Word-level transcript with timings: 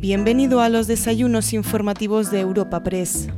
Bienvenido 0.00 0.62
a 0.62 0.70
los 0.70 0.86
desayunos 0.86 1.52
informativos 1.52 2.30
de 2.30 2.40
Europa 2.40 2.82
Press. 2.82 3.28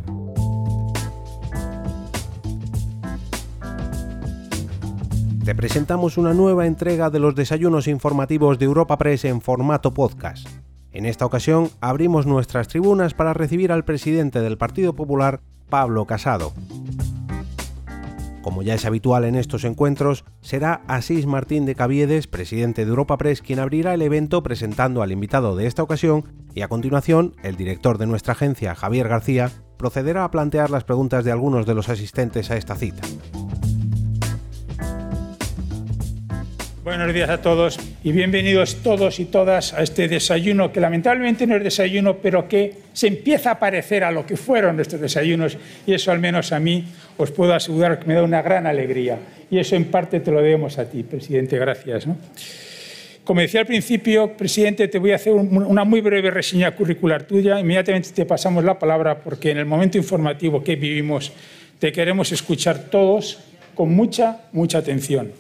Te 5.45 5.57
presentamos 5.57 6.19
una 6.19 6.35
nueva 6.35 6.69
entrega 6.69 7.11
de 7.11 7.19
los 7.19 7.35
desayunos 7.35 7.89
informativos 7.89 8.61
de 8.61 8.67
Europa 8.67 8.97
Press 8.97 9.25
en 9.25 9.41
formato 9.41 9.93
podcast. 9.93 10.47
En 10.93 11.05
esta 11.05 11.27
ocasión 11.27 11.69
abrimos 11.81 12.27
nuestras 12.27 12.69
tribunas 12.69 13.13
para 13.13 13.35
recibir 13.35 13.73
al 13.73 13.85
presidente 13.85 14.39
del 14.41 14.57
Partido 14.57 14.93
Popular, 14.93 15.41
Pablo 15.69 16.05
Casado. 16.05 16.53
Como 18.43 18.65
ya 18.65 18.75
es 18.75 18.85
habitual 18.85 19.25
en 19.25 19.37
estos 19.37 19.63
encuentros, 19.63 20.25
será 20.41 20.83
Asís 20.89 21.27
Martín 21.27 21.65
de 21.65 21.77
Caviedes, 21.77 22.27
presidente 22.27 22.85
de 22.85 22.91
Europa 22.91 23.17
Press, 23.17 23.41
quien 23.41 23.61
abrirá 23.61 23.95
el 23.95 24.03
evento 24.03 24.43
presentando 24.43 25.01
al 25.01 25.13
invitado 25.13 25.55
de 25.55 25.69
esta 25.69 25.85
ocasión 25.85 26.25
y 26.53 26.63
a 26.63 26.69
continuación 26.69 27.37
el 27.45 27.57
director 27.57 27.99
de 27.99 28.09
nuestra 28.09 28.33
agencia, 28.33 28.75
Javier 28.75 29.07
García, 29.07 29.53
procederá 29.79 30.25
a 30.25 30.31
plantear 30.33 30.71
las 30.71 30.83
preguntas 30.83 31.25
de 31.25 31.31
algunos 31.31 31.67
de 31.67 31.75
los 31.75 31.89
asistentes 31.89 32.51
a 32.51 32.57
esta 32.57 32.75
cita. 32.75 33.03
Buenos 36.85 37.15
días 37.15 37.31
a 37.31 37.41
todos 37.41 37.79
y 38.03 38.11
bienvenidos 38.11 38.83
todos 38.83 39.21
y 39.21 39.27
todas 39.27 39.73
a 39.73 39.85
este 39.85 40.09
desayuno 40.09 40.73
que 40.73 40.81
lamentablemente 40.81 41.47
no 41.47 41.55
es 41.55 41.63
desayuno, 41.63 42.17
pero 42.17 42.49
que 42.49 42.75
se 42.93 43.07
empieza 43.07 43.53
a 43.53 43.59
parecer 43.61 44.03
a 44.03 44.11
lo 44.11 44.27
que 44.27 44.37
fueron 44.37 44.75
nuestros 44.75 45.01
desayunos 45.01 45.57
y 45.87 45.95
eso 45.95 46.11
al 46.11 46.19
menos 46.19 46.51
a 46.51 46.59
mí 46.59 46.85
os 47.17 47.31
puedo 47.31 47.55
asegurar 47.55 47.99
que 47.99 48.07
me 48.07 48.15
da 48.15 48.23
una 48.23 48.43
gran 48.43 48.67
alegría 48.67 49.19
y 49.51 49.59
eso 49.59 49.77
en 49.77 49.85
parte 49.85 50.21
te 50.21 50.31
lo 50.31 50.41
debemos 50.41 50.79
a 50.79 50.89
ti, 50.89 51.03
presidente. 51.03 51.59
Gracias. 51.59 52.07
Como 53.25 53.41
decía 53.41 53.61
al 53.61 53.67
principio, 53.67 54.37
presidente, 54.37 54.89
te 54.89 54.99
voy 54.99 55.13
a 55.13 55.17
hacer 55.17 55.33
una 55.33 55.85
muy 55.85 56.01
breve 56.01 56.31
reseña 56.31 56.73
curricular 56.73 57.23
tuya. 57.23 57.61
Inmediatamente 57.61 58.11
te 58.11 58.27
pasamos 58.27 58.65
la 58.65 58.79
palabra 58.79 59.19
porque 59.19 59.51
en 59.51 59.59
el 59.59 59.67
momento 59.67 59.97
informativo 59.97 60.65
que 60.65 60.75
vivimos 60.75 61.33
te 61.79 61.93
queremos 61.93 62.33
escuchar 62.33 62.91
todos 62.91 63.39
con 63.75 63.95
mucha, 63.95 64.41
mucha 64.53 64.79
atención. 64.79 65.33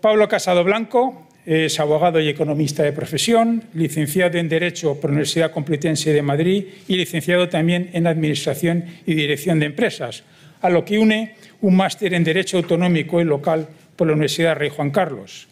Pablo 0.00 0.28
Casado 0.28 0.64
Blanco 0.64 1.26
es 1.46 1.80
abogado 1.80 2.20
y 2.20 2.28
economista 2.28 2.82
de 2.82 2.92
profesión, 2.92 3.64
licenciado 3.74 4.38
en 4.38 4.48
Derecho 4.48 5.00
por 5.00 5.10
la 5.10 5.14
Universidad 5.14 5.52
Complutense 5.52 6.12
de 6.12 6.22
Madrid 6.22 6.64
y 6.86 6.96
licenciado 6.96 7.48
también 7.48 7.90
en 7.92 8.06
Administración 8.06 8.84
y 9.06 9.14
Dirección 9.14 9.58
de 9.58 9.66
Empresas, 9.66 10.22
a 10.62 10.70
lo 10.70 10.84
que 10.84 10.98
une 10.98 11.34
un 11.62 11.76
máster 11.76 12.14
en 12.14 12.24
Derecho 12.24 12.56
Autonómico 12.56 13.20
y 13.20 13.24
Local 13.24 13.68
por 13.96 14.06
la 14.06 14.14
Universidad 14.14 14.56
Rey 14.56 14.70
Juan 14.70 14.90
Carlos. 14.90 15.48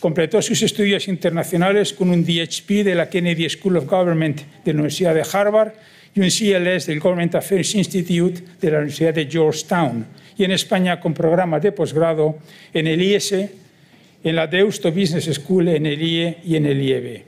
Completó 0.00 0.40
sus 0.42 0.62
estudios 0.62 1.08
internacionales 1.08 1.92
con 1.92 2.10
un 2.10 2.24
DHP 2.24 2.84
de 2.84 2.94
la 2.94 3.08
Kennedy 3.08 3.48
School 3.48 3.76
of 3.76 3.86
Government 3.86 4.40
de 4.64 4.72
la 4.72 4.78
Universidad 4.78 5.14
de 5.14 5.26
Harvard 5.30 5.72
y 6.14 6.20
un 6.20 6.28
CLS 6.28 6.86
del 6.86 7.00
Government 7.00 7.34
Affairs 7.34 7.74
Institute 7.74 8.42
de 8.60 8.70
la 8.70 8.78
Universidad 8.78 9.14
de 9.14 9.26
Georgetown, 9.26 10.06
y 10.36 10.44
en 10.44 10.52
España 10.52 11.00
con 11.00 11.14
programas 11.14 11.62
de 11.62 11.72
posgrado 11.72 12.38
en 12.72 12.86
el 12.86 13.02
IS, 13.02 13.32
en 13.32 14.36
la 14.36 14.46
Deusto 14.46 14.90
Business 14.90 15.24
School, 15.34 15.68
en 15.68 15.86
el 15.86 16.00
IE 16.00 16.38
y 16.44 16.56
en 16.56 16.66
el 16.66 16.80
IEB. 16.80 17.27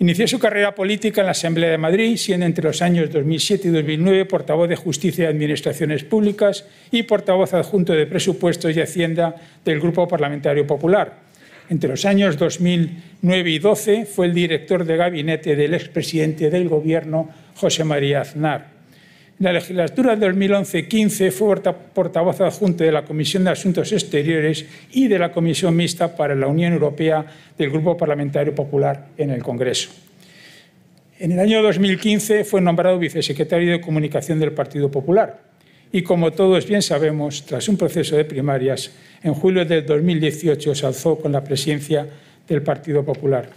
Inició 0.00 0.28
su 0.28 0.38
carrera 0.38 0.76
política 0.76 1.22
en 1.22 1.26
la 1.26 1.32
Asamblea 1.32 1.70
de 1.70 1.78
Madrid, 1.78 2.16
siendo 2.16 2.46
entre 2.46 2.62
los 2.62 2.82
años 2.82 3.10
2007 3.10 3.66
y 3.66 3.70
2009 3.72 4.26
portavoz 4.26 4.68
de 4.68 4.76
Justicia 4.76 5.24
y 5.24 5.26
Administraciones 5.26 6.04
Públicas 6.04 6.64
y 6.92 7.02
portavoz 7.02 7.52
adjunto 7.52 7.92
de 7.94 8.06
Presupuestos 8.06 8.76
y 8.76 8.80
Hacienda 8.80 9.34
del 9.64 9.80
Grupo 9.80 10.06
Parlamentario 10.06 10.64
Popular. 10.68 11.14
Entre 11.68 11.90
los 11.90 12.04
años 12.04 12.38
2009 12.38 13.50
y 13.50 13.58
2012 13.58 14.06
fue 14.06 14.26
el 14.26 14.34
director 14.34 14.84
de 14.84 14.96
gabinete 14.96 15.56
del 15.56 15.74
expresidente 15.74 16.48
del 16.48 16.68
Gobierno, 16.68 17.28
José 17.56 17.82
María 17.82 18.20
Aznar. 18.20 18.77
En 19.38 19.44
la 19.44 19.52
legislatura 19.52 20.16
del 20.16 20.34
2011-15 20.34 21.30
fue 21.30 21.62
portavoz 21.94 22.40
adjunto 22.40 22.82
de 22.82 22.90
la 22.90 23.04
Comisión 23.04 23.44
de 23.44 23.50
Asuntos 23.50 23.92
Exteriores 23.92 24.66
y 24.90 25.06
de 25.06 25.16
la 25.16 25.30
Comisión 25.30 25.76
Mixta 25.76 26.16
para 26.16 26.34
la 26.34 26.48
Unión 26.48 26.72
Europea 26.72 27.24
del 27.56 27.70
Grupo 27.70 27.96
Parlamentario 27.96 28.52
Popular 28.52 29.10
en 29.16 29.30
el 29.30 29.44
Congreso. 29.44 29.90
En 31.20 31.30
el 31.30 31.38
año 31.38 31.62
2015 31.62 32.42
fue 32.42 32.60
nombrado 32.60 32.98
vicesecretario 32.98 33.70
de 33.70 33.80
Comunicación 33.80 34.40
del 34.40 34.50
Partido 34.50 34.90
Popular 34.90 35.38
y, 35.92 36.02
como 36.02 36.32
todos 36.32 36.66
bien 36.66 36.82
sabemos, 36.82 37.46
tras 37.46 37.68
un 37.68 37.76
proceso 37.76 38.16
de 38.16 38.24
primarias, 38.24 38.90
en 39.22 39.34
julio 39.34 39.64
de 39.64 39.82
2018 39.82 40.74
se 40.74 40.84
alzó 40.84 41.16
con 41.16 41.30
la 41.30 41.44
presidencia 41.44 42.08
del 42.48 42.62
Partido 42.62 43.04
Popular. 43.04 43.48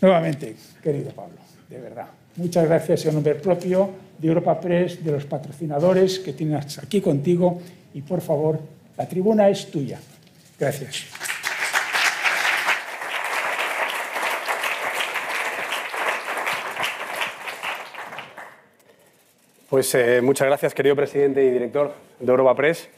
Nuevamente, 0.00 0.56
querido 0.82 1.10
Pablo, 1.10 1.36
de 1.68 1.80
verdad, 1.80 2.06
muchas 2.36 2.64
gracias 2.64 3.04
en 3.04 3.14
nombre 3.14 3.34
propio 3.34 4.03
de 4.24 4.30
Europa 4.30 4.58
Press, 4.58 5.04
de 5.04 5.12
los 5.12 5.26
patrocinadores 5.26 6.18
que 6.18 6.32
tienes 6.32 6.78
aquí 6.78 7.02
contigo 7.02 7.60
y 7.92 8.00
por 8.00 8.22
favor, 8.22 8.58
la 8.96 9.06
tribuna 9.06 9.50
es 9.50 9.70
tuya. 9.70 10.00
Gracias. 10.58 11.04
Pues 19.68 19.94
eh, 19.94 20.22
muchas 20.22 20.46
gracias, 20.46 20.72
querido 20.72 20.96
presidente 20.96 21.44
y 21.44 21.50
director 21.50 21.92
de 22.18 22.30
Europa 22.30 22.54
Press 22.54 22.88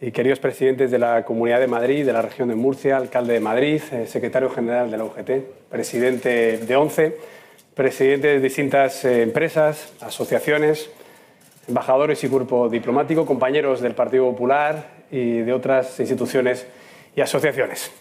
y 0.00 0.10
queridos 0.10 0.38
presidentes 0.38 0.90
de 0.90 0.98
la 0.98 1.22
Comunidad 1.26 1.60
de 1.60 1.66
Madrid, 1.66 2.06
de 2.06 2.14
la 2.14 2.22
región 2.22 2.48
de 2.48 2.54
Murcia, 2.54 2.96
alcalde 2.96 3.34
de 3.34 3.40
Madrid, 3.40 3.82
eh, 3.92 4.06
secretario 4.06 4.48
general 4.48 4.90
de 4.90 4.96
la 4.96 5.04
UGT, 5.04 5.30
presidente 5.68 6.58
de 6.58 6.76
ONCE 6.76 7.35
presidentes 7.76 8.32
de 8.32 8.40
distintas 8.40 9.04
eh, 9.04 9.20
empresas, 9.20 9.92
asociaciones, 10.00 10.88
embajadores 11.68 12.24
y 12.24 12.28
cuerpo 12.28 12.70
diplomático, 12.70 13.26
compañeros 13.26 13.82
del 13.82 13.94
Partido 13.94 14.24
Popular 14.30 15.04
y 15.10 15.40
de 15.40 15.52
otras 15.52 16.00
instituciones 16.00 16.66
y 17.14 17.20
asociaciones. 17.20 17.92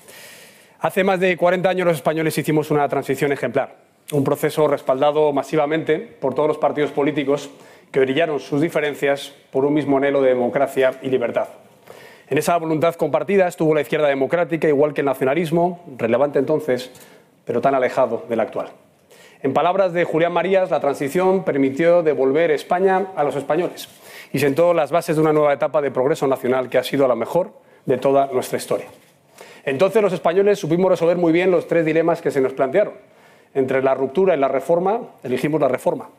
Hace 0.79 1.03
más 1.03 1.19
de 1.19 1.35
40 1.35 1.67
años 1.67 1.87
los 1.87 1.97
españoles 1.97 2.37
hicimos 2.37 2.71
una 2.71 2.87
transición 2.87 3.33
ejemplar, 3.33 3.75
un 4.13 4.23
proceso 4.23 4.65
respaldado 4.69 5.33
masivamente 5.33 5.99
por 5.99 6.33
todos 6.33 6.47
los 6.47 6.57
partidos 6.57 6.91
políticos 6.91 7.49
que 7.91 7.99
brillaron 7.99 8.39
sus 8.39 8.61
diferencias 8.61 9.33
por 9.51 9.65
un 9.65 9.73
mismo 9.73 9.97
anhelo 9.97 10.21
de 10.21 10.29
democracia 10.29 10.93
y 11.01 11.09
libertad. 11.09 11.49
En 12.29 12.37
esa 12.37 12.55
voluntad 12.55 12.95
compartida 12.95 13.49
estuvo 13.49 13.75
la 13.75 13.81
izquierda 13.81 14.07
democrática, 14.07 14.69
igual 14.69 14.93
que 14.93 15.01
el 15.01 15.05
nacionalismo, 15.05 15.83
relevante 15.97 16.39
entonces, 16.39 16.91
pero 17.43 17.59
tan 17.59 17.75
alejado 17.75 18.23
del 18.29 18.39
actual. 18.39 18.69
En 19.45 19.53
palabras 19.53 19.93
de 19.93 20.05
Julián 20.05 20.33
Marías, 20.33 20.71
la 20.71 20.79
transición 20.79 21.43
permitió 21.43 22.01
devolver 22.01 22.49
España 22.49 23.09
a 23.15 23.23
los 23.23 23.35
españoles 23.35 23.87
y 24.33 24.39
sentó 24.39 24.73
las 24.73 24.89
bases 24.89 25.17
de 25.17 25.21
una 25.21 25.33
nueva 25.33 25.53
etapa 25.53 25.83
de 25.83 25.91
progreso 25.91 26.25
nacional 26.25 26.67
que 26.67 26.79
ha 26.79 26.83
sido 26.83 27.07
la 27.07 27.13
mejor 27.13 27.51
de 27.85 27.99
toda 27.99 28.25
nuestra 28.33 28.57
historia. 28.57 28.87
Entonces 29.63 30.01
los 30.01 30.13
españoles 30.13 30.57
supimos 30.57 30.89
resolver 30.89 31.17
muy 31.17 31.31
bien 31.31 31.51
los 31.51 31.67
tres 31.67 31.85
dilemas 31.85 32.23
que 32.23 32.31
se 32.31 32.41
nos 32.41 32.53
plantearon. 32.53 32.95
Entre 33.53 33.83
la 33.83 33.93
ruptura 33.93 34.35
y 34.35 34.39
la 34.39 34.47
reforma, 34.47 35.01
elegimos 35.23 35.61
la 35.61 35.67
reforma. 35.67 36.09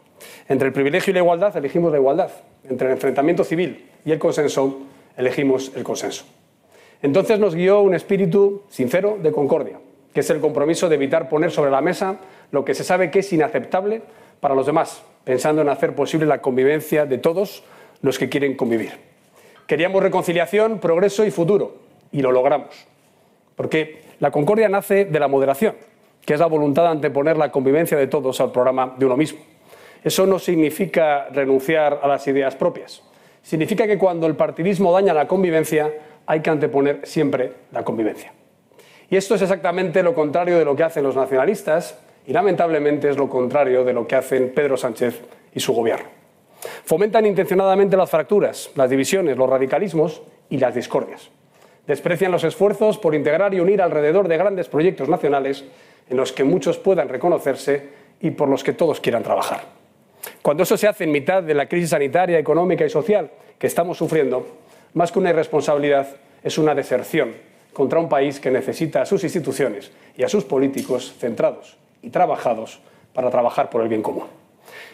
Entre 0.49 0.69
el 0.69 0.73
privilegio 0.73 1.11
y 1.11 1.15
la 1.15 1.21
igualdad, 1.21 1.57
elegimos 1.57 1.91
la 1.91 1.99
igualdad. 1.99 2.31
Entre 2.71 2.87
el 2.87 2.93
enfrentamiento 2.93 3.43
civil 3.43 3.91
y 4.05 4.13
el 4.13 4.21
consenso, 4.21 4.83
elegimos 5.17 5.73
el 5.75 5.83
consenso. 5.83 6.27
Entonces 7.03 7.41
nos 7.41 7.57
guió 7.57 7.81
un 7.81 7.97
espíritu 7.97 8.63
sincero 8.69 9.19
de 9.21 9.33
concordia, 9.33 9.81
que 10.15 10.21
es 10.21 10.31
el 10.31 10.39
compromiso 10.39 10.89
de 10.89 10.95
evitar 10.95 11.29
poner 11.29 11.51
sobre 11.51 11.73
la 11.73 11.81
mesa 11.81 12.21
lo 12.51 12.65
que 12.65 12.75
se 12.75 12.85
sabe 12.85 13.11
que 13.11 13.21
es 13.21 13.33
inaceptable 13.33 14.03
para 14.41 14.55
los 14.55 14.67
demás, 14.67 15.03
pensando 15.25 15.63
en 15.63 15.69
hacer 15.69 15.95
posible 15.95 16.27
la 16.27 16.41
convivencia 16.41 17.07
de 17.07 17.19
todos 17.19 17.65
los 18.03 18.19
que 18.19 18.29
quieren 18.29 18.57
convivir. 18.57 18.93
Queríamos 19.67 20.03
reconciliación, 20.03 20.79
progreso 20.79 21.25
y 21.25 21.31
futuro, 21.31 21.77
y 22.13 22.23
lo 22.23 22.31
logramos. 22.31 22.87
Porque 23.57 24.03
la 24.21 24.31
concordia 24.31 24.69
nace 24.69 25.07
de 25.07 25.19
la 25.19 25.29
moderación, 25.29 25.75
que 26.25 26.35
es 26.35 26.41
la 26.41 26.47
voluntad 26.47 26.85
de 26.85 26.91
anteponer 26.91 27.37
la 27.37 27.51
convivencia 27.51 27.97
de 27.97 28.07
todos 28.07 28.41
al 28.41 28.53
programa 28.53 28.95
de 28.97 29.07
uno 29.07 29.17
mismo. 29.17 29.41
Eso 30.05 30.27
no 30.27 30.39
significa 30.39 31.27
renunciar 31.33 32.01
a 32.03 32.07
las 32.07 32.27
ideas 32.29 32.55
propias. 32.55 33.03
Significa 33.43 33.87
que 33.87 33.99
cuando 33.99 34.27
el 34.27 34.37
partidismo 34.37 34.93
daña 34.93 35.13
la 35.13 35.27
convivencia, 35.27 35.93
hay 36.27 36.41
que 36.41 36.51
anteponer 36.51 37.01
siempre 37.05 37.53
la 37.73 37.85
convivencia. 37.85 38.33
Y 39.09 39.17
esto 39.17 39.35
es 39.35 39.43
exactamente 39.43 40.03
lo 40.03 40.15
contrario 40.15 40.59
de 40.59 40.65
lo 40.65 40.75
que 40.77 40.83
hacen 40.83 41.05
los 41.05 41.17
nacionalistas 41.17 41.99
y 42.27 42.33
lamentablemente 42.33 43.09
es 43.09 43.17
lo 43.17 43.29
contrario 43.29 43.85
de 43.85 43.93
lo 43.93 44.07
que 44.07 44.17
hacen 44.17 44.53
Pedro 44.55 44.77
Sánchez 44.77 45.23
y 45.55 45.61
su 45.61 45.73
gobierno. 45.73 46.07
Fomentan 46.85 47.27
intencionadamente 47.27 47.97
las 47.97 48.11
fracturas, 48.11 48.71
las 48.75 48.91
divisiones, 48.91 49.37
los 49.37 49.49
radicalismos 49.49 50.23
y 50.51 50.59
las 50.59 50.75
discordias. 50.75 51.31
Desprecian 51.87 52.33
los 52.33 52.43
esfuerzos 52.43 52.99
por 52.99 53.15
integrar 53.15 53.55
y 53.55 53.61
unir 53.61 53.81
alrededor 53.81 54.27
de 54.27 54.37
grandes 54.37 54.69
proyectos 54.69 55.09
nacionales 55.09 55.65
en 56.11 56.17
los 56.17 56.33
que 56.33 56.43
muchos 56.43 56.79
puedan 56.79 57.09
reconocerse 57.09 57.91
y 58.21 58.31
por 58.31 58.49
los 58.49 58.65
que 58.65 58.73
todos 58.73 59.01
quieran 59.01 59.23
trabajar. 59.23 59.61
Cuando 60.43 60.65
eso 60.65 60.77
se 60.77 60.89
hace 60.89 61.05
en 61.05 61.13
mitad 61.13 61.43
de 61.43 61.55
la 61.55 61.69
crisis 61.69 61.91
sanitaria, 61.91 62.39
económica 62.39 62.85
y 62.85 62.91
social 62.91 63.31
que 63.59 63.69
estamos 63.69 63.99
sufriendo, 63.99 64.47
más 64.95 65.13
que 65.13 65.21
una 65.21 65.31
irresponsabilidad, 65.31 66.09
es 66.43 66.59
una 66.59 66.75
deserción 66.75 67.35
contra 67.73 68.01
un 68.01 68.09
país 68.09 68.41
que 68.41 68.51
necesita 68.51 69.03
a 69.03 69.07
sus 69.07 69.23
instituciones 69.23 69.93
y 70.17 70.25
a 70.25 70.29
sus 70.29 70.45
políticos 70.45 71.15
centrados 71.19 71.77
y 72.07 72.11
trabajados 72.11 72.79
para 73.13 73.31
trabajar 73.31 73.69
por 73.69 73.83
el 73.83 73.89
bien 73.89 74.03
común. 74.03 74.27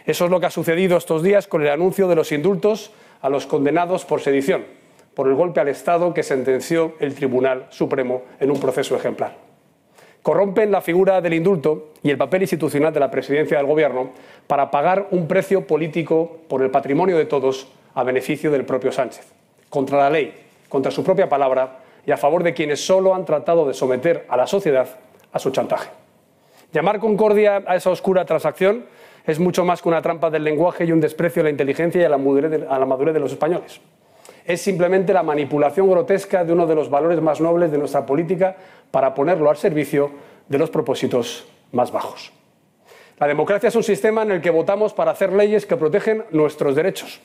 Eso 0.06 0.24
es 0.24 0.30
lo 0.30 0.40
que 0.40 0.46
ha 0.46 0.50
sucedido 0.50 0.96
estos 0.96 1.22
días 1.22 1.46
con 1.46 1.62
el 1.62 1.68
anuncio 1.68 2.08
de 2.08 2.16
los 2.16 2.32
indultos 2.32 2.90
a 3.20 3.28
los 3.28 3.46
condenados 3.46 4.06
por 4.06 4.22
sedición, 4.22 4.64
por 5.14 5.28
el 5.28 5.34
golpe 5.34 5.60
al 5.60 5.68
Estado 5.68 6.14
que 6.14 6.22
sentenció 6.22 6.94
el 7.00 7.14
Tribunal 7.14 7.66
Supremo 7.68 8.22
en 8.40 8.50
un 8.50 8.58
proceso 8.58 8.96
ejemplar. 8.96 9.36
Corrompen 10.22 10.70
la 10.70 10.80
figura 10.80 11.20
del 11.20 11.34
indulto 11.34 11.92
y 12.02 12.10
el 12.10 12.16
papel 12.16 12.42
institucional 12.42 12.94
de 12.94 13.00
la 13.00 13.10
presidencia 13.10 13.58
del 13.58 13.66
Gobierno 13.66 14.12
para 14.46 14.70
pagar 14.70 15.08
un 15.10 15.28
precio 15.28 15.66
político 15.66 16.38
por 16.48 16.62
el 16.62 16.70
patrimonio 16.70 17.18
de 17.18 17.26
todos 17.26 17.68
a 17.94 18.04
beneficio 18.04 18.50
del 18.50 18.64
propio 18.64 18.90
Sánchez, 18.90 19.26
contra 19.68 19.98
la 19.98 20.10
ley, 20.10 20.32
contra 20.68 20.90
su 20.90 21.04
propia 21.04 21.28
palabra 21.28 21.80
y 22.06 22.10
a 22.10 22.16
favor 22.16 22.42
de 22.42 22.54
quienes 22.54 22.84
solo 22.84 23.14
han 23.14 23.26
tratado 23.26 23.66
de 23.66 23.74
someter 23.74 24.24
a 24.30 24.36
la 24.38 24.46
sociedad 24.46 24.88
a 25.30 25.38
su 25.38 25.50
chantaje. 25.50 26.01
Llamar 26.72 27.00
concordia 27.00 27.62
a 27.66 27.76
esa 27.76 27.90
oscura 27.90 28.24
transacción 28.24 28.86
es 29.26 29.38
mucho 29.38 29.64
más 29.64 29.82
que 29.82 29.88
una 29.88 30.00
trampa 30.00 30.30
del 30.30 30.42
lenguaje 30.42 30.84
y 30.84 30.92
un 30.92 31.00
desprecio 31.00 31.40
a 31.40 31.44
la 31.44 31.50
inteligencia 31.50 32.00
y 32.00 32.04
a 32.04 32.08
la 32.08 32.16
madurez 32.16 33.14
de, 33.14 33.20
los 33.20 33.32
españoles. 33.32 33.80
Es 34.44 34.62
simplemente 34.62 35.12
la 35.12 35.22
manipulación 35.22 35.88
grotesca 35.90 36.44
de 36.44 36.52
uno 36.52 36.66
de 36.66 36.74
los 36.74 36.88
valores 36.88 37.20
más 37.20 37.40
nobles 37.40 37.70
de 37.70 37.78
nuestra 37.78 38.06
política 38.06 38.56
para 38.90 39.14
ponerlo 39.14 39.50
al 39.50 39.56
servicio 39.56 40.10
de 40.48 40.58
los 40.58 40.70
propósitos 40.70 41.46
más 41.72 41.92
bajos. 41.92 42.32
La 43.18 43.28
democracia 43.28 43.68
es 43.68 43.76
un 43.76 43.84
sistema 43.84 44.22
en 44.22 44.32
el 44.32 44.40
que 44.40 44.50
votamos 44.50 44.94
para 44.94 45.12
hacer 45.12 45.32
leyes 45.32 45.66
que 45.66 45.76
protegen 45.76 46.24
nuestros 46.30 46.74
derechos. 46.74 47.20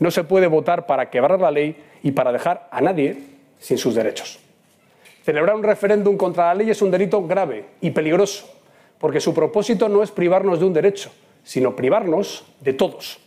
No 0.00 0.10
se 0.10 0.24
puede 0.24 0.48
votar 0.48 0.86
para 0.86 1.08
quebrar 1.08 1.40
la 1.40 1.52
ley 1.52 1.76
y 2.02 2.10
para 2.10 2.32
dejar 2.32 2.68
a 2.70 2.80
nadie 2.80 3.16
sin 3.58 3.78
sus 3.78 3.94
derechos. 3.94 4.40
Celebrar 5.22 5.54
un 5.54 5.62
referéndum 5.62 6.16
contra 6.16 6.48
la 6.48 6.54
ley 6.56 6.70
es 6.70 6.82
un 6.82 6.90
delito 6.90 7.26
grave 7.26 7.64
y 7.80 7.90
peligroso, 7.90 8.57
porque 8.98 9.20
su 9.20 9.34
propósito 9.34 9.88
no 9.88 10.02
es 10.02 10.10
privarnos 10.10 10.60
de 10.60 10.66
un 10.66 10.72
derecho, 10.72 11.10
sino 11.44 11.76
privarnos 11.76 12.44
de 12.60 12.72
todos. 12.72 13.18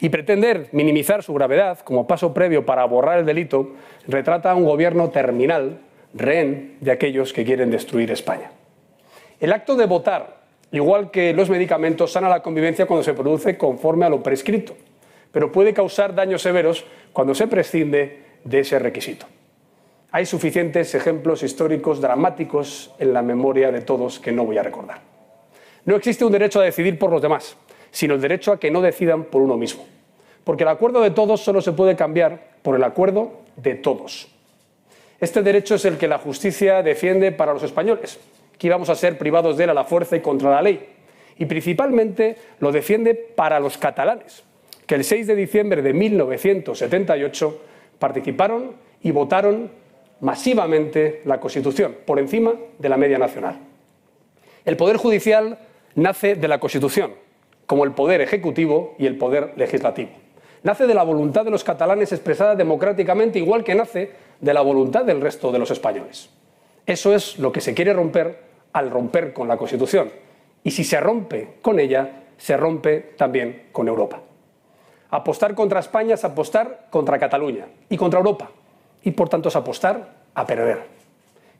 Y 0.00 0.08
pretender 0.08 0.68
minimizar 0.72 1.22
su 1.22 1.32
gravedad 1.34 1.78
como 1.80 2.06
paso 2.06 2.34
previo 2.34 2.66
para 2.66 2.84
borrar 2.84 3.20
el 3.20 3.26
delito 3.26 3.74
retrata 4.06 4.50
a 4.50 4.54
un 4.54 4.64
gobierno 4.64 5.10
terminal, 5.10 5.80
rehén 6.14 6.76
de 6.80 6.90
aquellos 6.90 7.32
que 7.32 7.44
quieren 7.44 7.70
destruir 7.70 8.10
España. 8.10 8.50
El 9.38 9.52
acto 9.52 9.76
de 9.76 9.86
votar, 9.86 10.38
igual 10.72 11.10
que 11.12 11.32
los 11.32 11.48
medicamentos, 11.48 12.12
sana 12.12 12.28
la 12.28 12.42
convivencia 12.42 12.86
cuando 12.86 13.04
se 13.04 13.14
produce 13.14 13.56
conforme 13.56 14.04
a 14.04 14.08
lo 14.08 14.22
prescrito, 14.22 14.74
pero 15.30 15.52
puede 15.52 15.72
causar 15.72 16.14
daños 16.14 16.42
severos 16.42 16.84
cuando 17.12 17.34
se 17.34 17.46
prescinde 17.46 18.24
de 18.42 18.60
ese 18.60 18.78
requisito. 18.78 19.26
Hay 20.10 20.24
suficientes 20.24 20.94
ejemplos 20.94 21.42
históricos 21.42 22.00
dramáticos 22.00 22.94
en 22.98 23.12
la 23.12 23.20
memoria 23.20 23.70
de 23.70 23.82
todos 23.82 24.18
que 24.18 24.32
no 24.32 24.46
voy 24.46 24.56
a 24.56 24.62
recordar. 24.62 25.00
No 25.84 25.96
existe 25.96 26.24
un 26.24 26.32
derecho 26.32 26.60
a 26.60 26.64
decidir 26.64 26.98
por 26.98 27.10
los 27.10 27.20
demás, 27.20 27.58
sino 27.90 28.14
el 28.14 28.20
derecho 28.20 28.52
a 28.52 28.58
que 28.58 28.70
no 28.70 28.80
decidan 28.80 29.24
por 29.24 29.42
uno 29.42 29.58
mismo. 29.58 29.86
Porque 30.44 30.62
el 30.62 30.70
acuerdo 30.70 31.02
de 31.02 31.10
todos 31.10 31.42
solo 31.42 31.60
se 31.60 31.72
puede 31.72 31.94
cambiar 31.94 32.56
por 32.62 32.74
el 32.74 32.84
acuerdo 32.84 33.40
de 33.56 33.74
todos. 33.74 34.28
Este 35.20 35.42
derecho 35.42 35.74
es 35.74 35.84
el 35.84 35.98
que 35.98 36.08
la 36.08 36.18
justicia 36.18 36.82
defiende 36.82 37.30
para 37.30 37.52
los 37.52 37.62
españoles, 37.62 38.18
que 38.56 38.66
íbamos 38.66 38.88
a 38.88 38.94
ser 38.94 39.18
privados 39.18 39.58
de 39.58 39.64
él 39.64 39.70
a 39.70 39.74
la 39.74 39.84
fuerza 39.84 40.16
y 40.16 40.20
contra 40.20 40.50
la 40.50 40.62
ley. 40.62 40.88
Y 41.36 41.44
principalmente 41.44 42.36
lo 42.60 42.72
defiende 42.72 43.14
para 43.14 43.60
los 43.60 43.76
catalanes, 43.76 44.42
que 44.86 44.94
el 44.94 45.04
6 45.04 45.26
de 45.26 45.34
diciembre 45.34 45.82
de 45.82 45.92
1978 45.92 47.62
participaron 47.98 48.72
y 49.02 49.10
votaron 49.10 49.70
masivamente 50.20 51.22
la 51.24 51.40
Constitución, 51.40 51.96
por 52.06 52.18
encima 52.18 52.54
de 52.78 52.88
la 52.88 52.96
media 52.96 53.18
nacional. 53.18 53.58
El 54.64 54.76
Poder 54.76 54.96
Judicial 54.96 55.58
nace 55.94 56.34
de 56.34 56.48
la 56.48 56.60
Constitución, 56.60 57.12
como 57.66 57.84
el 57.84 57.92
poder 57.92 58.20
ejecutivo 58.20 58.94
y 58.98 59.06
el 59.06 59.16
poder 59.16 59.52
legislativo. 59.56 60.10
Nace 60.62 60.86
de 60.86 60.94
la 60.94 61.04
voluntad 61.04 61.44
de 61.44 61.50
los 61.50 61.64
catalanes 61.64 62.12
expresada 62.12 62.54
democráticamente, 62.54 63.38
igual 63.38 63.62
que 63.64 63.74
nace 63.74 64.10
de 64.40 64.54
la 64.54 64.60
voluntad 64.60 65.04
del 65.04 65.20
resto 65.20 65.52
de 65.52 65.58
los 65.58 65.70
españoles. 65.70 66.30
Eso 66.86 67.14
es 67.14 67.38
lo 67.38 67.52
que 67.52 67.60
se 67.60 67.74
quiere 67.74 67.92
romper 67.92 68.40
al 68.72 68.90
romper 68.90 69.32
con 69.32 69.48
la 69.48 69.56
Constitución. 69.56 70.10
Y 70.64 70.70
si 70.70 70.84
se 70.84 71.00
rompe 71.00 71.56
con 71.62 71.78
ella, 71.78 72.24
se 72.36 72.56
rompe 72.56 73.14
también 73.16 73.68
con 73.72 73.88
Europa. 73.88 74.20
Apostar 75.10 75.54
contra 75.54 75.80
España 75.80 76.14
es 76.14 76.24
apostar 76.24 76.86
contra 76.90 77.18
Cataluña 77.18 77.66
y 77.88 77.96
contra 77.96 78.18
Europa. 78.18 78.50
Y 79.02 79.12
por 79.12 79.28
tanto 79.28 79.48
es 79.48 79.56
apostar 79.56 80.14
a 80.34 80.46
perder. 80.46 80.82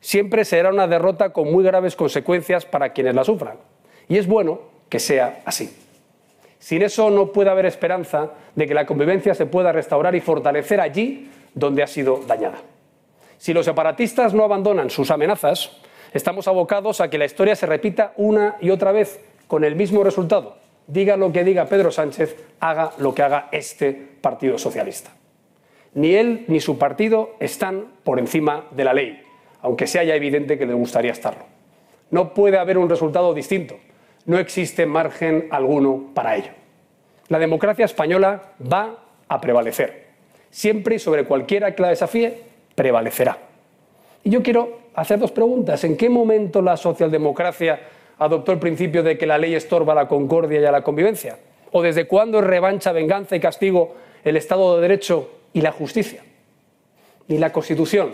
Siempre 0.01 0.45
será 0.45 0.69
una 0.69 0.87
derrota 0.87 1.31
con 1.31 1.51
muy 1.51 1.63
graves 1.63 1.95
consecuencias 1.95 2.65
para 2.65 2.93
quienes 2.93 3.15
la 3.15 3.23
sufran. 3.23 3.57
Y 4.07 4.17
es 4.17 4.27
bueno 4.27 4.61
que 4.87 4.99
sea 4.99 5.41
así. 5.45 5.75
Sin 6.59 6.81
eso 6.81 7.09
no 7.09 7.31
puede 7.31 7.49
haber 7.49 7.65
esperanza 7.65 8.31
de 8.55 8.67
que 8.67 8.73
la 8.73 8.85
convivencia 8.85 9.33
se 9.33 9.45
pueda 9.45 9.71
restaurar 9.71 10.15
y 10.15 10.21
fortalecer 10.21 10.81
allí 10.81 11.29
donde 11.53 11.83
ha 11.83 11.87
sido 11.87 12.21
dañada. 12.27 12.57
Si 13.37 13.53
los 13.53 13.65
separatistas 13.65 14.33
no 14.33 14.43
abandonan 14.43 14.89
sus 14.89 15.11
amenazas, 15.11 15.71
estamos 16.13 16.47
abocados 16.47 16.99
a 16.99 17.09
que 17.09 17.17
la 17.17 17.25
historia 17.25 17.55
se 17.55 17.65
repita 17.65 18.13
una 18.17 18.57
y 18.59 18.69
otra 18.69 18.91
vez 18.91 19.21
con 19.47 19.63
el 19.63 19.75
mismo 19.75 20.03
resultado. 20.03 20.57
Diga 20.87 21.15
lo 21.15 21.31
que 21.31 21.43
diga 21.43 21.65
Pedro 21.65 21.91
Sánchez, 21.91 22.35
haga 22.59 22.91
lo 22.97 23.13
que 23.13 23.23
haga 23.23 23.47
este 23.51 23.93
Partido 23.93 24.57
Socialista. 24.57 25.11
Ni 25.93 26.15
él 26.15 26.45
ni 26.47 26.59
su 26.59 26.77
partido 26.77 27.35
están 27.39 27.87
por 28.03 28.19
encima 28.19 28.65
de 28.71 28.83
la 28.83 28.93
ley, 28.93 29.21
aunque 29.61 29.87
sea 29.87 30.03
ya 30.03 30.15
evidente 30.15 30.57
que 30.57 30.65
le 30.65 30.73
gustaría 30.73 31.11
estarlo. 31.11 31.45
No 32.11 32.33
puede 32.33 32.57
haber 32.57 32.77
un 32.77 32.89
resultado 32.89 33.33
distinto 33.33 33.75
no 34.29 34.37
existe 34.37 34.85
margen 34.85 35.47
alguno 35.49 36.11
para 36.13 36.35
ello. 36.35 36.51
La 37.29 37.39
democracia 37.39 37.85
española 37.85 38.53
va 38.61 38.95
a 39.27 39.41
prevalecer. 39.41 40.05
Siempre 40.51 40.95
y 40.95 40.99
sobre 40.99 41.25
cualquiera 41.25 41.73
que 41.73 41.81
la 41.81 41.89
desafíe, 41.89 42.37
prevalecerá. 42.75 43.39
Y 44.23 44.29
yo 44.29 44.43
quiero 44.43 44.81
hacer 44.93 45.17
dos 45.17 45.31
preguntas. 45.31 45.83
¿En 45.83 45.97
qué 45.97 46.09
momento 46.09 46.61
la 46.61 46.77
socialdemocracia 46.77 47.79
adoptó 48.19 48.51
el 48.51 48.59
principio 48.59 49.01
de 49.01 49.17
que 49.17 49.25
la 49.25 49.39
ley 49.39 49.55
estorba 49.55 49.95
la 49.95 50.07
concordia 50.07 50.61
y 50.61 50.65
a 50.65 50.71
la 50.71 50.83
convivencia? 50.83 51.39
¿O 51.71 51.81
desde 51.81 52.05
cuándo 52.05 52.37
es 52.37 52.45
revancha, 52.45 52.91
venganza 52.91 53.35
y 53.35 53.39
castigo 53.39 53.95
el 54.23 54.37
Estado 54.37 54.75
de 54.75 54.81
Derecho 54.83 55.38
y 55.59 55.61
la 55.61 55.73
justicia? 55.73 56.21
Ni 57.27 57.37
la 57.37 57.51
Constitución, 57.51 58.13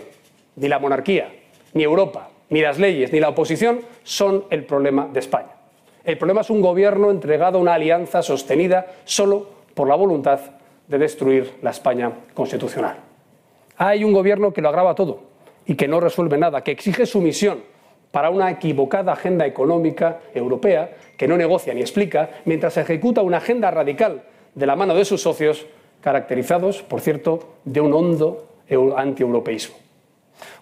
ni 0.56 0.66
la 0.66 0.80
monarquía, 0.80 1.32
ni 1.74 1.84
Europa, 1.84 2.28
ni 2.50 2.60
las 2.60 2.80
leyes, 2.80 3.12
ni 3.12 3.20
la 3.20 3.28
oposición 3.28 3.82
son 4.02 4.46
el 4.50 4.64
problema 4.64 5.08
de 5.12 5.20
España. 5.20 5.52
El 6.02 6.18
problema 6.18 6.40
es 6.40 6.50
un 6.50 6.60
gobierno 6.60 7.08
entregado 7.12 7.58
a 7.58 7.60
una 7.60 7.74
alianza 7.74 8.20
sostenida 8.22 8.86
solo 9.04 9.48
por 9.74 9.86
la 9.86 9.94
voluntad 9.94 10.40
de 10.88 10.98
destruir 10.98 11.54
la 11.62 11.70
España 11.70 12.10
constitucional. 12.34 12.96
Hay 13.76 14.02
un 14.02 14.12
gobierno 14.12 14.52
que 14.52 14.60
lo 14.60 14.68
agrava 14.68 14.96
todo 14.96 15.20
y 15.66 15.76
que 15.76 15.86
no 15.86 16.00
resuelve 16.00 16.38
nada, 16.38 16.64
que 16.64 16.72
exige 16.72 17.06
sumisión 17.06 17.60
para 18.10 18.30
una 18.30 18.50
equivocada 18.50 19.12
agenda 19.12 19.46
económica 19.46 20.18
europea 20.34 20.96
que 21.16 21.28
no 21.28 21.36
negocia 21.36 21.74
ni 21.74 21.80
explica, 21.80 22.28
mientras 22.44 22.76
ejecuta 22.76 23.22
una 23.22 23.36
agenda 23.36 23.70
radical 23.70 24.24
de 24.52 24.66
la 24.66 24.74
mano 24.74 24.96
de 24.96 25.04
sus 25.04 25.22
socios, 25.22 25.66
caracterizados, 26.06 26.84
por 26.84 27.00
cierto, 27.00 27.56
de 27.64 27.80
un 27.80 27.92
hondo 27.92 28.46
antieuropeísmo. 28.96 29.74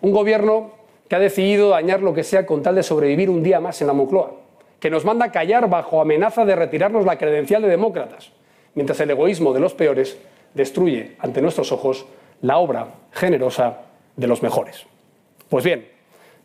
Un 0.00 0.10
gobierno 0.10 0.70
que 1.06 1.16
ha 1.16 1.18
decidido 1.18 1.68
dañar 1.68 2.00
lo 2.00 2.14
que 2.14 2.24
sea 2.24 2.46
con 2.46 2.62
tal 2.62 2.76
de 2.76 2.82
sobrevivir 2.82 3.28
un 3.28 3.42
día 3.42 3.60
más 3.60 3.78
en 3.82 3.88
la 3.88 3.92
Moncloa 3.92 4.36
que 4.80 4.88
nos 4.88 5.04
manda 5.04 5.30
callar 5.30 5.68
bajo 5.68 6.00
amenaza 6.00 6.46
de 6.46 6.56
retirarnos 6.56 7.04
la 7.04 7.18
credencial 7.18 7.60
de 7.60 7.68
demócratas, 7.68 8.30
mientras 8.74 8.98
el 9.00 9.10
egoísmo 9.10 9.52
de 9.52 9.60
los 9.60 9.74
peores 9.74 10.16
destruye 10.54 11.16
ante 11.18 11.42
nuestros 11.42 11.72
ojos 11.72 12.06
la 12.40 12.56
obra 12.56 12.94
generosa 13.12 13.80
de 14.16 14.26
los 14.26 14.42
mejores. 14.42 14.86
Pues 15.50 15.62
bien, 15.62 15.88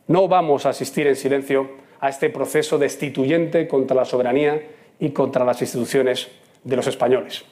no 0.08 0.27
vamos 0.27 0.65
a 0.65 0.72
asistir 0.72 1.08
en 1.08 1.15
silencio 1.15 1.70
a 2.01 2.10
este 2.10 2.29
proceso 2.29 2.77
destituyente 2.77 3.65
contra 3.65 3.96
la 3.96 4.03
soberanía 4.03 4.62
y 5.00 5.12
contra 5.12 5.46
las 5.46 5.62
instituciones 5.62 6.27
de 6.65 6.75
los 6.75 6.88
españoles. 6.88 7.46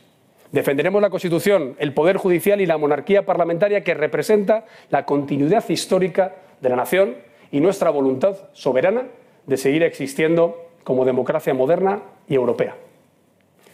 Defenderemos 0.51 1.01
la 1.01 1.09
Constitución, 1.09 1.75
el 1.79 1.93
Poder 1.93 2.17
Judicial 2.17 2.61
y 2.61 2.65
la 2.65 2.77
monarquía 2.77 3.25
parlamentaria 3.25 3.83
que 3.83 3.93
representa 3.93 4.65
la 4.89 5.05
continuidad 5.05 5.67
histórica 5.69 6.35
de 6.61 6.69
la 6.69 6.77
nación 6.77 7.15
y 7.51 7.59
nuestra 7.59 7.89
voluntad 7.89 8.37
soberana 8.53 9.03
de 9.45 9.57
seguir 9.57 9.83
existiendo 9.83 10.69
como 10.83 11.05
democracia 11.05 11.53
moderna 11.53 12.01
y 12.27 12.35
europea. 12.35 12.75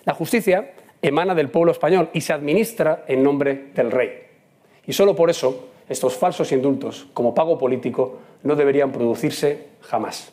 La 0.05 0.13
justicia 0.13 0.71
emana 1.01 1.35
del 1.35 1.49
pueblo 1.49 1.71
español 1.71 2.09
y 2.13 2.21
se 2.21 2.33
administra 2.33 3.05
en 3.07 3.23
nombre 3.23 3.69
del 3.75 3.91
rey. 3.91 4.23
Y 4.85 4.93
solo 4.93 5.15
por 5.15 5.29
eso 5.29 5.69
estos 5.87 6.15
falsos 6.17 6.51
indultos, 6.51 7.07
como 7.13 7.35
pago 7.35 7.57
político, 7.57 8.19
no 8.41 8.55
deberían 8.55 8.91
producirse 8.91 9.67
jamás. 9.81 10.31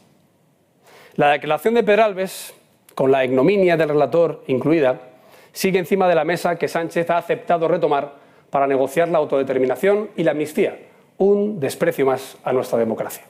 La 1.16 1.30
declaración 1.32 1.74
de 1.74 1.82
Pedralbes, 1.82 2.54
con 2.94 3.10
la 3.10 3.24
ignominia 3.24 3.76
del 3.76 3.90
relator 3.90 4.42
incluida, 4.46 5.09
sigue 5.52 5.78
encima 5.78 6.08
de 6.08 6.14
la 6.14 6.24
mesa 6.24 6.56
que 6.56 6.68
Sánchez 6.68 7.10
ha 7.10 7.18
aceptado 7.18 7.68
retomar 7.68 8.14
para 8.50 8.66
negociar 8.66 9.08
la 9.08 9.18
autodeterminación 9.18 10.10
y 10.16 10.24
la 10.24 10.32
amnistía, 10.32 10.78
un 11.18 11.60
desprecio 11.60 12.06
más 12.06 12.36
a 12.44 12.52
nuestra 12.52 12.78
democracia. 12.78 13.24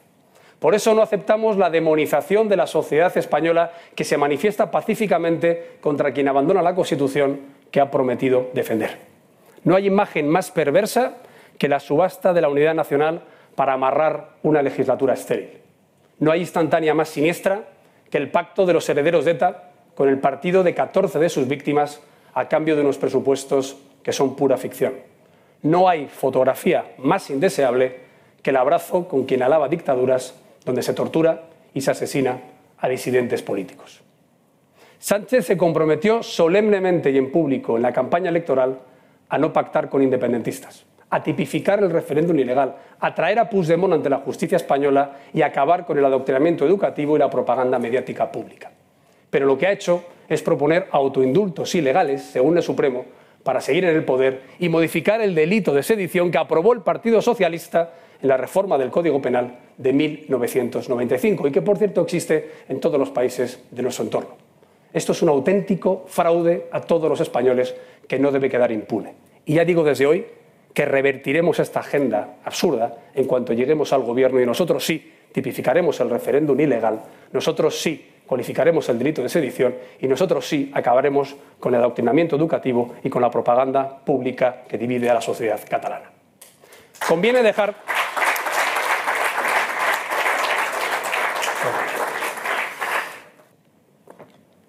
Por 0.59 0.75
eso 0.75 0.95
no 0.95 1.01
aceptamos 1.01 1.57
la 1.57 1.71
demonización 1.71 2.49
de 2.49 2.57
la 2.57 2.67
sociedad 2.67 3.17
española 3.17 3.73
que 3.95 4.05
se 4.05 4.19
manifiesta 4.19 4.71
pacíficamente 4.71 5.79
contra 5.81 6.13
quien 6.13 6.29
abandona 6.29 6.61
la 6.61 6.75
Constitución 6.75 7.41
que 7.71 7.81
ha 7.81 7.91
prometido 7.91 8.51
defender. 8.53 8.99
No 9.65 9.75
hay 9.75 9.87
imagen 9.87 10.29
más 10.29 10.51
perversa 10.51 11.17
que 11.59 11.69
la 11.69 11.81
subasta 11.81 12.33
de 12.33 12.43
la 12.43 12.49
unidad 12.49 12.75
nacional 12.75 13.23
para 13.55 13.73
amarrar 13.73 14.37
una 14.43 14.63
legislatura 14.63 15.15
estéril. 15.15 15.61
No 16.19 16.31
hay 16.31 16.41
instantánea 16.41 16.93
más 16.95 17.09
siniestra 17.09 17.65
que 18.11 18.19
el 18.19 18.31
pacto 18.31 18.67
de 18.67 18.75
los 18.75 18.89
herederos 18.89 19.25
de 19.25 19.33
ETA 19.33 19.71
con 19.95 20.09
el 20.09 20.19
partido 20.19 20.63
de 20.63 20.75
14 20.75 21.19
de 21.19 21.29
sus 21.31 21.49
víctimas 21.49 22.03
a 22.35 22.49
cambio 22.49 22.77
de 22.77 22.83
unos 22.83 22.99
presupuestos 22.99 23.77
que 24.03 24.13
son 24.13 24.37
pura 24.37 24.57
ficción. 24.57 24.95
No 25.63 25.89
hay 25.89 26.07
fotografía 26.07 26.93
más 26.99 27.29
indeseable 27.31 28.01
que 28.43 28.51
el 28.51 28.57
abrazo 28.57 29.09
con 29.09 29.25
quien 29.25 29.43
alaba 29.43 29.69
dictaduras 29.69 30.35
donde 30.65 30.83
se 30.83 30.95
tortura 30.95 31.45
y 31.75 31.81
se 31.81 31.91
asesina 31.91 32.41
a 32.79 32.89
disidentes 32.89 33.43
políticos. 33.43 34.03
Sánchez 34.99 35.47
se 35.47 35.57
comprometió 35.57 36.23
solemnemente 36.23 37.11
y 37.11 37.19
en 37.19 37.33
público 37.33 37.77
en 37.77 37.83
la 37.83 37.93
campaña 37.93 38.31
electoral 38.31 38.79
a 39.29 39.39
no 39.39 39.53
pactar 39.53 39.89
con 39.89 40.03
independentistas, 40.03 40.85
a 41.09 41.23
tipificar 41.23 41.83
el 41.83 41.91
referéndum 41.91 42.39
ilegal, 42.39 42.77
a 42.99 43.15
traer 43.15 43.39
a 43.39 43.49
Puigdemont 43.49 43.95
ante 43.95 44.11
la 44.11 44.19
justicia 44.19 44.57
española 44.57 45.17
y 45.33 45.43
a 45.43 45.47
acabar 45.47 45.87
con 45.87 45.97
el 45.99 46.05
adoctrinamiento 46.05 46.67
educativo 46.67 47.17
y 47.17 47.19
la 47.19 47.31
propaganda 47.31 47.79
mediática 47.79 48.31
pública. 48.31 48.71
Pero 49.31 49.47
lo 49.47 49.57
que 49.57 49.67
ha 49.67 49.73
hecho 49.73 50.05
es 50.31 50.43
proponer 50.43 50.87
autoindultos 50.93 51.75
ilegales, 51.75 52.23
según 52.23 52.57
el 52.57 52.63
Supremo, 52.63 53.05
para 53.43 53.61
seguir 53.61 53.85
en 53.85 53.97
el 53.97 54.05
poder 54.05 54.43
y 54.61 54.69
modificar 54.69 55.21
el 55.21 55.35
delito 55.35 55.75
de 55.75 55.83
sedición 55.83 56.31
que 56.31 56.39
aprobó 56.39 56.73
el 56.73 56.83
Partido 56.83 57.21
Socialista 57.21 57.93
en 58.23 58.29
la 58.29 58.37
reforma 58.37 58.79
del 58.79 58.91
Código 58.91 59.21
Penal 59.21 59.59
de 59.77 59.93
1995 59.93 61.49
y 61.49 61.51
que, 61.51 61.63
por 61.63 61.79
cierto, 61.79 62.03
existe 62.03 62.51
en 62.69 62.79
todos 62.79 62.99
los 62.99 63.11
países 63.11 63.65
de 63.73 63.83
nuestro 63.83 64.05
entorno. 64.05 64.37
Esto 64.93 65.13
es 65.13 65.23
un 65.23 65.31
auténtico 65.31 66.05
fraude 66.07 66.69
a 66.71 66.81
todos 66.81 67.09
los 67.09 67.21
españoles 67.21 67.75
que 68.07 68.19
no 68.19 68.31
debe 68.31 68.49
quedar 68.49 68.71
impune. 68.71 69.15
Y 69.47 69.55
ya 69.55 69.65
digo 69.65 69.83
desde 69.83 70.07
hoy 70.07 70.27
que 70.73 70.85
revertiremos 70.85 71.59
esta 71.59 71.81
agenda 71.81 72.37
absurda 72.45 72.97
en 73.15 73.25
cuanto 73.25 73.53
lleguemos 73.53 73.93
al 73.93 74.03
Gobierno 74.03 74.41
y 74.41 74.47
nosotros 74.47 74.85
sí 74.85 75.13
tipificaremos 75.33 75.99
el 76.01 76.11
referéndum 76.11 76.59
ilegal, 76.61 77.01
nosotros 77.33 77.81
sí 77.81 78.10
cualificaremos 78.31 78.89
el 78.89 78.97
delito 78.97 79.25
de 79.25 79.29
sedición 79.29 79.75
y 79.99 80.07
nosotros 80.07 80.49
sí 80.49 80.71
acabaremos 80.73 81.35
con 81.59 81.75
el 81.75 81.81
adoctrinamiento 81.81 82.37
educativo 82.37 82.95
y 83.03 83.11
con 83.11 83.23
la 83.23 83.29
propaganda 83.29 84.05
pública 84.05 84.63
que 84.69 84.79
divide 84.79 85.11
a 85.11 85.15
la 85.15 85.21
sociedad 85.21 85.59
catalana. 85.69 86.13
Conviene 87.09 87.43
dejar. 87.43 87.75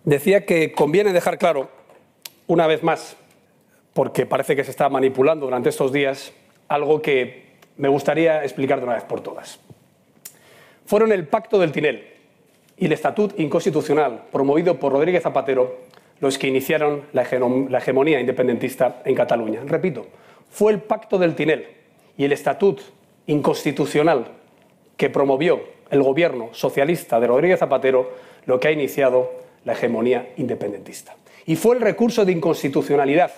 Decía 0.06 0.44
que 0.44 0.72
conviene 0.72 1.14
dejar 1.14 1.38
claro, 1.38 1.70
una 2.48 2.66
vez 2.66 2.82
más, 2.82 3.16
porque 3.94 4.26
parece 4.26 4.56
que 4.56 4.64
se 4.64 4.72
está 4.72 4.90
manipulando 4.90 5.46
durante 5.46 5.70
estos 5.70 5.92
días, 5.92 6.34
algo 6.68 7.00
que 7.04 7.58
me 7.78 7.90
gustaría 7.90 8.44
explicar 8.44 8.80
de 8.80 8.86
una 8.86 8.96
vez 8.96 9.04
por 9.04 9.22
todas. 9.22 9.60
Fueron 10.88 11.12
el 11.12 11.28
Pacto 11.28 11.60
del 11.60 11.72
Tinel, 11.72 12.21
y 12.82 12.88
el 12.88 12.94
Estatut 12.94 13.40
Inconstitucional, 13.40 14.24
promovido 14.32 14.80
por 14.80 14.92
Rodríguez 14.92 15.22
Zapatero, 15.22 15.82
los 16.20 16.40
que 16.40 16.48
iniciaron 16.48 17.04
la, 17.14 17.22
hegemonía 17.22 18.20
independentista 18.20 19.04
en 19.06 19.14
Cataluña. 19.14 19.62
Repito, 19.68 20.08
fue 20.50 20.72
el 20.72 20.80
Pacto 20.80 21.20
del 21.20 21.36
Tinel 21.36 21.68
y 22.18 22.26
el 22.26 22.32
Estatut 22.32 22.82
Inconstitucional 23.28 24.26
que 24.98 25.12
promovió 25.12 25.62
el 25.92 26.02
gobierno 26.02 26.50
socialista 26.54 27.20
de 27.20 27.28
Rodríguez 27.28 27.60
Zapatero 27.60 28.14
lo 28.48 28.60
que 28.60 28.70
ha 28.70 28.72
iniciado 28.72 29.32
la 29.64 29.74
hegemonía 29.74 30.34
independentista. 30.38 31.16
Y 31.46 31.58
fue 31.58 31.76
el 31.76 31.82
recurso 31.82 32.26
de 32.26 32.32
inconstitucionalidad 32.32 33.32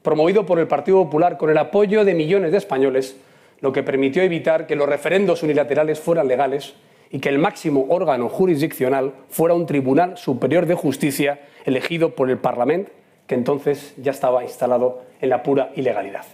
promovido 0.00 0.46
por 0.46 0.58
el 0.58 0.68
Partido 0.68 1.04
Popular 1.04 1.36
con 1.36 1.50
el 1.50 1.58
apoyo 1.58 2.06
de 2.06 2.14
millones 2.14 2.50
de 2.52 2.58
españoles 2.58 3.14
lo 3.60 3.74
que 3.74 3.82
permitió 3.82 4.22
evitar 4.22 4.66
que 4.66 4.74
los 4.74 4.88
referendos 4.88 5.42
unilaterales 5.42 6.00
fueran 6.00 6.28
legales 6.28 6.72
y 7.10 7.18
que 7.18 7.28
el 7.28 7.38
máximo 7.38 7.86
órgano 7.88 8.28
jurisdiccional 8.28 9.14
fuera 9.28 9.54
un 9.54 9.66
Tribunal 9.66 10.16
Superior 10.16 10.66
de 10.66 10.74
Justicia 10.74 11.40
elegido 11.64 12.14
por 12.14 12.30
el 12.30 12.38
Parlamento, 12.38 12.92
que 13.26 13.34
entonces 13.34 13.94
ya 13.96 14.12
estaba 14.12 14.44
instalado 14.44 15.02
en 15.20 15.28
la 15.28 15.42
pura 15.42 15.72
ilegalidad. 15.74 16.24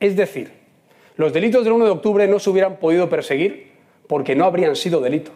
Es 0.00 0.16
decir, 0.16 0.52
los 1.16 1.32
delitos 1.32 1.64
del 1.64 1.72
1 1.72 1.84
de 1.86 1.90
octubre 1.90 2.28
no 2.28 2.38
se 2.38 2.50
hubieran 2.50 2.76
podido 2.76 3.08
perseguir 3.08 3.72
porque 4.06 4.34
no 4.34 4.44
habrían 4.44 4.76
sido 4.76 5.00
delito. 5.00 5.30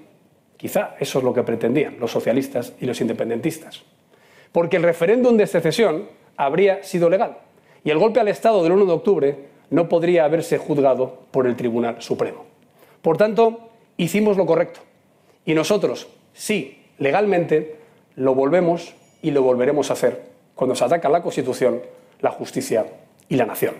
Quizá 0.56 0.96
eso 1.00 1.18
es 1.18 1.24
lo 1.24 1.32
que 1.32 1.42
pretendían 1.42 1.98
los 1.98 2.10
socialistas 2.10 2.74
y 2.80 2.86
los 2.86 3.00
independentistas. 3.00 3.82
Porque 4.52 4.76
el 4.76 4.82
referéndum 4.82 5.36
de 5.36 5.46
secesión 5.46 6.08
habría 6.36 6.82
sido 6.82 7.08
legal 7.08 7.38
y 7.82 7.90
el 7.90 7.98
golpe 7.98 8.20
al 8.20 8.28
Estado 8.28 8.62
del 8.62 8.72
1 8.72 8.86
de 8.86 8.92
octubre 8.92 9.36
no 9.70 9.88
podría 9.88 10.24
haberse 10.24 10.58
juzgado 10.58 11.20
por 11.30 11.46
el 11.46 11.56
Tribunal 11.56 12.02
Supremo. 12.02 12.44
Por 13.00 13.16
tanto, 13.16 13.69
hicimos 14.04 14.36
lo 14.36 14.46
correcto. 14.46 14.80
Y 15.44 15.54
nosotros, 15.54 16.08
sí, 16.32 16.82
legalmente, 16.98 17.76
lo 18.16 18.34
volvemos 18.34 18.94
y 19.22 19.30
lo 19.30 19.42
volveremos 19.42 19.90
a 19.90 19.94
hacer 19.94 20.30
cuando 20.54 20.74
se 20.74 20.84
ataca 20.84 21.08
la 21.08 21.22
Constitución, 21.22 21.80
la 22.20 22.30
justicia 22.30 22.86
y 23.28 23.36
la 23.36 23.46
nación. 23.46 23.74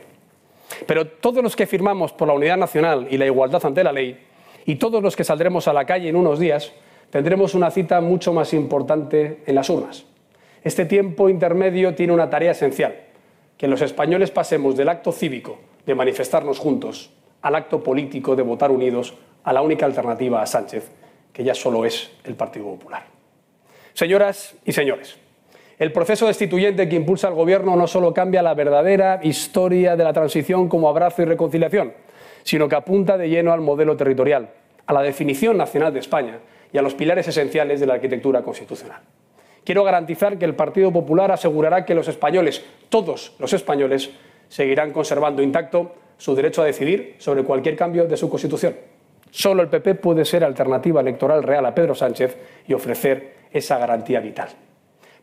Pero 0.87 1.07
todos 1.07 1.43
los 1.43 1.57
que 1.57 1.67
firmamos 1.67 2.13
por 2.13 2.29
la 2.29 2.35
unidad 2.35 2.57
nacional 2.57 3.07
y 3.11 3.19
la 3.19 3.27
igualdad 3.27 3.65
ante 3.65 3.85
la 3.85 3.93
ley, 3.93 4.19
y 4.65 4.77
todos 4.77 5.03
los 5.03 5.17
que 5.17 5.25
saldremos 5.25 5.69
a 5.69 5.73
la 5.73 5.85
calle 5.85 6.09
en 6.09 6.17
unos 6.17 6.39
días, 6.39 6.73
tendremos 7.11 7.55
una 7.55 7.71
cita 7.71 8.01
mucho 8.01 8.33
más 8.33 8.55
importante 8.55 9.43
en 9.47 9.55
las 9.55 9.69
urnas. 9.69 10.05
Este 10.63 10.85
tiempo 10.85 11.29
intermedio 11.29 11.95
tiene 11.95 12.13
una 12.13 12.31
tarea 12.31 12.53
esencial, 12.53 12.95
que 13.57 13.69
los 13.69 13.83
españoles 13.83 14.31
pasemos 14.31 14.77
del 14.77 14.89
acto 14.89 15.13
cívico 15.13 15.59
de 15.87 15.95
manifestarnos 15.95 16.59
juntos 16.59 17.11
al 17.43 17.55
acto 17.55 17.83
político 17.83 18.37
de 18.37 18.43
votar 18.43 18.71
unidos 18.71 19.15
a 19.45 19.53
la 19.53 19.63
única 19.63 19.87
alternativa 19.87 20.43
a 20.43 20.47
Sánchez, 20.47 20.91
que 21.33 21.45
ya 21.45 21.55
solo 21.55 21.85
es 21.85 22.11
el 22.25 22.35
Partido 22.35 22.67
Popular. 22.67 23.05
Señoras 23.95 24.55
y 24.65 24.73
señores, 24.73 25.19
el 25.79 25.93
proceso 25.93 26.27
destituyente 26.27 26.89
que 26.89 26.97
impulsa 26.97 27.29
el 27.29 27.35
Gobierno 27.35 27.75
no 27.77 27.87
solo 27.87 28.13
cambia 28.13 28.43
la 28.43 28.55
verdadera 28.55 29.21
historia 29.23 29.97
de 29.97 30.05
la 30.05 30.13
transición 30.13 30.69
como 30.69 30.89
abrazo 30.89 31.23
y 31.23 31.25
reconciliación, 31.25 31.95
sino 32.43 32.69
que 32.69 32.77
apunta 32.77 33.17
de 33.17 33.29
lleno 33.29 33.53
al 33.53 33.61
modelo 33.61 33.97
territorial, 33.97 34.51
a 34.87 34.93
la 34.93 35.03
definición 35.03 35.57
nacional 35.57 35.93
de 35.93 36.01
España 36.01 36.39
y 36.73 36.79
a 36.79 36.83
los 36.83 36.95
pilares 36.95 37.27
esenciales 37.29 37.81
de 37.81 37.87
la 37.87 37.95
arquitectura 37.95 38.43
constitucional. 38.43 39.01
Quiero 39.65 39.85
garantizar 39.85 40.39
que 40.39 40.45
el 40.45 40.55
Partido 40.55 40.93
Popular 40.93 41.33
asegurará 41.33 41.85
que 41.85 41.95
los 41.95 42.09
españoles, 42.09 42.65
todos 42.89 43.35
los 43.39 43.53
españoles, 43.53 44.11
seguirán 44.49 44.93
conservando 44.93 45.43
intacto 45.43 45.95
su 46.17 46.35
derecho 46.35 46.63
a 46.63 46.67
decidir 46.67 47.17
sobre 47.19 47.45
cualquier 47.45 47.77
cambio 47.77 48.05
de 48.07 48.17
su 48.17 48.29
Constitución 48.29 48.75
Solo 49.31 49.63
el 49.63 49.69
PP 49.69 49.97
puede 49.97 50.25
ser 50.25 50.45
alternativa 50.45 51.01
electoral 51.01 51.43
real 51.43 51.65
a 51.67 51.75
Pedro 51.75 51.95
Sánchez 51.95 52.37
y 52.67 52.75
ofrecer 52.75 53.35
esa 53.53 53.79
garantía 53.79 54.21
vital. 54.21 54.49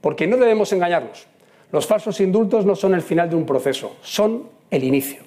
Porque 0.01 0.27
no 0.27 0.37
debemos 0.37 0.71
engañarnos. 0.73 1.27
Los 1.71 1.85
falsos 1.85 2.21
indultos 2.21 2.65
no 2.65 2.75
son 2.75 2.93
el 2.93 3.01
final 3.01 3.29
de 3.29 3.35
un 3.35 3.45
proceso, 3.45 3.97
son 4.01 4.49
el 4.71 4.83
inicio. 4.83 5.21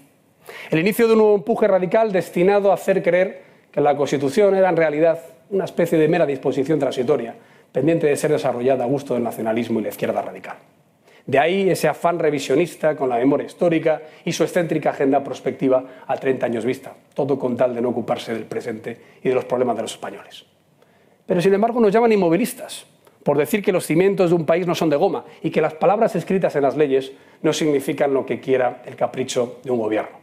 El 0.70 0.78
inicio 0.78 1.06
de 1.06 1.12
un 1.12 1.18
nuevo 1.18 1.34
empuje 1.36 1.68
radical 1.68 2.12
destinado 2.12 2.70
a 2.70 2.74
hacer 2.74 3.02
creer 3.02 3.42
que 3.70 3.80
la 3.80 3.96
Constitución 3.96 4.54
era 4.54 4.68
en 4.68 4.76
realidad 4.76 5.20
una 5.50 5.64
especie 5.64 5.98
de 5.98 6.08
mera 6.08 6.26
disposición 6.26 6.78
transitoria, 6.78 7.34
pendiente 7.72 8.06
de 8.06 8.16
ser 8.16 8.32
desarrollada 8.32 8.84
a 8.84 8.86
gusto 8.86 9.14
del 9.14 9.22
nacionalismo 9.22 9.80
y 9.80 9.82
la 9.82 9.88
izquierda 9.90 10.22
radical. 10.22 10.56
De 11.26 11.38
ahí 11.38 11.70
ese 11.70 11.88
afán 11.88 12.18
revisionista 12.18 12.96
con 12.96 13.08
la 13.08 13.16
memoria 13.16 13.46
histórica 13.46 14.02
y 14.24 14.32
su 14.32 14.42
excéntrica 14.42 14.90
agenda 14.90 15.22
prospectiva 15.22 15.84
a 16.06 16.16
30 16.16 16.46
años 16.46 16.64
vista, 16.64 16.94
todo 17.14 17.38
con 17.38 17.56
tal 17.56 17.74
de 17.74 17.80
no 17.80 17.90
ocuparse 17.90 18.32
del 18.32 18.44
presente 18.44 19.00
y 19.22 19.28
de 19.28 19.34
los 19.34 19.44
problemas 19.44 19.76
de 19.76 19.82
los 19.82 19.92
españoles. 19.92 20.44
Pero 21.26 21.40
sin 21.40 21.54
embargo 21.54 21.80
nos 21.80 21.92
llaman 21.92 22.12
inmovilistas, 22.12 22.86
por 23.22 23.36
decir 23.36 23.62
que 23.62 23.72
los 23.72 23.86
cimientos 23.86 24.30
de 24.30 24.36
un 24.36 24.46
país 24.46 24.66
no 24.66 24.74
son 24.74 24.90
de 24.90 24.96
goma 24.96 25.24
y 25.42 25.50
que 25.50 25.60
las 25.60 25.74
palabras 25.74 26.16
escritas 26.16 26.56
en 26.56 26.62
las 26.62 26.76
leyes 26.76 27.12
no 27.42 27.52
significan 27.52 28.14
lo 28.14 28.24
que 28.26 28.40
quiera 28.40 28.82
el 28.86 28.96
capricho 28.96 29.60
de 29.62 29.70
un 29.70 29.78
gobierno. 29.78 30.18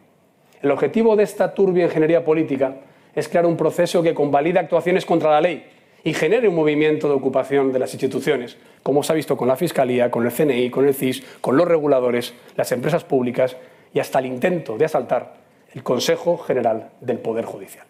El 0.62 0.72
objetivo 0.72 1.16
de 1.16 1.24
esta 1.24 1.54
turbia 1.54 1.86
ingeniería 1.86 2.26
política 2.26 2.76
es 3.14 3.30
crear 3.30 3.46
un 3.46 3.56
proceso 3.56 4.02
que 4.02 4.14
convalide 4.14 4.60
actuaciones 4.60 5.06
contra 5.06 5.30
la 5.32 5.42
ley 5.42 5.77
y 6.08 6.14
genere 6.14 6.48
un 6.48 6.56
movimiento 6.56 7.10
de 7.10 7.16
ocupación 7.16 7.74
de 7.74 7.80
las 7.80 7.94
instituciones, 7.94 8.56
como 8.82 9.04
se 9.04 9.12
ha 9.12 9.16
visto 9.16 9.36
con 9.36 9.50
la 9.50 9.58
Fiscalía, 9.58 10.10
con 10.10 10.26
el 10.26 10.32
CNI, 10.32 10.70
con 10.70 10.88
el 10.88 10.94
CIS, 10.94 11.22
con 11.42 11.58
los 11.58 11.68
reguladores, 11.68 12.34
las 12.56 12.72
empresas 12.72 13.04
públicas 13.04 13.58
y 13.94 14.00
hasta 14.00 14.20
el 14.20 14.28
intento 14.28 14.78
de 14.78 14.86
asaltar 14.86 15.34
el 15.74 15.84
Consejo 15.84 16.38
General 16.38 16.92
del 17.02 17.20
Poder 17.20 17.44
Judicial. 17.44 17.86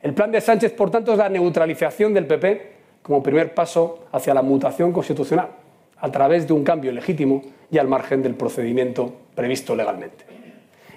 El 0.00 0.14
plan 0.14 0.32
de 0.32 0.40
Sánchez, 0.40 0.72
por 0.72 0.90
tanto, 0.90 1.12
es 1.12 1.18
la 1.18 1.28
neutralización 1.28 2.14
del 2.14 2.26
PP 2.26 2.72
como 3.02 3.22
primer 3.22 3.52
paso 3.52 4.06
hacia 4.10 4.32
la 4.32 4.40
mutación 4.40 4.90
constitucional, 4.90 5.50
a 5.98 6.10
través 6.10 6.46
de 6.48 6.54
un 6.54 6.64
cambio 6.64 6.92
legítimo 6.92 7.42
y 7.70 7.76
al 7.76 7.88
margen 7.88 8.22
del 8.22 8.36
procedimiento 8.36 9.12
previsto 9.34 9.76
legalmente. 9.76 10.24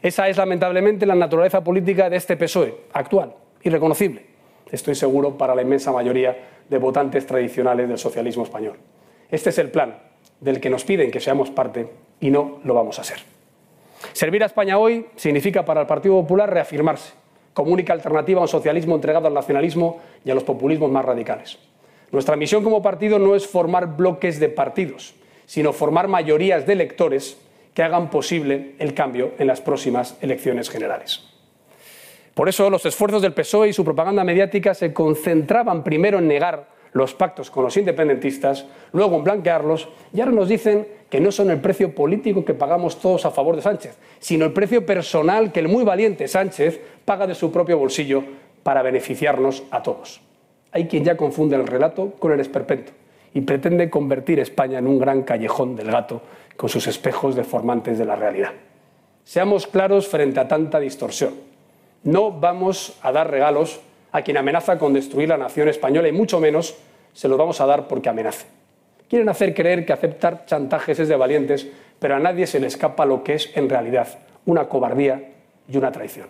Esa 0.02 0.30
es 0.30 0.38
lamentablemente 0.38 1.06
la 1.06 1.16
naturaleza 1.16 1.62
política 1.62 2.10
de 2.10 2.16
este 2.16 2.38
PSOE 2.38 2.74
actual, 2.94 3.36
irreconocible 3.64 4.37
estoy 4.72 4.96
seguro, 4.96 5.38
para 5.38 5.56
la 5.56 5.62
inmensa 5.62 5.92
mayoría 5.92 6.38
de 6.70 6.78
votantes 6.78 7.26
tradicionales 7.26 7.88
del 7.88 7.98
socialismo 7.98 8.44
español. 8.44 8.78
Este 9.30 9.50
es 9.50 9.58
el 9.58 9.72
plan 9.72 9.98
del 10.40 10.60
que 10.60 10.70
nos 10.70 10.84
piden 10.84 11.12
que 11.12 11.20
seamos 11.20 11.50
parte 11.50 11.88
y 12.20 12.30
no 12.30 12.60
lo 12.64 12.74
vamos 12.74 13.00
a 13.00 13.04
ser. 13.04 13.20
Servir 14.14 14.44
a 14.44 14.48
España 14.48 14.78
hoy 14.78 15.08
significa 15.16 15.66
para 15.66 15.82
el 15.82 15.88
Partido 15.88 16.22
Popular 16.22 16.52
reafirmarse 16.52 17.14
como 17.54 17.72
única 17.72 17.94
alternativa 17.94 18.40
a 18.40 18.44
un 18.44 18.48
socialismo 18.48 18.94
entregado 18.94 19.28
al 19.28 19.34
nacionalismo 19.34 20.00
y 20.24 20.30
a 20.30 20.36
los 20.36 20.44
populismos 20.44 20.92
más 20.92 21.04
radicales. 21.04 21.58
Nuestra 22.12 22.36
misión 22.36 22.64
como 22.64 22.84
partido 22.84 23.18
no 23.18 23.36
es 23.36 23.48
formar 23.48 23.98
bloques 23.98 24.40
de 24.40 24.50
partidos, 24.50 25.16
sino 25.48 25.74
formar 25.74 26.08
mayorías 26.08 26.68
de 26.68 26.74
electores 26.74 27.38
que 27.74 27.84
hagan 27.84 28.10
posible 28.10 28.76
el 28.80 28.94
cambio 28.94 29.32
en 29.40 29.48
las 29.48 29.62
próximas 29.62 30.18
elecciones 30.22 30.70
generales. 30.70 31.28
Por 32.38 32.48
eso 32.48 32.70
los 32.70 32.86
esfuerzos 32.86 33.24
del 33.24 33.34
PSOE 33.34 33.70
y 33.70 33.74
su 33.74 33.84
propaganda 33.84 34.24
mediática 34.24 34.76
se 34.76 34.94
concentraban 34.94 35.84
primero 35.84 36.20
en 36.20 36.28
negar 36.28 36.68
los 36.92 37.16
pactos 37.16 37.50
con 37.50 37.64
los 37.64 37.76
independentistas, 37.78 38.68
luego 38.92 39.18
en 39.18 39.24
blanquearlos 39.24 39.90
y 40.14 40.20
ahora 40.20 40.34
nos 40.34 40.48
dicen 40.48 40.88
que 41.10 41.20
no 41.20 41.32
son 41.32 41.50
el 41.50 41.60
precio 41.60 41.96
político 41.96 42.46
que 42.46 42.54
pagamos 42.54 43.00
todos 43.00 43.26
a 43.26 43.32
favor 43.32 43.56
de 43.56 43.64
Sánchez, 43.64 43.98
sino 44.20 44.46
el 44.46 44.54
precio 44.54 44.86
personal 44.86 45.52
que 45.52 45.62
el 45.62 45.68
muy 45.68 45.84
valiente 45.84 46.28
Sánchez 46.28 46.80
paga 47.06 47.26
de 47.26 47.34
su 47.34 47.52
propio 47.52 47.80
bolsillo 47.80 48.24
para 48.62 48.84
beneficiarnos 48.84 49.64
a 49.72 49.82
todos. 49.82 50.22
Hay 50.72 50.86
quien 50.86 51.04
ya 51.04 51.18
confunde 51.18 51.56
el 51.56 51.66
relato 51.66 52.12
con 52.20 52.34
el 52.34 52.40
esperpento 52.40 52.92
y 53.34 53.42
pretende 53.42 53.90
convertir 53.90 54.40
España 54.40 54.78
en 54.78 54.86
un 54.86 55.00
gran 55.00 55.24
callejón 55.24 55.76
del 55.76 55.90
gato 55.90 56.22
con 56.56 56.70
sus 56.70 56.86
espejos 56.86 57.36
deformantes 57.36 57.98
de 57.98 58.06
la 58.06 58.16
realidad. 58.16 58.52
Seamos 59.24 59.66
claros 59.66 60.08
frente 60.08 60.40
a 60.40 60.48
tanta 60.48 60.80
distorsión. 60.80 61.57
No 62.04 62.32
vamos 62.32 62.98
a 63.02 63.12
dar 63.12 63.30
regalos 63.30 63.80
a 64.12 64.22
quien 64.22 64.38
amenaza 64.38 64.78
con 64.78 64.94
destruir 64.94 65.30
la 65.30 65.38
nación 65.38 65.68
española 65.68 66.08
y 66.08 66.12
mucho 66.12 66.40
menos 66.40 66.78
se 67.14 67.28
los 67.28 67.38
vamos 67.38 67.60
a 67.62 67.66
dar 67.66 67.88
porque 67.88 68.10
amenace. 68.10 68.46
Quieren 69.10 69.30
hacer 69.30 69.54
creer 69.54 69.86
que 69.86 69.94
aceptar 69.94 70.46
chantajes 70.46 71.00
es 71.00 71.08
de 71.08 71.16
valientes, 71.16 71.68
pero 72.00 72.16
a 72.16 72.20
nadie 72.20 72.46
se 72.46 72.60
le 72.60 72.68
escapa 72.68 73.06
lo 73.06 73.24
que 73.24 73.36
es 73.36 73.56
en 73.56 73.70
realidad 73.70 74.08
una 74.46 74.68
cobardía 74.68 75.32
y 75.68 75.78
una 75.78 75.92
traición. 75.92 76.28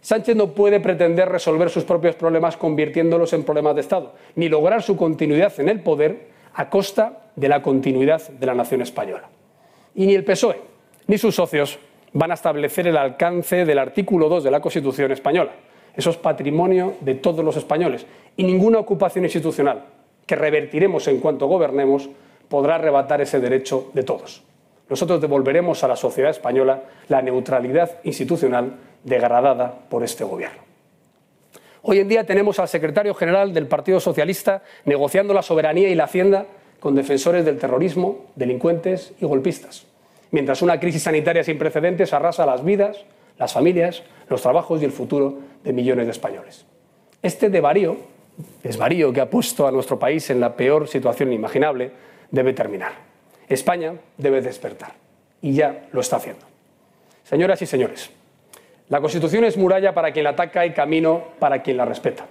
Sánchez 0.00 0.34
no 0.34 0.48
puede 0.48 0.80
pretender 0.80 1.28
resolver 1.28 1.70
sus 1.70 1.84
propios 1.84 2.16
problemas 2.16 2.56
convirtiéndolos 2.56 3.32
en 3.32 3.44
problemas 3.44 3.76
de 3.76 3.82
Estado, 3.82 4.14
ni 4.34 4.48
lograr 4.48 4.82
su 4.82 4.96
continuidad 4.96 5.52
en 5.60 5.68
el 5.68 5.80
poder 5.80 6.26
a 6.54 6.68
costa 6.68 7.30
de 7.36 7.48
la 7.48 7.62
continuidad 7.62 8.28
de 8.28 8.46
la 8.46 8.54
nación 8.54 8.82
española. 8.82 9.28
Y 9.94 10.06
ni 10.06 10.14
el 10.14 10.24
PSOE 10.24 10.72
ni 11.06 11.18
sus 11.18 11.34
socios 11.34 11.78
van 12.12 12.30
a 12.30 12.34
establecer 12.34 12.86
el 12.86 12.96
alcance 12.96 13.64
del 13.64 13.78
artículo 13.78 14.28
2 14.28 14.44
de 14.44 14.50
la 14.50 14.60
Constitución 14.60 15.12
española. 15.12 15.52
Eso 15.94 16.10
es 16.10 16.16
patrimonio 16.16 16.94
de 17.00 17.14
todos 17.14 17.44
los 17.44 17.56
españoles 17.56 18.06
y 18.36 18.44
ninguna 18.44 18.78
ocupación 18.78 19.24
institucional 19.24 19.84
que 20.26 20.36
revertiremos 20.36 21.06
en 21.08 21.20
cuanto 21.20 21.46
gobernemos 21.46 22.08
podrá 22.48 22.76
arrebatar 22.76 23.20
ese 23.20 23.40
derecho 23.40 23.90
de 23.92 24.02
todos. 24.02 24.42
Nosotros 24.88 25.20
devolveremos 25.20 25.84
a 25.84 25.88
la 25.88 25.96
sociedad 25.96 26.30
española 26.30 26.82
la 27.08 27.22
neutralidad 27.22 27.98
institucional 28.04 28.74
degradada 29.04 29.74
por 29.88 30.04
este 30.04 30.24
gobierno. 30.24 30.62
Hoy 31.82 31.98
en 31.98 32.08
día 32.08 32.24
tenemos 32.24 32.58
al 32.58 32.68
secretario 32.68 33.14
general 33.14 33.52
del 33.52 33.66
Partido 33.66 34.00
Socialista 34.00 34.62
negociando 34.84 35.34
la 35.34 35.42
soberanía 35.42 35.88
y 35.88 35.94
la 35.94 36.04
hacienda 36.04 36.46
con 36.78 36.94
defensores 36.94 37.44
del 37.44 37.58
terrorismo, 37.58 38.26
delincuentes 38.36 39.14
y 39.20 39.26
golpistas 39.26 39.86
mientras 40.32 40.62
una 40.62 40.80
crisis 40.80 41.04
sanitaria 41.04 41.44
sin 41.44 41.58
precedentes 41.58 42.12
arrasa 42.12 42.44
las 42.44 42.64
vidas, 42.64 43.04
las 43.38 43.52
familias, 43.52 44.02
los 44.28 44.42
trabajos 44.42 44.82
y 44.82 44.84
el 44.84 44.92
futuro 44.92 45.38
de 45.62 45.72
millones 45.72 46.06
de 46.06 46.12
españoles. 46.12 46.66
Este 47.22 47.48
desvarío, 47.48 47.96
desvarío 48.62 49.12
que 49.12 49.20
ha 49.20 49.30
puesto 49.30 49.66
a 49.66 49.70
nuestro 49.70 49.98
país 49.98 50.28
en 50.30 50.40
la 50.40 50.56
peor 50.56 50.88
situación 50.88 51.32
imaginable, 51.32 51.92
debe 52.30 52.52
terminar. 52.52 52.92
España 53.48 53.94
debe 54.16 54.40
despertar 54.40 54.94
y 55.40 55.52
ya 55.52 55.86
lo 55.92 56.00
está 56.00 56.16
haciendo. 56.16 56.44
Señoras 57.24 57.60
y 57.62 57.66
señores, 57.66 58.10
la 58.88 59.00
Constitución 59.00 59.44
es 59.44 59.56
muralla 59.56 59.94
para 59.94 60.12
quien 60.12 60.24
la 60.24 60.30
ataca 60.30 60.66
y 60.66 60.72
camino 60.72 61.22
para 61.38 61.62
quien 61.62 61.76
la 61.76 61.84
respeta. 61.84 62.26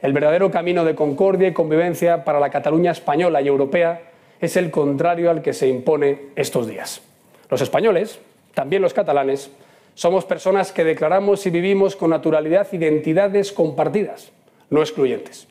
El 0.00 0.12
verdadero 0.12 0.50
camino 0.50 0.84
de 0.84 0.94
concordia 0.94 1.48
y 1.48 1.52
convivencia 1.52 2.24
para 2.24 2.38
la 2.38 2.50
Cataluña 2.50 2.92
española 2.92 3.40
y 3.40 3.48
europea 3.48 4.02
es 4.40 4.56
el 4.56 4.70
contrario 4.70 5.30
al 5.30 5.42
que 5.42 5.52
se 5.52 5.66
impone 5.66 6.26
estos 6.36 6.68
días. 6.68 7.07
Los 7.50 7.60
españoles, 7.60 8.20
también 8.54 8.82
los 8.82 8.94
catalanes, 8.94 9.50
somos 9.94 10.24
personas 10.24 10.70
que 10.70 10.84
declaramos 10.84 11.44
y 11.46 11.50
vivimos 11.50 11.96
con 11.96 12.10
naturalidad 12.10 12.72
identidades 12.72 13.52
compartidas, 13.52 14.30
no 14.70 14.80
excluyentes. 14.80 15.48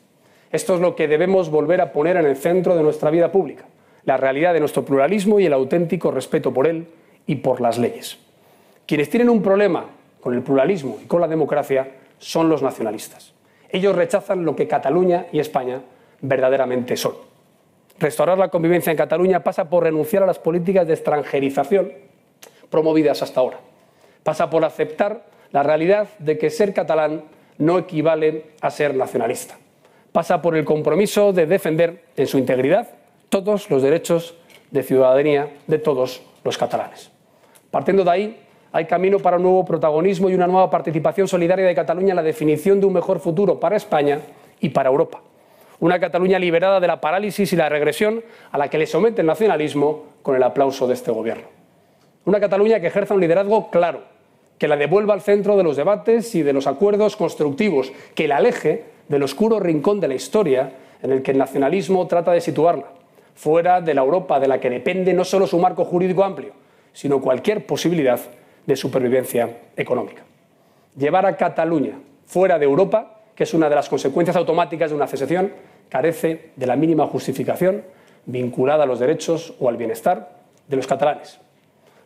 Esto 0.52 0.76
es 0.76 0.80
lo 0.82 0.96
que 0.96 1.08
debemos 1.08 1.50
volver 1.50 1.82
a 1.82 1.92
poner 1.92 2.16
en 2.18 2.26
el 2.26 2.38
centro 2.38 2.76
de 2.76 2.84
nuestra 2.84 3.12
vida 3.12 3.32
pública, 3.32 3.66
la 4.06 4.16
realidad 4.16 4.54
de 4.54 4.62
nuestro 4.62 4.86
pluralismo 4.86 5.40
y 5.40 5.46
el 5.46 5.54
auténtico 5.54 6.12
respeto 6.12 6.54
por 6.54 6.68
él 6.68 6.88
y 7.26 7.36
por 7.36 7.60
las 7.60 7.78
leyes. 7.78 8.18
Quienes 8.86 9.10
tienen 9.10 9.30
un 9.30 9.42
problema 9.42 9.86
con 10.22 10.34
el 10.34 10.42
pluralismo 10.42 10.98
y 11.04 11.08
con 11.08 11.20
la 11.20 11.28
democracia 11.28 11.92
son 12.18 12.48
los 12.48 12.64
nacionalistas. 12.64 13.34
Ellos 13.70 13.96
rechazan 13.96 14.46
lo 14.46 14.56
que 14.56 14.68
Cataluña 14.68 15.26
y 15.34 15.40
España 15.40 15.82
verdaderamente 16.22 16.96
son. 16.96 17.16
Restaurar 18.00 18.38
la 18.38 18.50
convivencia 18.50 18.92
en 18.92 18.98
Cataluña 18.98 19.44
pasa 19.44 19.70
por 19.70 19.84
renunciar 19.84 20.24
a 20.24 20.28
las 20.28 20.38
políticas 20.38 20.86
de 20.88 20.94
extranjerización 20.94 21.92
promovidas 22.70 23.24
hasta 23.24 23.40
ahora. 23.40 23.60
Pasa 24.24 24.50
por 24.50 24.64
aceptar 24.64 25.24
la 25.52 25.64
realidad 25.64 26.08
de 26.20 26.38
que 26.38 26.50
ser 26.50 26.74
catalán 26.74 27.24
no 27.58 27.80
equivale 27.80 28.52
a 28.62 28.70
ser 28.70 28.96
nacionalista. 28.96 29.56
Pasa 30.12 30.42
por 30.42 30.56
el 30.56 30.66
compromiso 30.66 31.34
de 31.34 31.46
defender 31.46 32.04
en 32.16 32.28
su 32.28 32.38
integridad 32.38 32.90
todos 33.30 33.70
los 33.70 33.82
derechos 33.82 34.36
de 34.72 34.84
ciudadanía 34.84 35.50
de 35.66 35.80
todos 35.80 36.22
los 36.44 36.58
catalanes. 36.58 37.12
Partiendo 37.72 38.04
de 38.04 38.12
ahí, 38.12 38.40
hay 38.72 38.86
camino 38.86 39.20
para 39.20 39.38
un 39.38 39.44
nuevo 39.44 39.66
protagonismo 39.66 40.30
y 40.30 40.36
una 40.36 40.48
nueva 40.48 40.70
participación 40.70 41.28
solidaria 41.28 41.66
de 41.66 41.74
Cataluña 41.74 42.12
en 42.12 42.18
la 42.18 42.24
definición 42.24 42.80
de 42.80 42.86
un 42.86 42.94
mejor 42.94 43.20
futuro 43.20 43.60
para 43.60 43.78
España 43.78 44.20
y 44.60 44.70
para 44.70 44.90
Europa. 44.90 45.22
Una 45.80 46.00
Cataluña 46.00 46.40
liberada 46.40 46.80
de 46.80 46.88
la 46.88 47.00
parálisis 47.00 47.54
y 47.54 47.56
la 47.56 47.70
regresión 47.70 48.24
a 48.52 48.58
la 48.58 48.68
que 48.68 48.80
le 48.80 48.88
somete 48.88 49.22
el 49.22 49.28
nacionalismo 49.28 50.06
con 50.24 50.36
el 50.36 50.42
aplauso 50.42 50.88
de 50.88 50.96
este 50.96 51.12
gobierno. 51.12 51.46
Una 52.26 52.40
Cataluña 52.40 52.80
que 52.80 52.88
ejerza 52.88 53.14
un 53.14 53.22
liderazgo 53.22 53.70
claro, 53.70 54.02
que 54.58 54.68
la 54.68 54.76
devuelva 54.76 55.14
al 55.14 55.22
centro 55.22 55.56
de 55.56 55.64
los 55.64 55.78
debates 55.78 56.34
y 56.34 56.42
de 56.42 56.52
los 56.52 56.66
acuerdos 56.66 57.16
constructivos, 57.16 57.92
que 58.16 58.28
la 58.28 58.38
aleje 58.38 58.86
del 59.08 59.22
oscuro 59.22 59.60
rincón 59.60 60.00
de 60.00 60.08
la 60.08 60.16
historia 60.16 60.72
en 61.04 61.12
el 61.12 61.22
que 61.22 61.32
el 61.32 61.38
nacionalismo 61.38 62.08
trata 62.08 62.32
de 62.32 62.42
situarla, 62.42 62.86
fuera 63.36 63.80
de 63.80 63.94
la 63.94 64.02
Europa 64.02 64.40
de 64.40 64.48
la 64.48 64.60
que 64.60 64.72
depende 64.72 65.14
no 65.14 65.24
solo 65.24 65.46
su 65.46 65.60
marco 65.60 65.86
jurídico 65.86 66.24
amplio, 66.24 66.54
sino 66.92 67.22
cualquier 67.22 67.68
posibilidad 67.68 68.20
de 68.66 68.76
supervivencia 68.76 69.60
económica. 69.76 70.24
Llevar 70.98 71.28
a 71.28 71.38
Cataluña 71.38 72.00
fuera 72.26 72.58
de 72.58 72.66
Europa 72.66 73.17
que 73.38 73.44
es 73.44 73.54
una 73.54 73.70
de 73.70 73.76
las 73.76 73.88
consecuencias 73.88 74.36
automáticas 74.36 74.90
de 74.90 74.96
una 74.96 75.06
secesión, 75.06 75.54
carece 75.90 76.50
de 76.56 76.66
la 76.66 76.76
mínima 76.76 77.06
justificación 77.06 77.84
vinculada 78.26 78.84
a 78.84 78.88
los 78.88 79.00
derechos 79.00 79.54
o 79.60 79.70
al 79.70 79.78
bienestar 79.78 80.40
de 80.68 80.76
los 80.76 80.88
catalanes. 80.88 81.40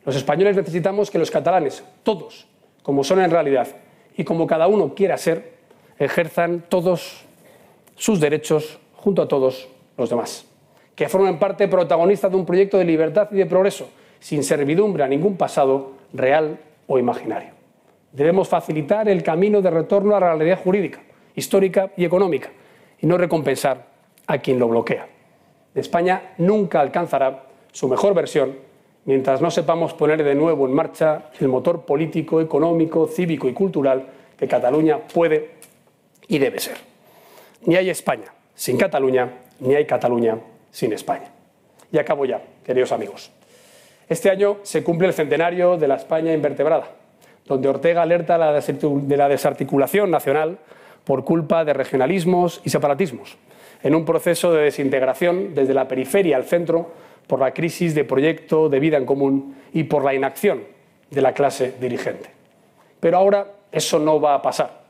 Los 0.05 0.17
españoles 0.17 0.57
necesitamos 0.57 1.09
que 1.09 1.17
los 1.17 1.31
catalanes, 1.31 1.85
todos, 2.03 2.47
como 2.83 3.05
son 3.05 3.21
en 3.21 3.31
realidad 3.31 3.67
y 4.17 4.25
como 4.25 4.45
cada 4.45 4.67
uno 4.67 4.93
quiera 4.93 5.17
ser, 5.17 5.53
ejerzan 5.97 6.65
todos 6.67 7.23
sus 7.95 8.19
derechos 8.19 8.77
junto 8.97 9.21
a 9.21 9.27
todos 9.29 9.69
los 9.97 10.09
demás, 10.09 10.45
que 10.95 11.07
formen 11.07 11.39
parte 11.39 11.69
protagonista 11.69 12.27
de 12.27 12.35
un 12.35 12.45
proyecto 12.45 12.77
de 12.77 12.83
libertad 12.83 13.29
y 13.31 13.37
de 13.37 13.45
progreso, 13.45 13.87
sin 14.19 14.43
servidumbre 14.43 15.03
a 15.03 15.07
ningún 15.07 15.37
pasado 15.37 15.93
real 16.11 16.59
o 16.87 16.99
imaginario. 16.99 17.51
Debemos 18.11 18.49
facilitar 18.49 19.07
el 19.07 19.23
camino 19.23 19.61
de 19.61 19.69
retorno 19.69 20.13
a 20.13 20.19
la 20.19 20.35
realidad 20.35 20.59
jurídica, 20.61 21.01
histórica 21.35 21.91
y 21.97 22.05
económica, 22.05 22.49
y 22.99 23.07
no 23.07 23.17
recompensar 23.17 23.87
a 24.27 24.37
quien 24.39 24.59
lo 24.59 24.67
bloquea. 24.67 25.07
España 25.75 26.33
nunca 26.37 26.81
alcanzará 26.81 27.43
su 27.71 27.87
mejor 27.87 28.13
versión 28.13 28.55
mientras 29.05 29.41
no 29.41 29.49
sepamos 29.49 29.93
poner 29.93 30.23
de 30.23 30.35
nuevo 30.35 30.65
en 30.65 30.73
marcha 30.73 31.29
el 31.39 31.47
motor 31.47 31.85
político, 31.85 32.41
económico, 32.41 33.07
cívico 33.07 33.47
y 33.47 33.53
cultural 33.53 34.05
que 34.37 34.47
Cataluña 34.47 34.99
puede 34.99 35.51
y 36.27 36.37
debe 36.37 36.59
ser. 36.59 36.77
Ni 37.65 37.75
hay 37.75 37.89
España 37.89 38.33
sin 38.53 38.77
Cataluña, 38.77 39.29
ni 39.59 39.75
hay 39.75 39.85
Cataluña 39.85 40.37
sin 40.71 40.93
España. 40.93 41.31
Y 41.91 41.97
acabo 41.97 42.25
ya, 42.25 42.41
queridos 42.63 42.91
amigos. 42.91 43.31
Este 44.07 44.29
año 44.29 44.57
se 44.63 44.83
cumple 44.83 45.07
el 45.07 45.13
centenario 45.13 45.77
de 45.77 45.87
la 45.87 45.95
España 45.95 46.33
invertebrada, 46.33 46.89
donde 47.45 47.69
Ortega 47.69 48.01
alerta 48.01 48.37
de 48.37 49.17
la 49.17 49.29
desarticulación 49.29 50.11
nacional 50.11 50.59
por 51.03 51.23
culpa 51.23 51.65
de 51.65 51.73
regionalismos 51.73 52.61
y 52.63 52.69
separatismos, 52.69 53.37
en 53.83 53.95
un 53.95 54.05
proceso 54.05 54.53
de 54.53 54.63
desintegración 54.63 55.55
desde 55.55 55.73
la 55.73 55.87
periferia 55.87 56.37
al 56.37 56.45
centro 56.45 56.91
por 57.27 57.39
la 57.39 57.53
crisis 57.53 57.95
de 57.95 58.03
proyecto 58.03 58.69
de 58.69 58.79
vida 58.79 58.97
en 58.97 59.05
común 59.05 59.55
y 59.73 59.83
por 59.83 60.03
la 60.03 60.13
inacción 60.13 60.63
de 61.09 61.21
la 61.21 61.33
clase 61.33 61.75
dirigente. 61.79 62.29
Pero 62.99 63.17
ahora 63.17 63.47
eso 63.71 63.99
no 63.99 64.19
va 64.19 64.35
a 64.35 64.41
pasar. 64.41 64.81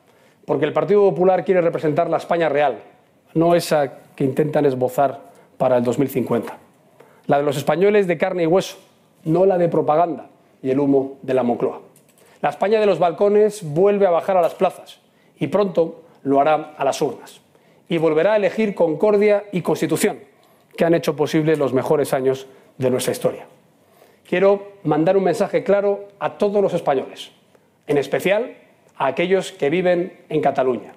porque 0.46 0.66
el 0.66 0.74
Partido 0.74 1.08
Popular 1.12 1.46
quiere 1.46 1.62
representar 1.62 2.10
la 2.10 2.18
España 2.18 2.50
real, 2.50 2.80
no 3.36 3.56
esa 3.56 4.00
que 4.16 4.24
intentan 4.24 4.66
esbozar 4.66 5.20
para 5.58 5.78
el 5.78 5.84
2050. 5.84 6.58
La 7.28 7.38
de 7.38 7.44
los 7.44 7.58
españoles 7.58 8.08
de 8.08 8.18
carne 8.18 8.44
y 8.44 8.48
hueso, 8.48 8.78
no 9.24 9.46
la 9.46 9.58
de 9.60 9.70
propaganda 9.70 10.28
y 10.64 10.72
el 10.72 10.80
humo 10.80 11.20
de 11.22 11.36
la 11.36 11.44
Moncloa. 11.44 11.82
La 12.42 12.50
España 12.50 12.80
de 12.80 12.88
los 12.88 12.98
balcones 12.98 13.62
vuelve 13.64 14.08
a 14.08 14.10
bajar 14.10 14.36
a 14.36 14.42
las 14.42 14.56
plazas 14.56 15.00
y 15.40 15.48
pronto 15.48 16.01
lo 16.24 16.40
hará 16.40 16.74
a 16.78 16.86
las 16.86 17.02
urnas. 17.02 17.42
Y 17.90 17.98
volverá 17.98 18.34
a 18.34 18.38
elegir 18.38 18.74
concordia 18.74 19.46
y 19.52 19.62
constitución, 19.62 20.20
que 20.78 20.86
han 20.86 20.94
hecho 20.94 21.16
posible 21.16 21.56
los 21.56 21.74
mejores 21.74 22.14
años 22.14 22.48
de 22.78 22.90
nuestra 22.90 23.12
historia. 23.12 23.46
Quiero 24.28 24.74
mandar 24.84 25.18
un 25.18 25.24
mensaje 25.24 25.64
claro 25.64 26.08
a 26.20 26.38
todos 26.38 26.62
los 26.62 26.74
españoles, 26.74 27.32
en 27.88 27.98
especial 27.98 28.56
a 28.96 29.08
aquellos 29.08 29.52
que 29.52 29.70
viven 29.70 30.20
en 30.30 30.42
Cataluña, 30.42 30.94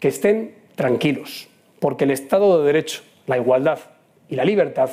que 0.00 0.08
estén 0.08 0.54
tranquilos, 0.74 1.48
porque 1.80 2.04
el 2.04 2.12
Estado 2.12 2.58
de 2.58 2.66
Derecho, 2.66 3.02
la 3.26 3.36
igualdad 3.36 3.78
y 4.28 4.36
la 4.36 4.44
libertad 4.44 4.90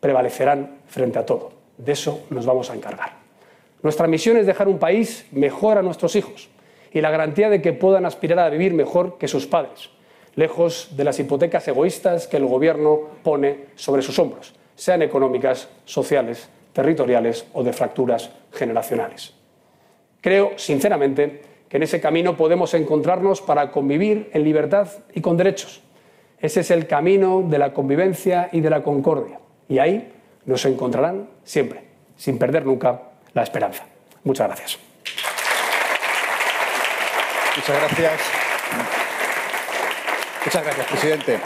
prevalecerán 0.00 0.78
frente 0.88 1.18
a 1.18 1.26
todo. 1.26 1.52
De 1.78 1.92
eso 1.92 2.26
nos 2.30 2.46
vamos 2.46 2.70
a 2.70 2.74
encargar. 2.74 3.12
Nuestra 3.82 4.06
misión 4.06 4.36
es 4.36 4.46
dejar 4.46 4.68
un 4.68 4.78
país 4.78 5.26
mejor 5.30 5.78
a 5.78 5.82
nuestros 5.82 6.16
hijos 6.16 6.48
y 6.92 7.00
la 7.00 7.10
garantía 7.10 7.48
de 7.48 7.62
que 7.62 7.72
puedan 7.72 8.06
aspirar 8.06 8.38
a 8.38 8.50
vivir 8.50 8.74
mejor 8.74 9.18
que 9.18 9.28
sus 9.28 9.46
padres, 9.46 9.90
lejos 10.34 10.96
de 10.96 11.04
las 11.04 11.18
hipotecas 11.18 11.66
egoístas 11.68 12.26
que 12.26 12.36
el 12.36 12.46
Gobierno 12.46 13.00
pone 13.22 13.66
sobre 13.74 14.02
sus 14.02 14.18
hombros, 14.18 14.54
sean 14.74 15.02
económicas, 15.02 15.68
sociales, 15.84 16.48
territoriales 16.72 17.46
o 17.52 17.62
de 17.62 17.72
fracturas 17.72 18.30
generacionales. 18.52 19.34
Creo, 20.20 20.52
sinceramente, 20.56 21.42
que 21.68 21.76
en 21.76 21.84
ese 21.84 22.00
camino 22.00 22.36
podemos 22.36 22.74
encontrarnos 22.74 23.40
para 23.40 23.70
convivir 23.70 24.28
en 24.32 24.44
libertad 24.44 24.88
y 25.14 25.20
con 25.20 25.36
derechos. 25.36 25.80
Ese 26.40 26.60
es 26.60 26.70
el 26.70 26.86
camino 26.86 27.44
de 27.48 27.58
la 27.58 27.72
convivencia 27.72 28.48
y 28.52 28.60
de 28.60 28.70
la 28.70 28.82
concordia. 28.82 29.38
Y 29.68 29.78
ahí 29.78 30.12
nos 30.46 30.64
encontrarán 30.64 31.28
siempre, 31.44 31.82
sin 32.16 32.38
perder 32.38 32.66
nunca 32.66 33.02
la 33.34 33.42
esperanza. 33.42 33.86
Muchas 34.24 34.48
gracias. 34.48 34.89
Muchas 37.56 37.76
gracias. 37.76 38.20
Muchas 40.44 40.62
gracias, 40.64 40.86
presidente. 40.86 41.40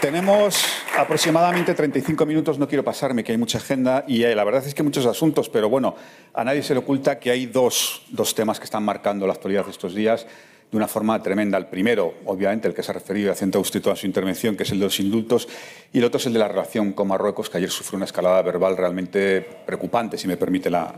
Tenemos 0.00 0.64
aproximadamente 0.98 1.74
35 1.74 2.26
minutos, 2.26 2.58
no 2.58 2.66
quiero 2.66 2.82
pasarme, 2.82 3.22
que 3.22 3.32
hay 3.32 3.38
mucha 3.38 3.58
agenda 3.58 4.04
y 4.08 4.24
eh, 4.24 4.34
la 4.34 4.44
verdad 4.44 4.66
es 4.66 4.74
que 4.74 4.82
muchos 4.82 5.06
asuntos, 5.06 5.48
pero 5.48 5.68
bueno, 5.68 5.94
a 6.34 6.42
nadie 6.42 6.62
se 6.62 6.74
le 6.74 6.80
oculta 6.80 7.18
que 7.18 7.30
hay 7.30 7.46
dos, 7.46 8.02
dos 8.08 8.34
temas 8.34 8.58
que 8.58 8.64
están 8.64 8.82
marcando 8.82 9.26
la 9.26 9.34
actualidad 9.34 9.66
estos 9.68 9.94
días 9.94 10.26
de 10.70 10.76
una 10.76 10.86
forma 10.86 11.20
tremenda. 11.22 11.58
El 11.58 11.66
primero, 11.66 12.14
obviamente, 12.26 12.68
el 12.68 12.74
que 12.74 12.82
se 12.82 12.92
ha 12.92 12.94
referido 12.94 13.28
y 13.28 13.32
acentúa 13.32 13.60
usted 13.60 13.82
toda 13.82 13.96
su 13.96 14.06
intervención, 14.06 14.56
que 14.56 14.62
es 14.62 14.70
el 14.70 14.78
de 14.78 14.84
los 14.84 15.00
indultos, 15.00 15.48
y 15.92 15.98
el 15.98 16.04
otro 16.04 16.18
es 16.18 16.26
el 16.26 16.32
de 16.32 16.38
la 16.38 16.48
relación 16.48 16.92
con 16.92 17.08
Marruecos, 17.08 17.50
que 17.50 17.58
ayer 17.58 17.70
sufrió 17.70 17.96
una 17.96 18.04
escalada 18.04 18.40
verbal 18.42 18.76
realmente 18.76 19.40
preocupante, 19.66 20.16
si 20.16 20.28
me 20.28 20.36
permite 20.36 20.70
la, 20.70 20.94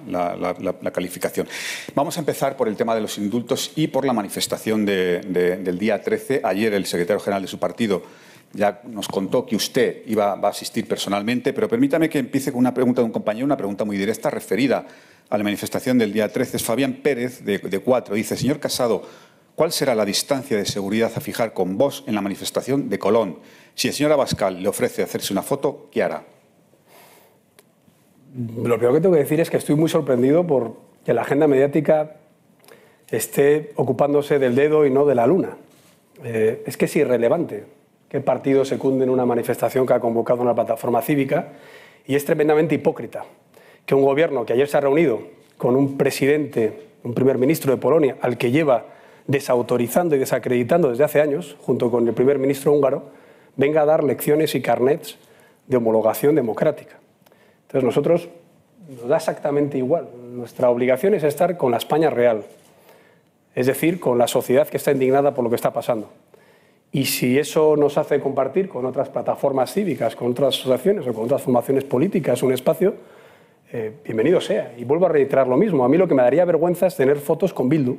calificación. 0.92 1.48
Vamos 1.94 2.16
a 2.16 2.20
empezar 2.20 2.56
por 2.56 2.68
el 2.68 2.76
tema 2.76 2.94
de 2.94 3.00
los 3.00 3.16
indultos 3.16 3.72
y 3.74 3.86
por 3.86 4.04
la 4.04 4.12
manifestación 4.12 4.84
del 4.84 5.78
día 5.78 6.02
13. 6.02 6.42
Ayer 6.44 6.74
el 6.74 6.84
secretario 6.84 7.20
general 7.20 7.42
de 7.42 7.48
su 7.48 7.58
partido 7.58 8.02
ya 8.52 8.82
nos 8.84 9.08
contó 9.08 9.46
que 9.46 9.56
usted 9.56 10.02
iba, 10.06 10.32
a 10.32 10.48
asistir 10.48 10.86
personalmente, 10.86 11.54
pero 11.54 11.70
permítame 11.70 12.10
que 12.10 12.18
empiece 12.18 12.52
con 12.52 12.58
una 12.58 12.74
pregunta 12.74 13.00
de 13.00 13.06
un 13.06 13.12
compañero, 13.12 13.46
una 13.46 13.56
pregunta 13.56 13.86
muy 13.86 13.96
directa 13.96 14.28
referida 14.28 14.86
a 15.30 15.38
la 15.38 15.44
manifestación 15.44 15.96
del 15.96 16.12
día 16.12 16.28
13. 16.30 16.58
Es 16.58 16.62
Fabián 16.62 17.00
Pérez, 17.02 17.42
de 17.42 17.78
Cuatro. 17.82 18.14
Dice, 18.14 18.36
señor 18.36 18.60
Casado, 18.60 19.08
¿Cuál 19.54 19.70
será 19.72 19.94
la 19.94 20.04
distancia 20.04 20.56
de 20.56 20.64
seguridad 20.64 21.12
a 21.14 21.20
fijar 21.20 21.52
con 21.52 21.76
vos 21.76 22.04
en 22.06 22.14
la 22.14 22.22
manifestación 22.22 22.88
de 22.88 22.98
Colón? 22.98 23.38
Si 23.74 23.88
el 23.88 23.94
señor 23.94 24.12
Abascal 24.12 24.62
le 24.62 24.68
ofrece 24.68 25.02
hacerse 25.02 25.32
una 25.32 25.42
foto, 25.42 25.88
¿qué 25.90 26.02
hará? 26.02 26.24
Lo 28.34 28.76
primero 28.76 28.94
que 28.94 29.00
tengo 29.00 29.14
que 29.14 29.20
decir 29.20 29.40
es 29.40 29.50
que 29.50 29.58
estoy 29.58 29.76
muy 29.76 29.90
sorprendido 29.90 30.46
por 30.46 30.76
que 31.04 31.12
la 31.12 31.22
agenda 31.22 31.46
mediática 31.46 32.16
esté 33.10 33.72
ocupándose 33.76 34.38
del 34.38 34.54
dedo 34.54 34.86
y 34.86 34.90
no 34.90 35.04
de 35.04 35.14
la 35.14 35.26
luna. 35.26 35.56
Eh, 36.24 36.62
es 36.66 36.76
que 36.78 36.86
es 36.86 36.96
irrelevante 36.96 37.66
qué 38.08 38.20
partido 38.20 38.64
secunde 38.64 39.04
en 39.04 39.10
una 39.10 39.26
manifestación 39.26 39.86
que 39.86 39.92
ha 39.92 40.00
convocado 40.00 40.40
una 40.40 40.54
plataforma 40.54 41.02
cívica 41.02 41.52
y 42.06 42.14
es 42.14 42.24
tremendamente 42.24 42.74
hipócrita 42.74 43.24
que 43.84 43.94
un 43.94 44.02
gobierno 44.02 44.46
que 44.46 44.54
ayer 44.54 44.68
se 44.68 44.76
ha 44.78 44.80
reunido 44.80 45.20
con 45.58 45.76
un 45.76 45.98
presidente, 45.98 46.88
un 47.02 47.14
primer 47.14 47.38
ministro 47.38 47.72
de 47.72 47.78
Polonia, 47.78 48.16
al 48.20 48.38
que 48.38 48.50
lleva 48.50 48.86
desautorizando 49.26 50.16
y 50.16 50.18
desacreditando 50.18 50.90
desde 50.90 51.04
hace 51.04 51.20
años, 51.20 51.56
junto 51.60 51.90
con 51.90 52.06
el 52.06 52.14
primer 52.14 52.38
ministro 52.38 52.72
húngaro, 52.72 53.04
venga 53.56 53.82
a 53.82 53.84
dar 53.86 54.04
lecciones 54.04 54.54
y 54.54 54.62
carnets 54.62 55.18
de 55.66 55.76
homologación 55.76 56.34
democrática. 56.34 56.98
Entonces 57.62 57.84
nosotros 57.84 58.28
nos 58.88 59.08
da 59.08 59.16
exactamente 59.16 59.78
igual. 59.78 60.08
Nuestra 60.32 60.70
obligación 60.70 61.14
es 61.14 61.22
estar 61.22 61.56
con 61.56 61.70
la 61.70 61.76
España 61.76 62.10
real, 62.10 62.44
es 63.54 63.66
decir, 63.66 64.00
con 64.00 64.18
la 64.18 64.28
sociedad 64.28 64.68
que 64.68 64.76
está 64.76 64.92
indignada 64.92 65.34
por 65.34 65.44
lo 65.44 65.50
que 65.50 65.56
está 65.56 65.72
pasando. 65.72 66.10
Y 66.90 67.06
si 67.06 67.38
eso 67.38 67.74
nos 67.76 67.96
hace 67.96 68.20
compartir 68.20 68.68
con 68.68 68.84
otras 68.84 69.08
plataformas 69.08 69.72
cívicas, 69.72 70.14
con 70.14 70.32
otras 70.32 70.58
asociaciones 70.58 71.06
o 71.06 71.14
con 71.14 71.24
otras 71.24 71.40
formaciones 71.40 71.84
políticas 71.84 72.42
un 72.42 72.52
espacio, 72.52 72.94
eh, 73.72 73.92
bienvenido 74.04 74.42
sea. 74.42 74.74
Y 74.76 74.84
vuelvo 74.84 75.06
a 75.06 75.08
reiterar 75.08 75.48
lo 75.48 75.56
mismo. 75.56 75.86
A 75.86 75.88
mí 75.88 75.96
lo 75.96 76.06
que 76.06 76.14
me 76.14 76.22
daría 76.22 76.44
vergüenza 76.44 76.86
es 76.86 76.94
tener 76.94 77.16
fotos 77.16 77.54
con 77.54 77.70
Bildu, 77.70 77.96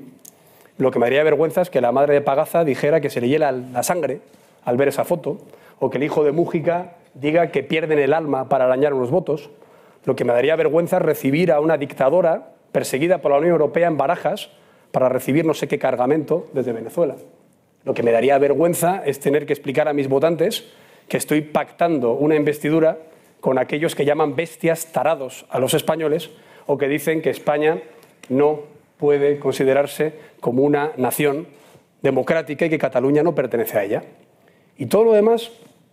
lo 0.78 0.92
que 0.92 1.00
me 1.00 1.06
daría 1.06 1.24
vergüenza 1.24 1.62
es 1.62 1.70
que 1.70 1.82
la 1.82 1.92
madre 1.92 2.14
de 2.14 2.22
Pagaza 2.22 2.64
dijera 2.64 3.00
que 3.00 3.10
se 3.10 3.22
le 3.22 3.28
hiela 3.28 3.52
la 3.52 3.84
sangre 3.84 4.22
al 4.66 4.78
ver 4.78 4.88
esa 4.88 5.04
foto, 5.04 5.40
o 5.80 5.90
que 5.90 5.98
el 5.98 6.04
hijo 6.04 6.24
de 6.24 6.32
Mújica 6.32 6.96
diga 7.14 7.52
que 7.52 7.64
pierden 7.64 8.00
el 8.00 8.14
alma 8.14 8.50
para 8.50 8.66
arañar 8.66 8.94
unos 8.94 9.12
votos. 9.12 9.50
Lo 10.06 10.16
que 10.16 10.26
me 10.26 10.34
daría 10.34 10.56
vergüenza 10.56 10.98
es 10.98 11.04
recibir 11.04 11.52
a 11.52 11.60
una 11.60 11.78
dictadora 11.78 12.54
perseguida 12.72 13.20
por 13.20 13.32
la 13.32 13.38
Unión 13.38 13.52
Europea 13.52 13.88
en 13.88 13.98
barajas 13.98 14.50
para 14.92 15.10
recibir 15.10 15.46
no 15.46 15.54
sé 15.54 15.68
qué 15.68 15.78
cargamento 15.78 16.48
desde 16.54 16.74
Venezuela. 16.74 17.16
Lo 17.84 17.94
que 17.94 18.04
me 18.04 18.12
daría 18.12 18.38
vergüenza 18.38 19.04
es 19.06 19.20
tener 19.20 19.46
que 19.46 19.54
explicar 19.54 19.88
a 19.88 19.94
mis 19.94 20.08
votantes 20.08 20.72
que 21.08 21.18
estoy 21.18 21.42
pactando 21.42 22.14
una 22.14 22.36
investidura 22.36 22.98
con 23.42 23.58
aquellos 23.58 23.94
que 23.94 24.06
llaman 24.06 24.36
bestias 24.36 24.92
tarados 24.92 25.46
a 25.50 25.60
los 25.60 25.74
españoles 25.74 26.32
o 26.66 26.78
que 26.78 26.88
dicen 26.88 27.22
que 27.22 27.30
España 27.30 27.82
no 28.30 28.73
puede 29.04 29.38
considerarse 29.38 30.14
como 30.40 30.64
una 30.64 30.94
nación 30.96 31.46
democrática 32.02 32.66
y 32.66 32.70
que 32.70 32.78
Cataluña 32.78 33.22
no 33.22 33.36
pertenece 33.36 33.78
a 33.78 33.84
ella. 33.84 34.04
Y 34.78 34.86
todo 34.86 35.04
lo 35.04 35.12
demás, 35.12 35.52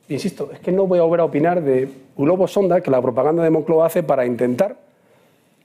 insisto, 0.09 0.51
es 0.53 0.61
que 0.61 0.71
no 0.71 0.87
voy 0.87 1.01
a 1.01 1.03
volver 1.03 1.19
a 1.19 1.25
opinar 1.25 1.61
de 1.61 1.89
un 2.15 2.25
globo 2.25 2.47
sonda 2.47 2.81
que 2.81 2.89
la 2.89 3.03
propaganda 3.03 3.43
de 3.43 3.51
Moncloa 3.51 3.87
hace 3.87 4.05
para 4.05 4.27
intentar 4.27 4.77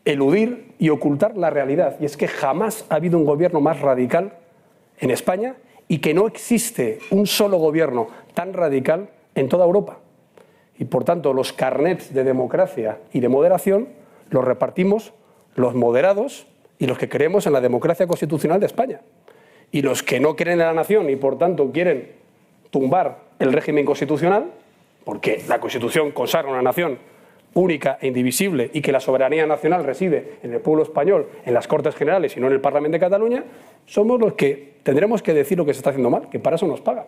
eludir 0.05 0.73
y 0.79 0.89
ocultar 0.89 1.37
la 1.37 1.51
realidad. 1.51 1.97
Y 1.99 2.05
es 2.05 2.17
que 2.17 2.27
jamás 2.27 2.83
ha 2.89 2.95
habido 2.95 3.19
un 3.19 3.25
gobierno 3.25 3.61
más 3.61 3.79
radical 3.79 4.33
en 4.97 5.11
España 5.11 5.53
y 5.87 5.99
que 5.99 6.15
no 6.15 6.25
existe 6.25 6.97
un 7.11 7.27
solo 7.27 7.59
gobierno 7.59 8.07
tan 8.33 8.53
radical 8.53 9.09
en 9.35 9.49
toda 9.49 9.65
Europa. 9.65 9.99
Y 10.79 10.85
por 10.85 11.03
tanto, 11.03 11.31
los 11.31 11.53
carnets 11.53 12.11
de 12.11 12.23
democracia 12.23 12.97
y 13.13 13.19
de 13.19 13.29
moderación 13.29 13.89
los 14.31 14.43
repartimos 14.43 15.13
los 15.53 15.75
moderados 15.75 16.47
y 16.79 16.87
los 16.87 16.97
que 16.97 17.09
creemos 17.09 17.47
en 17.47 17.53
la 17.53 17.61
democracia 17.61 18.07
constitucional 18.07 18.59
de 18.59 18.65
España. 18.65 19.01
Y 19.71 19.81
los 19.81 20.03
que 20.03 20.19
no 20.19 20.35
creen 20.35 20.59
en 20.61 20.67
la 20.67 20.73
nación 20.73 21.09
y 21.09 21.15
por 21.15 21.37
tanto 21.37 21.71
quieren 21.71 22.11
tumbar 22.69 23.19
el 23.39 23.53
régimen 23.53 23.85
constitucional, 23.85 24.51
porque 25.03 25.43
la 25.47 25.59
Constitución 25.59 26.11
consagra 26.11 26.51
una 26.51 26.61
nación 26.61 26.97
única 27.53 27.97
e 28.01 28.07
indivisible 28.07 28.69
y 28.73 28.81
que 28.81 28.91
la 28.91 28.99
soberanía 28.99 29.45
nacional 29.45 29.85
reside 29.85 30.39
en 30.43 30.53
el 30.53 30.59
pueblo 30.59 30.83
español, 30.83 31.29
en 31.45 31.53
las 31.53 31.67
Cortes 31.67 31.95
Generales 31.95 32.35
y 32.35 32.39
no 32.39 32.47
en 32.47 32.53
el 32.53 32.61
Parlamento 32.61 32.95
de 32.95 32.99
Cataluña, 32.99 33.43
somos 33.85 34.19
los 34.19 34.33
que 34.33 34.75
tendremos 34.83 35.21
que 35.21 35.33
decir 35.33 35.57
lo 35.57 35.65
que 35.65 35.73
se 35.73 35.79
está 35.79 35.91
haciendo 35.91 36.09
mal, 36.09 36.29
que 36.29 36.39
para 36.39 36.57
eso 36.57 36.67
nos 36.67 36.81
pagan. 36.81 37.05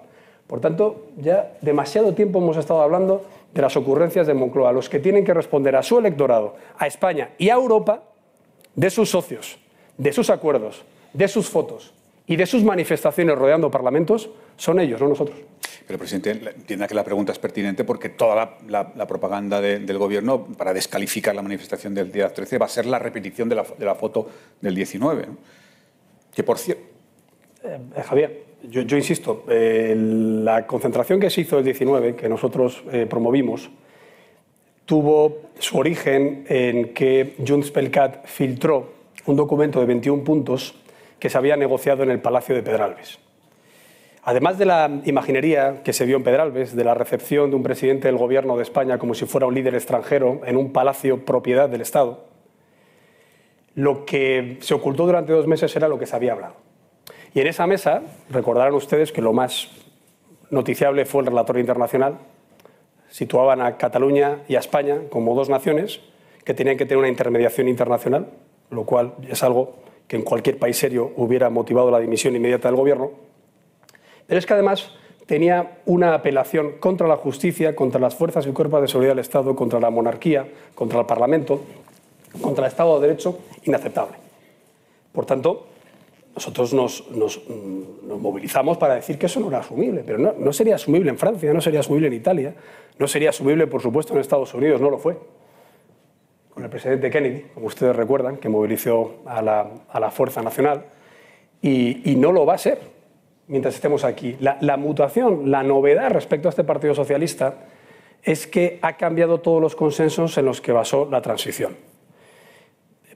Por 0.47 0.61
tanto, 0.61 1.07
ya 1.17 1.53
demasiado 1.61 2.13
tiempo 2.13 2.39
hemos 2.39 2.55
estado 2.55 2.81
hablando 2.81 3.25
de 3.53 3.61
las 3.61 3.75
ocurrencias 3.75 4.25
de 4.27 4.33
Moncloa. 4.33 4.71
Los 4.71 4.87
que 4.87 4.99
tienen 4.99 5.25
que 5.25 5.33
responder 5.33 5.75
a 5.75 5.83
su 5.83 5.99
electorado, 5.99 6.55
a 6.77 6.87
España 6.87 7.31
y 7.37 7.49
a 7.49 7.55
Europa 7.55 8.03
de 8.77 8.89
sus 8.89 9.09
socios, 9.09 9.57
de 9.97 10.13
sus 10.13 10.29
acuerdos, 10.29 10.83
de 11.11 11.27
sus 11.27 11.49
fotos 11.49 11.93
y 12.27 12.35
de 12.35 12.45
sus 12.45 12.63
manifestaciones 12.63 13.35
rodeando 13.35 13.69
parlamentos 13.69 14.29
son 14.55 14.79
ellos, 14.79 15.01
no 15.01 15.09
nosotros. 15.09 15.37
Pero, 15.87 15.99
presidente, 15.99 16.31
entienda 16.31 16.87
que 16.87 16.93
la 16.93 17.03
pregunta 17.03 17.31
es 17.31 17.39
pertinente 17.39 17.83
porque 17.83 18.09
toda 18.09 18.57
la, 18.67 19.07
propaganda 19.07 19.61
del 19.61 19.97
Gobierno 19.97 20.45
para 20.45 20.73
descalificar 20.73 21.33
la 21.33 21.41
manifestación 21.41 21.95
del 21.95 22.11
día 22.11 22.31
13 22.31 22.57
va 22.57 22.65
a 22.65 22.69
ser 22.69 22.85
la 22.85 22.99
repetición 22.99 23.49
de 23.49 23.55
la, 23.55 23.95
foto 23.95 24.29
del 24.61 24.75
19. 24.75 25.25
Que, 26.33 26.43
por 26.43 26.59
cierto... 26.59 26.83
Eh, 27.63 27.79
Javier, 28.03 28.43
yo, 28.69 28.97
insisto, 28.97 29.45
eh, 29.47 29.95
la 29.97 30.67
concentración 30.67 31.19
que 31.19 31.29
se 31.29 31.41
hizo 31.41 31.57
el 31.57 31.63
19, 31.63 32.15
que 32.15 32.27
nosotros 32.27 32.83
eh, 32.91 33.07
promovimos, 33.09 33.69
tuvo 34.87 35.41
su 35.59 35.77
origen 35.77 36.45
en 36.49 36.93
que 36.95 37.35
Junts 37.45 37.69
Pelcat 37.69 38.25
filtró 38.25 38.93
un 39.27 39.35
documento 39.35 39.79
de 39.79 39.85
21 39.85 40.23
puntos 40.23 40.73
que 41.19 41.29
se 41.29 41.37
había 41.37 41.57
negociado 41.57 42.03
en 42.03 42.09
el 42.09 42.21
Palacio 42.21 42.55
de 42.55 42.63
Pedralbes. 42.63 43.19
Además 44.23 44.57
de 44.57 44.65
la 44.65 44.89
imaginería 45.05 45.83
que 45.83 45.93
se 45.93 46.05
vio 46.05 46.17
en 46.17 46.23
Pedralbes, 46.23 46.75
de 46.75 46.83
la 46.83 46.93
recepción 46.93 47.49
de 47.49 47.57
un 47.57 47.63
presidente 47.63 48.07
del 48.07 48.17
Gobierno 48.17 48.55
de 48.55 48.63
España 48.63 48.97
como 48.97 49.13
si 49.13 49.25
fuera 49.25 49.45
un 49.45 49.55
líder 49.55 49.75
extranjero 49.75 50.41
en 50.45 50.57
un 50.57 50.71
palacio 50.71 51.25
propiedad 51.25 51.69
del 51.69 51.81
Estado, 51.81 52.25
lo 53.75 54.05
que 54.05 54.57
se 54.61 54.73
ocultó 54.73 55.05
durante 55.05 55.33
dos 55.33 55.47
meses 55.47 55.75
era 55.75 55.87
lo 55.87 55.99
que 55.99 56.05
se 56.05 56.15
había 56.15 56.31
hablado. 56.31 56.55
Y 57.33 57.41
en 57.41 57.47
esa 57.47 57.67
mesa, 57.67 58.01
recordarán 58.29 58.73
ustedes 58.73 59.11
que 59.11 59.21
lo 59.21 59.33
más 59.33 59.69
noticiable 60.49 61.05
fue 61.05 61.21
el 61.21 61.27
relator 61.27 61.59
internacional. 61.59 62.17
Situaban 63.17 63.61
a 63.61 63.77
Cataluña 63.77 64.43
y 64.47 64.55
a 64.57 64.59
España 64.59 64.99
como 65.09 65.33
dos 65.33 65.49
naciones 65.49 66.01
que 66.43 66.53
tenían 66.53 66.77
que 66.77 66.85
tener 66.85 66.99
una 66.99 67.09
intermediación 67.09 67.67
internacional, 67.67 68.27
lo 68.69 68.83
cual 68.83 69.15
es 69.27 69.41
algo 69.41 69.77
que 70.07 70.17
en 70.17 70.21
cualquier 70.21 70.59
país 70.59 70.77
serio 70.77 71.13
hubiera 71.15 71.49
motivado 71.49 71.89
la 71.89 71.99
dimisión 71.99 72.35
inmediata 72.35 72.67
del 72.67 72.77
gobierno 72.77 73.27
pero 74.27 74.39
es 74.39 74.45
que 74.45 74.53
además 74.53 74.91
tenía 75.25 75.79
una 75.85 76.13
apelación 76.13 76.73
contra 76.79 77.07
la 77.07 77.15
justicia, 77.15 77.75
contra 77.75 77.99
las 77.99 78.15
fuerzas 78.15 78.45
y 78.45 78.51
cuerpos 78.51 78.81
de 78.81 78.87
seguridad 78.87 79.11
del 79.11 79.19
Estado, 79.19 79.55
contra 79.55 79.79
la 79.79 79.89
monarquía, 79.89 80.47
contra 80.75 80.99
el 80.99 81.05
Parlamento, 81.05 81.61
contra 82.41 82.65
el 82.65 82.71
Estado 82.71 82.99
de 82.99 83.07
Derecho, 83.07 83.39
inaceptable. 83.63 84.15
Por 85.13 85.25
tanto, 85.25 85.67
nosotros 86.37 86.73
nos, 86.73 87.03
movilizamos 88.03 88.77
para 88.77 88.95
decir 88.95 89.17
que 89.17 89.25
eso 89.25 89.39
no 89.39 89.47
era 89.47 89.59
asumible, 89.59 90.03
pero 90.05 90.19
no, 90.19 90.33
no, 90.37 90.53
sería 90.53 90.75
asumible 90.75 91.09
en 91.09 91.17
Francia, 91.17 91.51
no 91.51 91.61
sería 91.61 91.79
asumible 91.79 92.07
en 92.07 92.13
Italia, 92.13 92.55
no 92.99 93.07
sería 93.07 93.29
asumible, 93.29 93.65
por 93.67 93.81
supuesto, 93.81 94.13
en 94.13 94.19
Estados 94.19 94.53
Unidos, 94.53 94.79
no 94.79 94.89
lo 94.89 94.99
fue. 94.99 95.17
Con 96.53 96.63
el 96.63 96.69
presidente 96.69 97.09
Kennedy, 97.09 97.45
como 97.53 97.67
ustedes 97.67 97.95
recuerdan, 97.95 98.37
que 98.37 98.49
movilizó 98.49 99.15
a 99.25 99.41
la, 99.41 100.11
Fuerza 100.11 100.41
Nacional, 100.43 100.85
y 101.61 102.15
no 102.17 102.31
lo 102.31 102.45
va 102.45 102.53
a 102.53 102.57
ser 102.59 102.79
mientras 103.47 103.73
estemos 103.73 104.03
aquí. 104.03 104.37
La, 104.39 104.77
mutación, 104.77 105.49
la 105.49 105.63
novedad 105.63 106.11
respecto 106.11 106.47
a 106.47 106.51
este 106.51 106.63
Partido 106.63 106.93
Socialista 106.93 107.55
es 108.23 108.45
que 108.45 108.77
ha 108.81 108.97
cambiado 108.97 109.39
todos 109.39 109.61
los 109.61 109.75
consensos 109.75 110.37
en 110.37 110.45
los 110.45 110.61
que 110.61 110.71
basó 110.71 111.07
la 111.09 111.21
transición. 111.21 111.75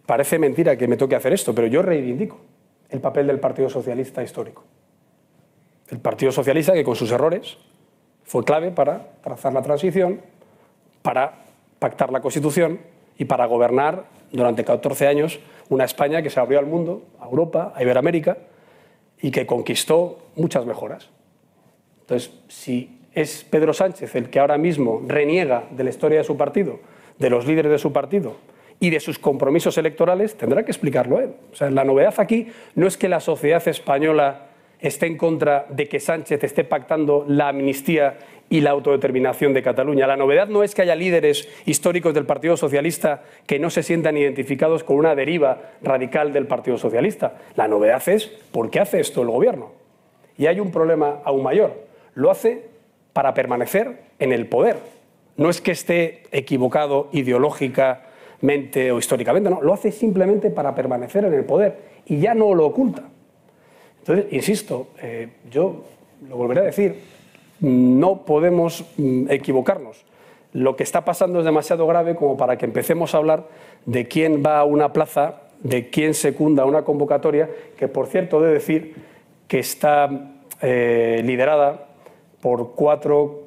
Parece 0.05 0.39
mentira 0.39 0.75
que 0.75 0.87
me 0.87 0.97
toque 0.97 1.15
hacer 1.15 1.33
esto, 1.33 1.53
pero 1.53 1.67
yo 1.67 1.81
reivindico 1.81 2.37
el 2.91 2.99
papel 2.99 3.27
del 3.27 3.39
Partido 3.39 3.69
Socialista 3.69 4.21
histórico. 4.21 4.63
El 5.89 5.99
Partido 5.99 6.31
Socialista 6.31 6.73
que 6.73 6.83
con 6.83 6.95
sus 6.95 7.11
errores 7.11 7.57
fue 8.23 8.43
clave 8.43 8.71
para 8.71 9.13
trazar 9.21 9.53
la 9.53 9.61
transición, 9.61 10.21
para 11.01 11.45
pactar 11.79 12.11
la 12.11 12.21
Constitución 12.21 12.79
y 13.17 13.25
para 13.25 13.45
gobernar 13.45 14.05
durante 14.31 14.63
14 14.63 15.07
años 15.07 15.39
una 15.69 15.85
España 15.85 16.21
que 16.21 16.29
se 16.29 16.39
abrió 16.39 16.59
al 16.59 16.65
mundo, 16.65 17.03
a 17.19 17.25
Europa, 17.25 17.73
a 17.75 17.81
Iberoamérica, 17.81 18.37
y 19.21 19.31
que 19.31 19.45
conquistó 19.45 20.19
muchas 20.35 20.65
mejoras. 20.65 21.09
Entonces, 22.01 22.31
si 22.47 22.99
es 23.13 23.43
Pedro 23.43 23.73
Sánchez 23.73 24.15
el 24.15 24.29
que 24.29 24.39
ahora 24.39 24.57
mismo 24.57 25.01
reniega 25.07 25.65
de 25.71 25.83
la 25.83 25.89
historia 25.89 26.19
de 26.19 26.23
su 26.23 26.37
partido, 26.37 26.79
de 27.19 27.29
los 27.29 27.45
líderes 27.45 27.71
de 27.71 27.77
su 27.77 27.93
partido 27.93 28.35
y 28.81 28.89
de 28.89 28.99
sus 28.99 29.19
compromisos 29.19 29.77
electorales, 29.77 30.35
tendrá 30.35 30.65
que 30.65 30.71
explicarlo 30.71 31.19
él. 31.19 31.35
O 31.53 31.55
sea, 31.55 31.69
la 31.69 31.85
novedad 31.85 32.15
aquí 32.17 32.47
no 32.73 32.87
es 32.87 32.97
que 32.97 33.07
la 33.07 33.19
sociedad 33.19 33.65
española 33.67 34.47
esté 34.79 35.05
en 35.05 35.17
contra 35.17 35.67
de 35.69 35.87
que 35.87 35.99
Sánchez 35.99 36.43
esté 36.43 36.63
pactando 36.63 37.23
la 37.27 37.49
amnistía 37.49 38.17
y 38.49 38.59
la 38.61 38.71
autodeterminación 38.71 39.53
de 39.53 39.61
Cataluña. 39.61 40.07
La 40.07 40.17
novedad 40.17 40.47
no 40.47 40.63
es 40.63 40.73
que 40.73 40.81
haya 40.81 40.95
líderes 40.95 41.47
históricos 41.67 42.15
del 42.15 42.25
Partido 42.25 42.57
Socialista 42.57 43.21
que 43.45 43.59
no 43.59 43.69
se 43.69 43.83
sientan 43.83 44.17
identificados 44.17 44.83
con 44.83 44.97
una 44.97 45.13
deriva 45.13 45.61
radical 45.83 46.33
del 46.33 46.47
Partido 46.47 46.79
Socialista. 46.79 47.37
La 47.55 47.67
novedad 47.67 48.01
es 48.09 48.25
por 48.25 48.71
qué 48.71 48.79
hace 48.79 48.99
esto 48.99 49.21
el 49.21 49.29
Gobierno. 49.29 49.73
Y 50.39 50.47
hay 50.47 50.59
un 50.59 50.71
problema 50.71 51.19
aún 51.23 51.43
mayor. 51.43 51.85
Lo 52.15 52.31
hace 52.31 52.65
para 53.13 53.35
permanecer 53.35 53.99
en 54.17 54.31
el 54.31 54.47
poder. 54.47 54.77
No 55.37 55.51
es 55.51 55.61
que 55.61 55.71
esté 55.71 56.23
equivocado 56.31 57.09
ideológicamente 58.41 58.91
o 58.91 58.97
históricamente, 58.97 59.49
no, 59.49 59.61
lo 59.61 59.73
hace 59.73 59.91
simplemente 59.91 60.49
para 60.49 60.73
permanecer 60.73 61.25
en 61.25 61.33
el 61.33 61.45
poder 61.45 62.01
y 62.05 62.19
ya 62.19 62.33
no 62.33 62.53
lo 62.53 62.65
oculta. 62.65 63.03
Entonces, 63.99 64.25
insisto, 64.31 64.87
eh, 65.01 65.29
yo 65.49 65.83
lo 66.27 66.37
volveré 66.37 66.61
a 66.61 66.63
decir, 66.65 66.99
no 67.59 68.25
podemos 68.25 68.83
mm, 68.97 69.29
equivocarnos. 69.29 70.05
Lo 70.53 70.75
que 70.75 70.83
está 70.83 71.05
pasando 71.05 71.39
es 71.39 71.45
demasiado 71.45 71.87
grave 71.87 72.15
como 72.15 72.35
para 72.35 72.57
que 72.57 72.65
empecemos 72.65 73.13
a 73.13 73.19
hablar 73.19 73.47
de 73.85 74.07
quién 74.07 74.43
va 74.43 74.59
a 74.59 74.65
una 74.65 74.91
plaza, 74.91 75.43
de 75.59 75.89
quién 75.89 76.13
secunda 76.13 76.65
una 76.65 76.83
convocatoria, 76.83 77.49
que 77.77 77.87
por 77.87 78.07
cierto 78.07 78.41
de 78.41 78.51
decir 78.51 78.95
que 79.47 79.59
está 79.59 80.09
eh, 80.61 81.21
liderada 81.23 81.87
por 82.41 82.71
cuatro 82.73 83.43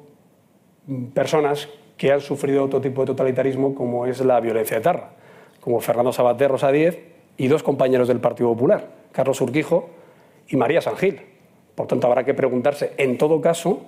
mm, 0.87 1.05
personas 1.07 1.67
que 1.97 2.11
han 2.11 2.21
sufrido 2.21 2.63
otro 2.63 2.81
tipo 2.81 3.01
de 3.01 3.07
totalitarismo 3.07 3.75
como 3.75 4.05
es 4.05 4.19
la 4.21 4.39
violencia 4.39 4.77
etarra, 4.77 5.11
como 5.61 5.79
Fernando 5.79 6.11
Sabater 6.11 6.51
Rosa 6.51 6.71
Díez 6.71 6.99
y 7.37 7.47
dos 7.47 7.63
compañeros 7.63 8.07
del 8.07 8.19
Partido 8.19 8.49
Popular, 8.49 8.87
Carlos 9.11 9.39
Urquijo 9.41 9.89
y 10.47 10.57
María 10.57 10.81
Sangil. 10.81 11.21
Por 11.75 11.87
tanto, 11.87 12.07
habrá 12.07 12.23
que 12.23 12.33
preguntarse, 12.33 12.93
en 12.97 13.17
todo 13.17 13.41
caso, 13.41 13.81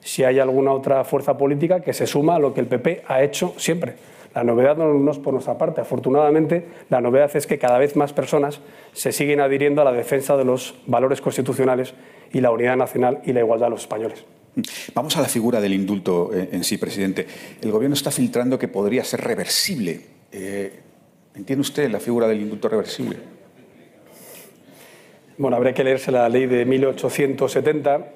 si 0.00 0.24
hay 0.24 0.38
alguna 0.38 0.72
otra 0.72 1.04
fuerza 1.04 1.38
política 1.38 1.80
que 1.80 1.92
se 1.92 2.06
suma 2.06 2.36
a 2.36 2.38
lo 2.38 2.52
que 2.52 2.60
el 2.60 2.66
PP 2.66 3.04
ha 3.06 3.22
hecho 3.22 3.54
siempre. 3.56 3.94
La 4.34 4.44
novedad 4.44 4.76
no 4.76 5.10
es 5.10 5.18
por 5.18 5.34
nuestra 5.34 5.58
parte. 5.58 5.82
Afortunadamente, 5.82 6.66
la 6.88 7.00
novedad 7.00 7.30
es 7.36 7.46
que 7.46 7.58
cada 7.58 7.78
vez 7.78 7.96
más 7.96 8.12
personas 8.12 8.60
se 8.92 9.12
siguen 9.12 9.40
adhiriendo 9.40 9.82
a 9.82 9.84
la 9.84 9.92
defensa 9.92 10.36
de 10.36 10.44
los 10.44 10.74
valores 10.86 11.20
constitucionales 11.20 11.94
y 12.32 12.40
la 12.40 12.50
unidad 12.50 12.76
nacional 12.76 13.20
y 13.24 13.32
la 13.32 13.40
igualdad 13.40 13.66
de 13.66 13.70
los 13.70 13.82
españoles. 13.82 14.24
Vamos 14.94 15.16
a 15.16 15.22
la 15.22 15.28
figura 15.28 15.60
del 15.60 15.72
indulto 15.72 16.30
eh, 16.34 16.50
en 16.52 16.62
sí, 16.64 16.76
presidente. 16.76 17.26
El 17.62 17.70
Gobierno 17.70 17.94
está 17.94 18.10
filtrando 18.10 18.58
que 18.58 18.68
podría 18.68 19.02
ser 19.04 19.22
reversible. 19.22 20.00
Eh, 20.30 20.80
¿Entiende 21.34 21.60
usted 21.62 21.90
la 21.90 22.00
figura 22.00 22.28
del 22.28 22.40
indulto 22.40 22.68
reversible? 22.68 23.16
Bueno, 25.38 25.56
habría 25.56 25.72
que 25.72 25.82
leerse 25.82 26.12
la 26.12 26.28
ley 26.28 26.46
de 26.46 26.66
1870 26.66 28.12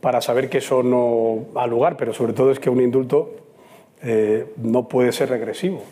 para 0.00 0.20
saber 0.20 0.48
que 0.48 0.58
eso 0.58 0.82
no 0.82 1.46
ha 1.54 1.66
lugar, 1.66 1.96
pero 1.96 2.12
sobre 2.12 2.32
todo 2.32 2.50
es 2.50 2.58
que 2.58 2.70
un 2.70 2.80
indulto 2.80 3.36
eh, 4.02 4.46
no 4.56 4.88
puede 4.88 5.12
ser 5.12 5.28
regresivo. 5.28 5.84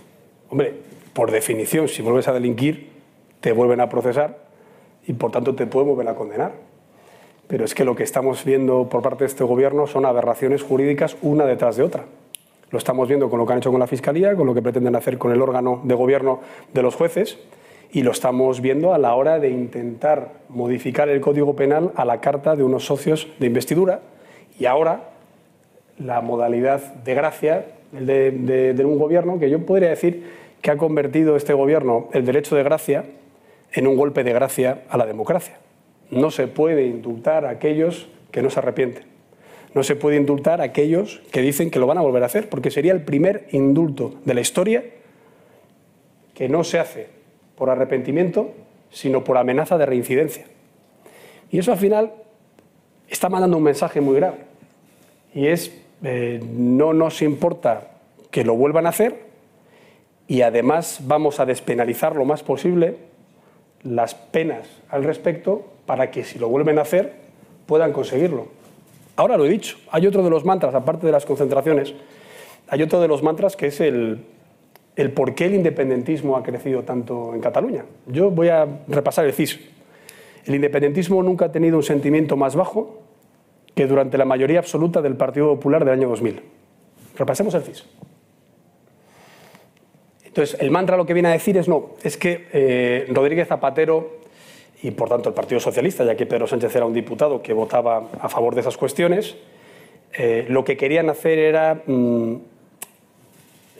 Hombre, 0.51 0.75
por 1.13 1.31
definición, 1.31 1.89
si 1.89 2.03
vuelves 2.03 2.27
a 2.27 2.33
delinquir, 2.33 2.89
te 3.41 3.53
vuelven 3.53 3.81
a 3.81 3.89
procesar 3.89 4.39
y 5.07 5.13
por 5.13 5.31
tanto 5.31 5.55
te 5.55 5.67
pueden 5.67 5.91
volver 5.91 6.09
a 6.09 6.17
condenar. 6.17 6.68
Pero 7.49 7.65
es 7.65 7.75
que 7.75 7.85
lo 7.85 7.97
que 7.97 8.05
estamos 8.05 8.45
viendo 8.45 8.89
por 8.89 9.03
parte 9.03 9.25
de 9.25 9.29
este 9.29 9.43
gobierno 9.43 9.87
son 9.87 10.07
aberraciones 10.07 10.63
jurídicas 10.63 11.17
una 11.23 11.47
detrás 11.47 11.77
de 11.77 11.83
otra. 11.83 12.05
Lo 12.71 12.79
estamos 12.79 13.09
viendo 13.09 13.31
con 13.31 13.39
lo 13.39 13.47
que 13.47 13.55
han 13.55 13.59
hecho 13.59 13.71
con 13.71 13.81
la 13.81 13.87
Fiscalía, 13.87 14.37
con 14.37 14.47
lo 14.47 14.55
que 14.55 14.63
pretenden 14.63 14.95
hacer 14.95 15.19
con 15.19 15.33
el 15.33 15.41
órgano 15.41 15.81
de 15.85 15.95
gobierno 15.95 16.41
de 16.75 16.83
los 16.83 16.95
jueces 16.95 17.39
y 17.91 18.03
lo 18.03 18.11
estamos 18.11 18.61
viendo 18.61 18.93
a 18.93 18.99
la 18.99 19.15
hora 19.15 19.39
de 19.39 19.49
intentar 19.49 20.33
modificar 20.49 21.09
el 21.09 21.21
Código 21.21 21.57
Penal 21.57 21.93
a 21.97 22.05
la 22.05 22.21
carta 22.21 22.55
de 22.55 22.63
unos 22.63 22.85
socios 22.85 23.29
de 23.39 23.47
investidura 23.47 24.01
y 24.59 24.67
ahora 24.67 25.11
la 25.99 26.21
modalidad 26.21 26.81
de 26.81 27.15
gracia 27.15 27.67
de, 27.93 28.85
un 28.85 28.99
gobierno 28.99 29.39
que 29.39 29.49
yo 29.49 29.65
podría 29.65 29.89
decir 29.89 30.31
que 30.61 30.71
ha 30.71 30.77
convertido 30.77 31.37
este 31.37 31.55
gobierno 31.55 32.09
el 32.13 32.25
derecho 32.25 32.57
de 32.57 32.63
gracia 32.63 33.05
en 33.73 33.87
un 33.87 33.97
golpe 33.97 34.25
de 34.25 34.33
gracia 34.33 34.83
a 34.91 34.97
la 34.97 35.07
democracia. 35.07 35.57
No 36.11 36.31
se 36.31 36.47
puede 36.49 36.87
indultar 36.87 37.45
a 37.45 37.51
aquellos 37.51 38.09
que 38.31 38.43
no 38.43 38.51
se 38.51 38.61
arrepienten. 38.61 39.05
No 39.75 39.83
se 39.83 39.97
puede 39.97 40.17
indultar 40.17 40.61
a 40.61 40.65
aquellos 40.65 41.21
que 41.31 41.43
dicen 41.43 41.71
que 41.71 41.79
lo 41.79 41.87
van 41.87 41.99
a 41.99 42.03
volver 42.03 42.23
a 42.23 42.27
hacer, 42.27 42.49
porque 42.49 42.71
sería 42.71 42.93
el 42.93 43.03
primer 43.03 43.49
indulto 43.53 44.15
de 44.25 44.35
la 44.35 44.41
historia 44.41 44.85
que 46.35 46.49
no 46.49 46.65
se 46.65 46.79
hace 46.79 47.09
por 47.57 47.71
arrepentimiento, 47.71 48.53
sino 48.91 49.25
por 49.25 49.37
amenaza 49.37 49.77
de 49.77 49.87
reincidencia. 49.87 50.47
Y 51.51 51.59
eso 51.59 51.73
al 51.73 51.79
final 51.79 52.13
está 53.09 53.29
mandando 53.29 53.57
un 53.57 53.63
mensaje 53.63 54.01
muy 54.01 54.17
grave. 54.17 54.39
Y 55.35 55.47
es, 55.47 55.73
eh, 56.03 56.41
no 56.53 56.93
nos 56.93 57.23
importa 57.23 57.91
que 58.31 58.45
lo 58.45 58.55
vuelvan 58.55 58.87
a 58.87 58.91
hacer 58.91 59.29
y 60.27 60.43
además 60.43 61.01
vamos 61.05 61.41
a 61.41 61.47
despenalizar 61.47 62.15
lo 62.15 62.25
más 62.25 62.43
posible 62.43 62.97
las 63.83 64.15
penas 64.15 64.69
al 64.91 65.05
respecto 65.05 65.65
para 65.87 66.11
que 66.11 66.25
si 66.25 66.39
lo 66.39 66.49
vuelven 66.49 66.79
a 66.79 66.83
hacer 66.83 67.13
puedan 67.67 67.93
conseguirlo. 67.93 68.49
Ahora 69.17 69.37
lo 69.37 69.47
he 69.47 69.49
dicho, 69.49 69.79
hay 69.91 70.07
otro 70.07 70.23
de 70.23 70.31
los 70.31 70.45
mantras, 70.45 70.75
aparte 70.75 71.07
de 71.07 71.13
las 71.13 71.27
concentraciones, 71.27 71.95
hay 72.69 72.83
otro 72.83 73.01
de 73.01 73.09
los 73.09 73.23
mantras 73.23 73.57
que 73.57 73.67
es 73.67 73.81
el 73.81 74.25
el 74.99 75.13
por 75.13 75.37
qué 75.37 75.47
el 75.47 75.55
independentismo 75.55 76.37
ha 76.37 76.43
crecido 76.43 76.83
tanto 76.83 77.33
en 77.33 77.41
Cataluña. 77.41 77.85
Yo 78.09 78.33
voy 78.33 78.49
a 78.49 78.67
repasar 78.89 79.25
el 79.27 79.33
CIS. 79.33 79.61
El 80.45 80.57
independentismo 80.57 81.23
nunca 81.23 81.45
ha 81.45 81.53
tenido 81.53 81.77
un 81.77 81.85
sentimiento 81.85 82.37
más 82.37 82.57
bajo 82.57 82.99
que 83.77 83.87
durante 83.87 84.19
la 84.19 84.25
mayoría 84.25 84.59
absoluta 84.59 85.01
del 85.01 85.15
Partido 85.15 85.55
Popular 85.55 85.85
del 85.85 85.95
año 85.95 86.09
2000. 86.09 86.43
Repasemos 87.17 87.55
el 87.55 87.63
CIS. 87.63 87.85
Entonces, 90.29 90.61
el 90.61 90.71
mantra 90.71 90.97
lo 90.97 91.05
que 91.05 91.15
viene 91.15 91.29
a 91.29 91.33
decir 91.33 91.57
es 91.57 91.69
no, 91.69 91.91
es 92.03 92.17
que 92.17 92.47
eh, 92.53 93.07
Rodríguez 93.09 93.49
Zapatero 93.49 94.19
y 94.83 94.93
por 94.93 95.09
tanto 95.09 95.31
el 95.31 95.35
Partido 95.35 95.61
Socialista, 95.61 96.05
ya 96.05 96.15
que 96.15 96.27
Pedro 96.27 96.47
Sánchez 96.47 96.75
era 96.77 96.87
un 96.87 96.93
diputado 96.93 97.43
que 97.43 97.53
votaba 97.53 98.09
a 98.21 98.29
favor 98.29 98.55
de 98.55 98.61
esas 98.61 98.77
cuestiones, 98.77 99.37
eh, 100.13 100.47
lo 100.49 100.65
que 100.65 100.77
querían 100.77 101.11
hacer 101.11 101.39
era 101.39 101.83
mm, 101.85 102.35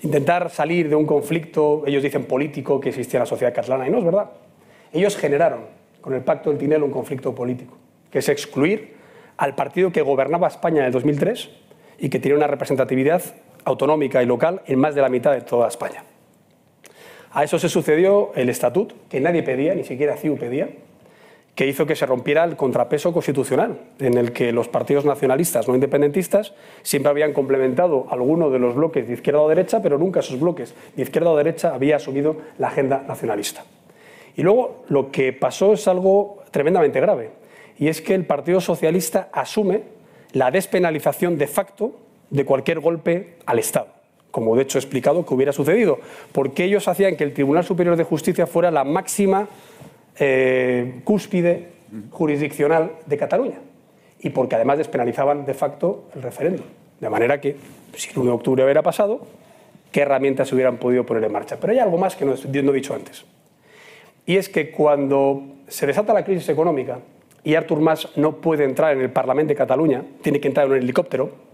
intentar 0.03 0.51
salir 0.51 0.89
de 0.89 0.97
un 0.97 1.07
conflicto, 1.07 1.85
ellos 1.87 2.03
dicen 2.03 2.25
político, 2.25 2.81
que 2.81 2.89
existía 2.89 3.19
en 3.19 3.23
la 3.23 3.27
sociedad 3.27 3.55
catalana, 3.55 3.87
y 3.87 3.91
no 3.91 3.99
es 3.99 4.05
verdad. 4.05 4.31
Ellos 4.93 5.17
generaron 5.17 5.61
con 6.01 6.15
el 6.15 6.23
Pacto 6.23 6.51
del 6.51 6.59
Tinel 6.59 6.83
un 6.83 6.91
conflicto 6.91 7.35
político, 7.35 7.77
que 8.11 8.19
es 8.19 8.29
excluir 8.29 8.97
al 9.37 9.55
partido 9.55 9.93
que 9.93 10.03
gobernaba 10.03 10.49
España 10.49 10.81
en 10.81 10.87
el 10.87 10.93
2003 10.93 11.51
y 11.99 12.09
que 12.09 12.19
tiene 12.19 12.37
una 12.37 12.47
representatividad 12.47 13.23
autonómica 13.65 14.23
y 14.23 14.27
local 14.27 14.63
en 14.67 14.79
más 14.79 14.95
de 14.95 15.03
la 15.03 15.09
mitad 15.09 15.33
de 15.33 15.43
toda 15.43 15.69
España. 15.69 16.03
A 17.33 17.45
eso 17.45 17.59
se 17.59 17.69
sucedió 17.69 18.33
el 18.35 18.49
estatut, 18.49 18.93
que 19.09 19.21
nadie 19.21 19.43
pedía, 19.43 19.75
ni 19.75 19.85
siquiera 19.85 20.17
CIU 20.17 20.37
pedía, 20.37 20.69
que 21.59 21.67
hizo 21.67 21.87
que 21.87 21.97
se 21.97 22.07
rompiera 22.07 22.45
el 22.45 22.55
contrapeso 22.55 23.13
constitucional, 23.13 23.81
en 23.99 24.17
el 24.17 24.33
que 24.33 24.53
los 24.53 24.69
partidos 24.69 25.05
nacionalistas 25.05 25.67
no 25.67 25.75
independentistas 25.75 26.55
siempre 26.83 27.11
habían 27.11 27.33
complementado 27.33 28.07
alguno 28.11 28.49
de 28.49 28.61
los 28.61 28.77
bloques 28.77 29.09
de 29.09 29.15
izquierda 29.15 29.41
o 29.41 29.49
derecha, 29.49 29.83
pero 29.83 29.99
nunca 29.99 30.21
esos 30.21 30.39
bloques 30.39 30.73
de 30.95 31.03
izquierda 31.03 31.31
o 31.31 31.37
derecha 31.37 31.75
había 31.75 31.97
asumido 31.97 32.37
la 32.59 32.69
agenda 32.69 33.05
nacionalista. 33.09 33.65
Y 34.37 34.43
luego 34.43 34.85
lo 34.89 35.11
que 35.11 35.33
pasó 35.33 35.73
es 35.73 35.89
algo 35.89 36.45
tremendamente 36.53 37.01
grave, 37.01 37.31
y 37.77 37.89
es 37.89 38.01
que 38.01 38.15
el 38.15 38.25
Partido 38.25 38.61
Socialista 38.61 39.29
asume 39.33 39.83
la 40.33 40.53
despenalización 40.53 41.39
de 41.39 41.49
facto 41.49 41.93
de 42.31 42.45
cualquier 42.45 42.79
golpe 42.79 43.35
al 43.47 43.59
Estado, 43.59 43.89
como 44.39 44.55
de 44.55 44.63
hecho 44.63 44.79
he 44.79 44.81
explicado 44.81 45.27
que 45.27 45.35
hubiera 45.35 45.53
sucedido, 45.53 45.99
porque 46.31 46.63
ellos 46.63 46.87
hacían 46.87 47.17
que 47.17 47.25
el 47.25 47.35
Tribunal 47.35 47.65
Superior 47.65 47.97
de 47.97 48.05
Justicia 48.05 48.47
fuera 48.47 48.71
la 48.71 48.85
máxima 48.85 49.49
eh, 50.17 51.01
cúspide 51.03 51.71
jurisdiccional 52.13 52.93
de 53.07 53.17
Cataluña 53.17 53.59
y 54.21 54.31
porque 54.31 54.55
además 54.55 54.79
despenalizaban 54.79 55.45
de 55.45 55.55
facto 55.55 56.05
el 56.15 56.23
referéndum. 56.23 56.65
De 57.01 57.11
manera 57.11 57.41
que, 57.41 57.57
si 57.95 58.11
el 58.11 58.19
1 58.19 58.31
de 58.31 58.37
octubre 58.37 58.63
hubiera 58.63 58.81
pasado, 58.81 59.27
¿qué 59.91 60.03
herramientas 60.03 60.47
se 60.47 60.55
hubieran 60.55 60.77
podido 60.77 61.05
poner 61.05 61.25
en 61.25 61.33
marcha? 61.33 61.57
Pero 61.61 61.73
hay 61.73 61.81
algo 61.81 61.99
más 61.99 62.15
que 62.15 62.25
no, 62.25 62.35
he 62.35 62.73
dicho 62.73 62.95
antes. 62.95 63.25
Y 64.25 64.37
es 64.37 64.49
que 64.49 64.71
cuando 64.71 65.43
se 65.67 65.85
desata 65.85 66.15
la 66.15 66.25
crisis 66.25 66.49
económica 66.49 67.01
y 67.43 67.57
Artur 67.57 67.81
Mas 67.81 68.09
no 68.15 68.37
puede 68.37 68.63
entrar 68.63 68.93
en 68.93 69.01
el 69.01 69.11
Parlamento 69.11 69.49
de 69.49 69.57
Cataluña, 69.57 70.05
tiene 70.23 70.39
que 70.39 70.47
entrar 70.47 70.67
en 70.67 70.73
un 70.73 70.79
helicóptero, 70.79 71.48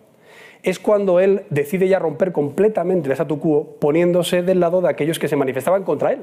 es 0.64 0.78
cuando 0.78 1.20
él 1.20 1.42
decide 1.50 1.86
ya 1.88 1.98
romper 1.98 2.32
completamente 2.32 3.08
el 3.08 3.12
statu 3.12 3.38
quo 3.38 3.76
poniéndose 3.78 4.42
del 4.42 4.60
lado 4.60 4.80
de 4.80 4.88
aquellos 4.88 5.18
que 5.18 5.28
se 5.28 5.36
manifestaban 5.36 5.84
contra 5.84 6.12
él. 6.12 6.22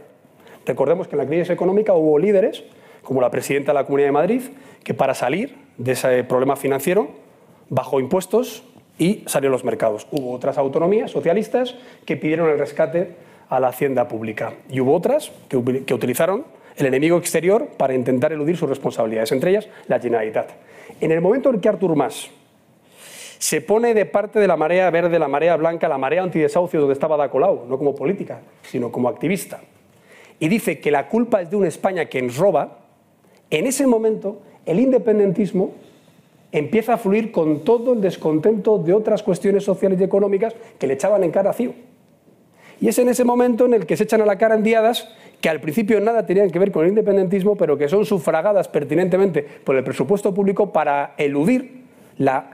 Recordemos 0.65 1.08
que 1.08 1.15
en 1.15 1.19
la 1.19 1.27
crisis 1.27 1.51
económica 1.51 1.93
hubo 1.93 2.17
líderes, 2.17 2.63
como 3.04 3.21
la 3.21 3.30
presidenta 3.30 3.71
de 3.71 3.75
la 3.75 3.86
Comunidad 3.86 4.08
de 4.08 4.13
Madrid, 4.13 4.41
que 4.84 4.93
para 4.93 5.13
salir 5.13 5.56
de 5.77 5.91
ese 5.93 6.23
problema 6.23 6.56
financiero 6.56 7.10
bajó 7.69 7.99
impuestos 7.99 8.63
y 8.97 9.23
salió 9.27 9.49
a 9.49 9.51
los 9.51 9.63
mercados. 9.63 10.08
Hubo 10.12 10.32
otras 10.32 10.58
autonomías 10.58 11.12
socialistas 11.12 11.75
que 12.06 12.17
pidieron 12.17 12.49
el 12.49 12.58
rescate 12.58 13.15
a 13.47 13.60
la 13.60 13.67
hacienda 13.67 14.08
pública 14.08 14.54
y 14.69 14.80
hubo 14.80 14.95
otras 14.95 15.32
que, 15.49 15.58
utilizaron 15.58 16.45
el 16.77 16.86
enemigo 16.88 17.17
exterior 17.17 17.67
para 17.77 17.93
intentar 17.93 18.32
eludir 18.32 18.58
sus 18.58 18.69
responsabilidades, 18.69 19.32
entre 19.32 19.51
ellas 19.51 19.69
la 19.88 19.99
Generalitat. 19.99 20.49
En 20.99 21.12
el 21.12 21.21
momento 21.21 21.49
en 21.51 21.60
que 21.60 21.69
Artur 21.69 21.95
Mas 21.95 22.32
se 23.41 23.60
pone 23.60 23.95
de 23.95 24.06
parte 24.06 24.39
de 24.39 24.47
la 24.47 24.56
marea 24.56 24.88
verde, 24.91 25.17
la 25.17 25.27
marea 25.27 25.58
blanca, 25.58 25.89
la 25.89 25.97
marea 25.97 26.21
antidesahucio 26.21 26.80
donde 26.80 26.93
estaba 26.93 27.15
Ada 27.15 27.32
Colau, 27.32 27.65
no 27.67 27.75
como 27.75 27.95
política, 27.95 28.41
sino 28.62 28.91
como 28.91 29.10
activista, 29.10 29.62
y 30.39 30.47
dice 30.47 30.80
que 30.80 30.91
la 30.91 31.08
culpa 31.10 31.41
es 31.41 31.49
de 31.49 31.56
una 31.56 31.67
España 31.67 32.06
que 32.06 32.21
roba, 32.30 32.82
en 33.49 33.65
ese 33.65 33.88
momento 33.88 34.43
el 34.67 34.80
independentismo 34.80 35.71
empieza 36.51 36.93
a 36.93 36.97
fluir 36.99 37.32
con 37.32 37.63
todo 37.63 37.93
el 37.93 38.01
descontento 38.01 38.77
de 38.77 38.93
otras 38.93 39.23
cuestiones 39.23 39.63
sociales 39.63 39.99
y 39.99 40.04
económicas 40.04 40.54
que 40.77 40.86
le 40.86 40.93
echaban 40.93 41.23
en 41.23 41.32
cara 41.32 41.49
a 41.49 41.54
CIO. 41.54 41.73
Y 42.80 42.89
es 42.89 42.99
en 42.99 43.10
ese 43.10 43.23
momento 43.23 43.65
en 43.65 43.73
el 43.73 43.88
que 43.88 43.97
se 43.97 44.04
echan 44.04 44.21
a 44.21 44.25
la 44.27 44.38
cara 44.38 44.54
endiadas 44.54 45.10
que 45.39 45.49
al 45.49 45.62
principio 45.62 45.99
nada 45.99 46.27
tenían 46.27 46.51
que 46.51 46.60
ver 46.60 46.71
con 46.71 46.84
el 46.84 46.89
independentismo, 46.89 47.56
pero 47.56 47.75
que 47.75 47.89
son 47.89 48.06
sufragadas 48.06 48.67
pertinentemente 48.67 49.41
por 49.41 49.75
el 49.75 49.84
presupuesto 49.84 50.32
público 50.32 50.71
para 50.71 51.15
eludir 51.17 51.81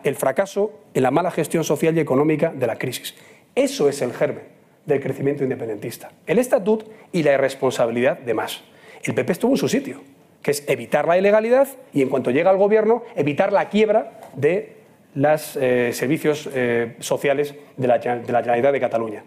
el 0.04 0.16
fracaso 0.16 0.72
en 0.94 1.04
la 1.04 1.12
mala 1.12 1.32
gestión 1.32 1.64
social 1.64 1.96
y 1.98 2.00
económica 2.00 2.52
de 2.56 2.68
la 2.68 2.78
crisis. 2.78 3.16
Eso 3.56 3.90
es 3.90 4.02
el 4.02 4.14
germen 4.14 4.44
del 4.86 5.02
crecimiento 5.02 5.44
independentista. 5.44 6.12
El 6.26 6.40
estatut 6.40 6.86
y 7.12 7.24
la 7.24 7.34
irresponsabilidad 7.34 8.20
de 8.20 8.34
más. 8.34 8.64
El 9.04 9.14
PP 9.14 9.34
estuvo 9.34 9.52
en 9.52 9.58
su 9.58 9.68
sitio, 9.68 10.02
que 10.42 10.52
es 10.52 10.64
evitar 10.68 11.08
la 11.08 11.18
ilegalidad 11.18 11.68
y 11.94 12.02
en 12.02 12.10
cuanto 12.10 12.32
llega 12.32 12.50
al 12.50 12.58
gobierno, 12.58 13.04
evitar 13.16 13.52
la 13.52 13.70
quiebra 13.70 14.20
de 14.36 14.78
los 15.16 15.58
eh, 15.58 15.92
servicios 15.94 16.50
eh, 16.54 16.96
sociales 17.00 17.56
de 17.76 17.88
la, 17.88 17.98
de 17.98 18.72
de 18.72 18.80
Cataluña. 18.80 19.24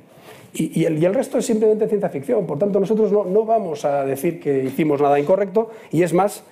Y, 0.53 0.85
el, 0.85 1.15
resto 1.15 1.39
es 1.39 1.47
simplemente 1.47 1.87
ciencia 1.87 2.09
ficción. 2.09 2.45
Por 2.47 2.59
tanto, 2.59 2.81
nosotros 2.81 3.13
no, 3.13 3.25
no 3.25 3.45
vamos 3.45 3.85
a 3.85 4.05
decir 4.05 4.41
que 4.41 4.65
hicimos 4.65 5.01
nada 5.01 5.21
incorrecto 5.21 5.71
y 5.93 6.03
es 6.03 6.13
más, 6.13 6.43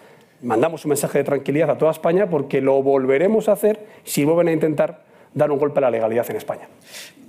mandamos 0.42 0.85
un 0.85 0.90
mensaje 0.90 1.18
de 1.18 1.24
tranquilidad 1.24 1.70
a 1.70 1.79
toda 1.79 1.90
España 1.90 2.29
porque 2.29 2.61
lo 2.61 2.83
volveremos 2.83 3.48
a 3.48 3.53
hacer 3.53 3.87
si 4.05 4.24
vuelven 4.24 4.48
a 4.48 4.53
intentar 4.53 5.09
dar 5.35 5.51
un 5.51 5.59
golpe 5.59 5.79
a 5.79 5.83
la 5.83 5.90
legalidad 5.90 6.29
en 6.31 6.37
España. 6.37 6.68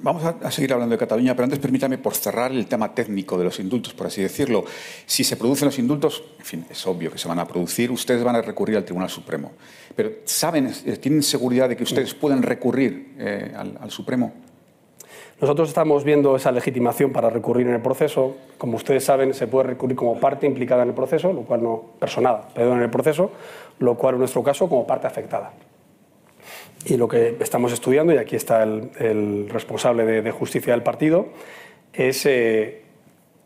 Vamos 0.02 0.24
a, 0.24 0.50
seguir 0.50 0.72
hablando 0.72 0.94
de 0.94 0.98
Cataluña, 0.98 1.36
pero 1.36 1.44
antes 1.44 1.60
permítame 1.60 1.98
por 1.98 2.16
cerrar 2.16 2.52
el 2.52 2.68
tema 2.68 2.96
técnico 2.96 3.38
de 3.38 3.44
los 3.44 3.60
indultos, 3.60 3.94
por 3.94 4.08
así 4.08 4.22
decirlo. 4.22 4.64
Si 5.06 5.26
se 5.26 5.36
producen 5.36 5.66
los 5.66 5.78
indultos, 5.78 6.24
en 6.40 6.46
fin, 6.46 6.66
es 6.70 6.88
obvio 6.88 7.12
que 7.12 7.18
se 7.18 7.28
van 7.28 7.38
a 7.40 7.46
producir, 7.46 7.92
ustedes 7.92 8.24
van 8.24 8.38
a 8.38 8.42
recurrir 8.42 8.78
al 8.78 8.86
Tribunal 8.86 9.10
Supremo. 9.10 9.52
Pero 9.96 10.12
¿saben, 10.24 10.72
eh, 10.86 10.98
tienen 10.98 11.22
seguridad 11.22 11.68
de 11.68 11.76
que 11.76 11.84
ustedes 11.84 12.14
pueden 12.14 12.42
recurrir 12.44 13.16
eh, 13.20 13.54
al, 13.54 13.92
Supremo? 13.92 14.34
Nosotros 15.42 15.70
estamos 15.70 16.04
viendo 16.04 16.36
esa 16.36 16.52
legitimación 16.52 17.14
para 17.14 17.30
recurrir 17.30 17.68
en 17.68 17.74
el 17.74 17.82
proceso. 17.82 18.36
Como 18.58 18.76
ustedes 18.76 19.06
saben, 19.06 19.34
se 19.34 19.48
puede 19.48 19.68
recurrir 19.70 19.96
como 19.96 20.20
parte 20.20 20.46
implicada 20.46 20.84
en 20.84 20.90
el 20.90 20.96
proceso, 20.96 21.32
lo 21.32 21.44
cual 21.44 21.64
no 21.64 21.92
personada, 21.98 22.50
perdón, 22.54 22.80
en 22.80 22.84
el 22.84 22.90
proceso, 22.90 23.32
lo 23.80 23.96
cual 23.96 24.16
en 24.16 24.20
nuestro 24.20 24.44
caso 24.44 24.68
como 24.68 24.86
parte 24.86 25.08
afectada. 25.08 25.54
Y 26.86 26.98
lo 26.98 27.08
que 27.08 27.38
estamos 27.40 27.72
estudiando, 27.72 28.14
y 28.14 28.18
aquí 28.18 28.36
está 28.36 28.64
el, 28.64 29.50
responsable 29.50 30.22
de, 30.22 30.32
justicia 30.32 30.74
del 30.74 30.84
partido, 30.84 31.28
es 31.94 32.26
eh, 32.26 32.82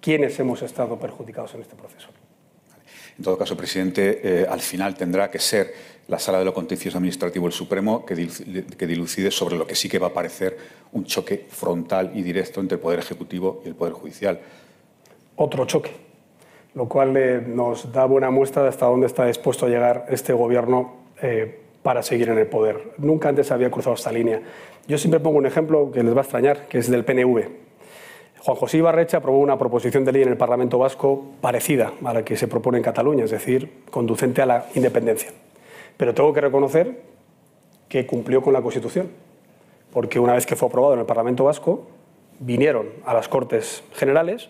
quiénes 0.01 0.39
hemos 0.39 0.63
estado 0.63 0.97
perjudicados 0.97 1.53
en 1.53 1.61
este 1.61 1.75
proceso. 1.75 2.09
En 3.17 3.23
todo 3.23 3.37
caso, 3.37 3.55
presidente, 3.55 4.21
eh, 4.23 4.47
al 4.49 4.61
final 4.61 4.95
tendrá 4.95 5.29
que 5.29 5.37
ser 5.37 5.73
la 6.07 6.19
Sala 6.19 6.39
de 6.39 6.45
lo 6.45 6.53
Contencioso 6.53 6.97
Administrativo 6.97 7.47
el 7.47 7.53
Supremo 7.53 8.05
que, 8.05 8.15
dilucide 8.15 9.31
sobre 9.31 9.57
lo 9.57 9.65
que 9.65 9.75
sí 9.75 9.87
que 9.89 9.99
va 9.99 10.07
a 10.07 10.13
parecer 10.13 10.57
un 10.91 11.05
choque 11.05 11.45
frontal 11.49 12.11
y 12.13 12.21
directo 12.21 12.59
entre 12.59 12.75
el 12.75 12.81
Poder 12.81 12.99
Ejecutivo 12.99 13.61
y 13.65 13.69
el 13.69 13.75
Poder 13.75 13.93
Judicial. 13.93 14.39
Otro 15.35 15.65
choque, 15.65 15.91
lo 16.75 16.87
cual 16.87 17.15
eh, 17.17 17.41
nos 17.45 17.91
da 17.91 18.05
buena 18.05 18.29
muestra 18.29 18.63
de 18.63 18.69
hasta 18.69 18.85
dónde 18.85 19.07
está 19.07 19.25
dispuesto 19.25 19.65
a 19.65 19.69
llegar 19.69 20.05
este 20.09 20.33
Gobierno 20.33 21.03
para 21.83 22.01
seguir 22.01 22.29
en 22.29 22.37
el 22.37 22.47
poder. 22.47 22.93
Nunca 22.97 23.29
antes 23.29 23.51
había 23.51 23.69
cruzado 23.69 23.95
esta 23.95 24.11
línea. 24.11 24.41
Yo 24.87 24.97
siempre 24.97 25.19
pongo 25.19 25.37
un 25.37 25.45
ejemplo 25.45 25.91
que 25.91 26.01
les 26.01 26.15
va 26.15 26.19
a 26.19 26.23
extrañar, 26.23 26.67
que 26.67 26.79
es 26.79 26.89
del 26.89 27.05
PNV. 27.05 27.63
Juan 28.39 28.57
José 28.57 28.77
Ibarrecha 28.77 29.17
aprobó 29.17 29.39
una 29.39 29.57
proposición 29.57 30.03
de 30.03 30.11
ley 30.11 30.23
en 30.23 30.29
el 30.29 30.37
Parlamento 30.37 30.77
Vasco 30.77 31.23
parecida 31.39 31.93
a 32.03 32.13
la 32.13 32.25
que 32.25 32.35
se 32.35 32.47
propone 32.47 32.77
en 32.77 32.83
Cataluña, 32.83 33.23
es 33.23 33.31
decir, 33.31 33.83
conducente 33.89 34.41
a 34.41 34.45
la 34.45 34.65
independencia. 34.75 35.31
Pero 35.97 36.13
tengo 36.13 36.33
que 36.33 36.41
reconocer 36.41 37.01
que 37.89 38.05
cumplió 38.05 38.41
con 38.41 38.53
la 38.53 38.61
Constitución, 38.61 39.09
porque 39.91 40.19
una 40.19 40.33
vez 40.33 40.45
que 40.45 40.55
fue 40.55 40.67
aprobado 40.67 40.93
en 40.93 41.01
el 41.01 41.05
Parlamento 41.05 41.43
Vasco, 41.43 41.87
vinieron 42.39 42.87
a 43.05 43.13
las 43.13 43.27
Cortes 43.27 43.83
Generales 43.93 44.49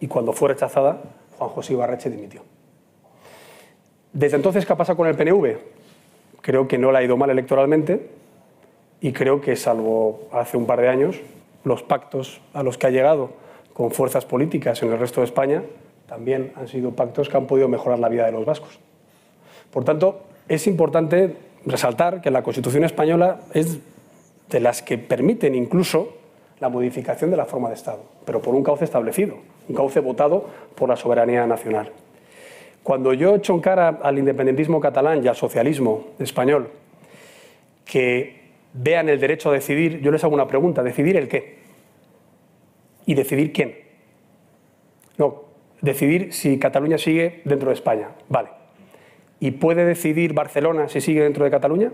y 0.00 0.06
cuando 0.06 0.32
fue 0.32 0.50
rechazada, 0.50 1.02
Juan 1.38 1.50
José 1.50 1.72
Ibarreche 1.72 2.10
dimitió. 2.10 2.42
Desde 4.12 4.36
entonces, 4.36 4.64
¿qué 4.64 4.72
ha 4.72 4.76
pasado 4.76 4.96
con 4.96 5.08
el 5.08 5.16
PNV? 5.16 5.56
creo 6.44 6.68
que 6.68 6.76
no 6.76 6.92
le 6.92 6.98
ha 6.98 7.02
ido 7.02 7.16
mal 7.16 7.30
electoralmente 7.30 8.10
y 9.00 9.12
creo 9.12 9.40
que, 9.40 9.56
salvo 9.56 10.28
hace 10.30 10.58
un 10.58 10.66
par 10.66 10.78
de 10.78 10.88
años, 10.88 11.18
los 11.64 11.82
pactos 11.82 12.42
a 12.52 12.62
los 12.62 12.76
que 12.76 12.86
ha 12.86 12.90
llegado 12.90 13.30
con 13.72 13.92
fuerzas 13.92 14.26
políticas 14.26 14.82
en 14.82 14.92
el 14.92 14.98
resto 14.98 15.22
de 15.22 15.24
España 15.24 15.62
también 16.06 16.52
han 16.54 16.68
sido 16.68 16.90
pactos 16.90 17.30
que 17.30 17.38
han 17.38 17.46
podido 17.46 17.66
mejorar 17.66 17.98
la 17.98 18.10
vida 18.10 18.26
de 18.26 18.32
los 18.32 18.44
vascos. 18.44 18.78
Por 19.72 19.84
tanto, 19.84 20.20
es 20.48 20.66
importante 20.66 21.36
resaltar 21.66 22.20
que 22.20 22.30
la 22.30 22.42
Constitución 22.42 22.84
española 22.84 23.40
es 23.52 23.78
de 24.50 24.60
las 24.60 24.82
que 24.82 24.98
permiten 24.98 25.54
incluso 25.54 26.16
la 26.60 26.68
modificación 26.68 27.30
de 27.30 27.36
la 27.36 27.46
forma 27.46 27.68
de 27.68 27.74
Estado, 27.74 28.02
pero 28.24 28.40
por 28.40 28.54
un 28.54 28.62
cauce 28.62 28.84
establecido, 28.84 29.36
un 29.68 29.74
cauce 29.74 30.00
votado 30.00 30.48
por 30.74 30.88
la 30.88 30.96
soberanía 30.96 31.46
nacional. 31.46 31.90
Cuando 32.82 33.14
yo 33.14 33.34
echo 33.34 33.54
en 33.54 33.60
cara 33.60 33.98
al 34.02 34.18
independentismo 34.18 34.78
catalán 34.80 35.24
y 35.24 35.28
al 35.28 35.36
socialismo 35.36 36.08
español 36.18 36.70
que 37.84 38.44
vean 38.74 39.08
el 39.08 39.18
derecho 39.18 39.50
a 39.50 39.54
decidir, 39.54 40.00
yo 40.00 40.10
les 40.10 40.22
hago 40.22 40.34
una 40.34 40.46
pregunta, 40.46 40.82
¿decidir 40.82 41.16
el 41.16 41.28
qué? 41.28 41.58
¿Y 43.06 43.14
decidir 43.14 43.52
quién? 43.52 43.76
No, 45.16 45.44
decidir 45.80 46.32
si 46.32 46.58
Cataluña 46.58 46.98
sigue 46.98 47.40
dentro 47.44 47.68
de 47.68 47.74
España, 47.74 48.10
vale. 48.28 48.63
¿Y 49.40 49.52
puede 49.52 49.84
decidir 49.84 50.32
Barcelona 50.32 50.88
si 50.88 51.00
sigue 51.00 51.22
dentro 51.22 51.44
de 51.44 51.50
Cataluña? 51.50 51.92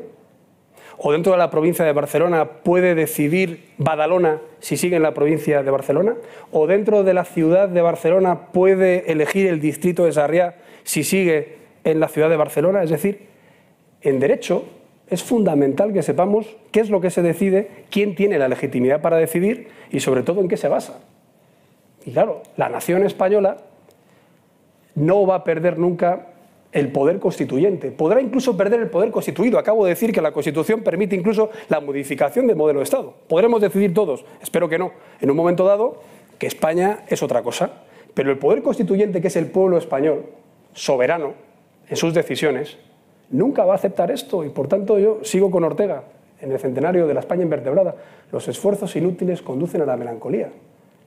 ¿O 0.98 1.12
dentro 1.12 1.32
de 1.32 1.38
la 1.38 1.50
provincia 1.50 1.84
de 1.84 1.92
Barcelona 1.92 2.44
puede 2.62 2.94
decidir 2.94 3.70
Badalona 3.78 4.40
si 4.58 4.76
sigue 4.76 4.96
en 4.96 5.02
la 5.02 5.14
provincia 5.14 5.62
de 5.62 5.70
Barcelona? 5.70 6.16
¿O 6.52 6.66
dentro 6.66 7.02
de 7.02 7.14
la 7.14 7.24
ciudad 7.24 7.70
de 7.70 7.80
Barcelona 7.80 8.48
puede 8.52 9.10
elegir 9.10 9.46
el 9.46 9.60
distrito 9.60 10.04
de 10.04 10.12
Sarriá 10.12 10.56
si 10.82 11.02
sigue 11.02 11.56
en 11.84 12.00
la 12.00 12.08
ciudad 12.08 12.28
de 12.28 12.36
Barcelona? 12.36 12.82
Es 12.82 12.90
decir, 12.90 13.26
en 14.02 14.20
derecho 14.20 14.66
es 15.08 15.24
fundamental 15.24 15.92
que 15.92 16.02
sepamos 16.02 16.56
qué 16.70 16.80
es 16.80 16.90
lo 16.90 17.00
que 17.00 17.10
se 17.10 17.22
decide, 17.22 17.68
quién 17.90 18.14
tiene 18.14 18.38
la 18.38 18.48
legitimidad 18.48 19.00
para 19.00 19.16
decidir 19.16 19.68
y 19.90 20.00
sobre 20.00 20.22
todo 20.22 20.40
en 20.40 20.48
qué 20.48 20.56
se 20.56 20.68
basa. 20.68 21.00
Y 22.04 22.12
claro, 22.12 22.42
la 22.56 22.68
nación 22.68 23.04
española 23.04 23.56
no 24.94 25.26
va 25.26 25.36
a 25.36 25.44
perder 25.44 25.78
nunca 25.78 26.28
el 26.72 26.92
poder 26.92 27.18
constituyente. 27.18 27.90
Podrá 27.90 28.20
incluso 28.20 28.56
perder 28.56 28.80
el 28.80 28.90
poder 28.90 29.10
constituido. 29.10 29.58
Acabo 29.58 29.84
de 29.84 29.90
decir 29.90 30.12
que 30.12 30.20
la 30.20 30.32
Constitución 30.32 30.82
permite 30.82 31.16
incluso 31.16 31.50
la 31.68 31.80
modificación 31.80 32.46
del 32.46 32.56
modelo 32.56 32.80
de 32.80 32.84
Estado. 32.84 33.14
Podremos 33.28 33.60
decidir 33.60 33.92
todos, 33.92 34.24
espero 34.40 34.68
que 34.68 34.78
no, 34.78 34.92
en 35.20 35.30
un 35.30 35.36
momento 35.36 35.64
dado, 35.64 36.00
que 36.38 36.46
España 36.46 37.00
es 37.08 37.22
otra 37.22 37.42
cosa. 37.42 37.70
Pero 38.14 38.30
el 38.30 38.38
poder 38.38 38.62
constituyente, 38.62 39.20
que 39.20 39.28
es 39.28 39.36
el 39.36 39.46
pueblo 39.46 39.78
español, 39.78 40.26
soberano 40.72 41.34
en 41.88 41.96
sus 41.96 42.14
decisiones, 42.14 42.78
nunca 43.30 43.64
va 43.64 43.72
a 43.72 43.76
aceptar 43.76 44.10
esto. 44.10 44.44
Y 44.44 44.48
por 44.48 44.68
tanto 44.68 44.98
yo 44.98 45.20
sigo 45.22 45.50
con 45.50 45.64
Ortega, 45.64 46.04
en 46.40 46.52
el 46.52 46.58
centenario 46.58 47.06
de 47.06 47.14
la 47.14 47.20
España 47.20 47.42
invertebrada. 47.42 47.96
Los 48.32 48.48
esfuerzos 48.48 48.96
inútiles 48.96 49.42
conducen 49.42 49.82
a 49.82 49.86
la 49.86 49.96
melancolía. 49.96 50.50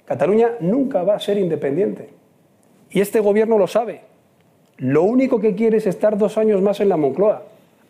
Cataluña 0.06 0.52
nunca 0.60 1.04
va 1.04 1.16
a 1.16 1.20
ser 1.20 1.38
independiente. 1.38 2.10
Y 2.92 3.02
este 3.02 3.20
gobierno 3.20 3.58
lo 3.58 3.68
sabe 3.68 4.13
lo 4.78 5.04
único 5.04 5.40
que 5.40 5.56
quiere 5.56 5.78
es 5.78 5.88
estar 5.88 6.18
dos 6.18 6.38
años 6.38 6.62
más 6.62 6.80
en 6.80 6.90
la 6.90 6.98
Moncloa, 6.98 7.44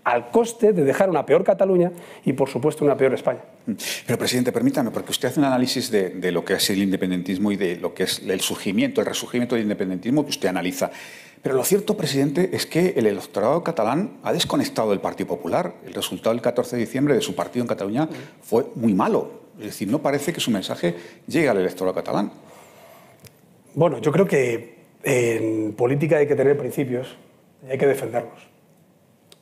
al 0.04 0.32
coste 0.32 0.74
de 0.74 0.84
dejar 0.84 1.10
una 1.10 1.26
peor 1.26 1.44
Cataluña 1.44 1.92
y, 2.26 2.34
por 2.34 2.50
supuesto, 2.50 2.84
una 2.84 2.98
peor 2.98 3.14
España. 3.14 3.40
Pero, 4.06 4.20
presidente, 4.20 4.52
permítame, 4.52 4.92
porque 4.92 5.12
usted 5.12 5.30
hace 5.30 5.40
un 5.40 5.46
análisis 5.46 5.90
de, 5.90 6.32
lo 6.32 6.44
que 6.44 6.56
es 6.56 6.70
el 6.70 6.82
independentismo 6.82 7.52
y 7.52 7.56
de 7.56 7.78
lo 7.78 7.94
que 7.94 8.04
es 8.04 8.20
el 8.20 8.42
surgimiento, 8.42 9.00
el 9.00 9.08
resurgimiento 9.08 9.56
del 9.56 9.64
independentismo 9.64 10.24
que 10.24 10.32
usted 10.32 10.50
analiza. 10.50 10.92
Pero 11.42 11.56
lo 11.56 11.64
cierto, 11.64 11.96
presidente, 11.96 12.50
es 12.54 12.66
que 12.66 12.94
el 12.98 13.06
electorado 13.06 13.64
catalán 13.64 14.18
ha 14.24 14.34
desconectado 14.34 14.90
del 14.90 15.00
Partido 15.00 15.28
Popular. 15.28 15.74
El 15.86 15.94
resultado 15.94 16.34
del 16.34 16.42
14 16.42 16.76
de 16.76 16.82
diciembre 16.82 17.16
de 17.16 17.22
su 17.22 17.36
partido 17.36 17.64
en 17.64 17.68
Cataluña 17.68 18.10
fue 18.42 18.66
muy 18.76 18.94
malo. 18.94 19.44
Es 19.60 19.66
decir, 19.66 19.88
no 19.88 20.02
parece 20.02 20.34
que 20.34 20.40
su 20.40 20.52
mensaje 20.52 20.96
llegue 21.28 21.48
al 21.48 21.58
electorado 21.58 21.96
catalán. 21.96 22.32
Bueno, 23.76 24.00
yo 24.00 24.12
creo 24.12 24.26
que 24.26 24.73
en 25.04 25.74
política 25.74 26.18
hay 26.18 26.28
que 26.28 26.36
tener 26.36 26.58
principios 26.58 27.18
y 27.68 27.72
hay 27.72 27.78
que 27.78 27.88
defenderlos. 27.88 28.54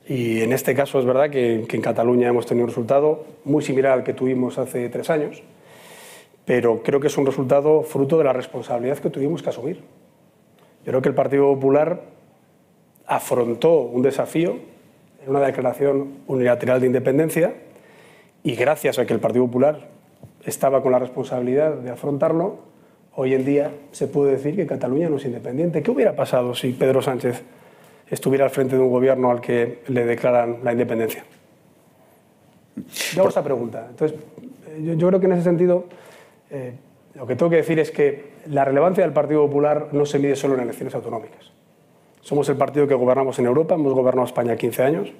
Y 0.07 0.41
en 0.41 0.51
este 0.51 0.75
caso 0.75 0.99
es 0.99 1.05
verdad 1.05 1.29
que, 1.29 1.65
en 1.69 1.81
Cataluña 1.81 2.27
hemos 2.27 2.45
tenido 2.45 2.65
un 2.65 2.69
resultado 2.69 3.23
muy 3.45 3.63
similar 3.63 3.93
al 3.93 4.03
que 4.03 4.13
tuvimos 4.13 4.57
hace 4.57 4.89
tres 4.89 5.09
años, 5.09 5.43
pero 6.45 6.81
creo 6.83 6.99
que 6.99 7.07
es 7.07 7.17
un 7.17 7.25
resultado 7.25 7.83
fruto 7.83 8.17
de 8.17 8.23
la 8.23 8.33
responsabilidad 8.33 8.97
que 8.97 9.09
tuvimos 9.09 9.43
que 9.43 9.49
asumir. 9.49 9.77
Yo 10.83 10.91
creo 10.91 11.01
que 11.01 11.09
el 11.09 11.15
Partido 11.15 11.53
Popular 11.53 12.01
afrontó 13.05 13.81
un 13.81 14.01
desafío 14.01 14.57
en 15.23 15.29
una 15.29 15.41
declaración 15.41 16.17
unilateral 16.27 16.81
de 16.81 16.87
independencia 16.87 17.53
y 18.43 18.55
gracias 18.55 18.97
a 18.97 19.05
que 19.05 19.13
el 19.13 19.19
Partido 19.19 19.45
Popular 19.45 19.89
estaba 20.43 20.81
con 20.81 20.91
la 20.91 20.99
responsabilidad 20.99 21.75
de 21.75 21.91
afrontarlo, 21.91 22.70
Hoy 23.13 23.33
en 23.33 23.43
día 23.43 23.71
se 23.91 24.07
puede 24.07 24.31
decir 24.31 24.55
que 24.55 24.65
Cataluña 24.65 25.09
no 25.09 25.17
es 25.17 25.25
independiente. 25.25 25.83
¿Qué 25.83 25.91
hubiera 25.91 26.15
pasado 26.15 26.55
si 26.55 26.71
Pedro 26.71 27.01
Sánchez 27.01 27.43
estuviera 28.09 28.45
al 28.45 28.51
frente 28.51 28.77
de 28.77 28.81
un 28.81 28.89
gobierno 28.89 29.31
al 29.31 29.41
que 29.41 29.83
le 29.87 30.05
declaran 30.05 30.59
la 30.63 30.71
independencia? 30.71 31.25
Yo 33.13 33.21
hago 33.21 33.29
esta 33.29 33.43
pregunta. 33.43 33.87
Entonces, 33.89 34.17
eh, 34.69 34.95
yo, 34.97 35.07
creo 35.09 35.19
que 35.19 35.25
en 35.25 35.33
ese 35.33 35.43
sentido 35.43 35.85
eh, 36.49 36.73
lo 37.15 37.27
que 37.27 37.35
tengo 37.35 37.49
que 37.49 37.57
decir 37.57 37.79
es 37.79 37.91
que 37.91 38.31
la 38.47 38.63
relevancia 38.63 39.03
del 39.03 39.11
Partido 39.11 39.45
Popular 39.45 39.89
no 39.91 40.05
se 40.05 40.17
mide 40.17 40.37
solo 40.37 40.53
en 40.55 40.61
elecciones 40.61 40.95
autonómicas. 40.95 41.51
Somos 42.21 42.47
el 42.47 42.55
partido 42.55 42.87
que 42.87 42.93
gobernamos 42.93 43.37
en 43.39 43.45
Europa, 43.45 43.75
hemos 43.75 43.93
gobernado 43.93 44.25
España 44.25 44.55
15 44.55 44.83
años 44.83 45.11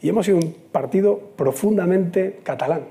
y 0.00 0.08
hemos 0.08 0.26
sido 0.26 0.38
un 0.38 0.54
partido 0.70 1.18
profundamente 1.34 2.38
catalán. 2.44 2.82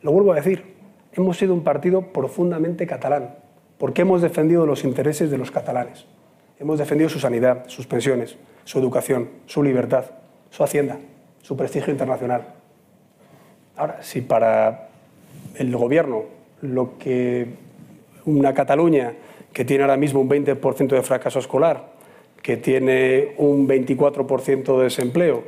Lo 0.00 0.12
vuelvo 0.12 0.32
a 0.32 0.36
decir, 0.36 0.64
hemos 1.12 1.36
sido 1.36 1.52
un 1.52 1.64
partido 1.64 2.00
profundamente 2.12 2.86
catalán 2.86 3.34
porque 3.78 4.02
hemos 4.02 4.22
defendido 4.22 4.66
los 4.66 4.84
intereses 4.84 5.30
de 5.30 5.38
los 5.38 5.50
catalanes. 5.50 6.06
Hemos 6.58 6.78
defendido 6.78 7.08
su 7.08 7.20
sanidad, 7.20 7.64
sus 7.68 7.86
pensiones, 7.86 8.36
su 8.64 8.78
educación, 8.78 9.28
su 9.46 9.62
libertad, 9.62 10.04
su 10.50 10.64
hacienda, 10.64 10.98
su 11.42 11.56
prestigio 11.56 11.92
internacional. 11.92 12.54
Ahora, 13.76 14.02
si 14.02 14.20
para 14.20 14.88
el 15.54 15.74
gobierno 15.74 16.24
lo 16.62 16.98
que 16.98 17.46
una 18.24 18.52
Cataluña 18.52 19.14
que 19.52 19.64
tiene 19.64 19.84
ahora 19.84 19.96
mismo 19.96 20.20
un 20.20 20.28
20% 20.28 20.88
de 20.88 21.02
fracaso 21.02 21.38
escolar, 21.38 21.90
que 22.42 22.56
tiene 22.56 23.34
un 23.38 23.68
24% 23.68 24.78
de 24.78 24.84
desempleo, 24.84 25.42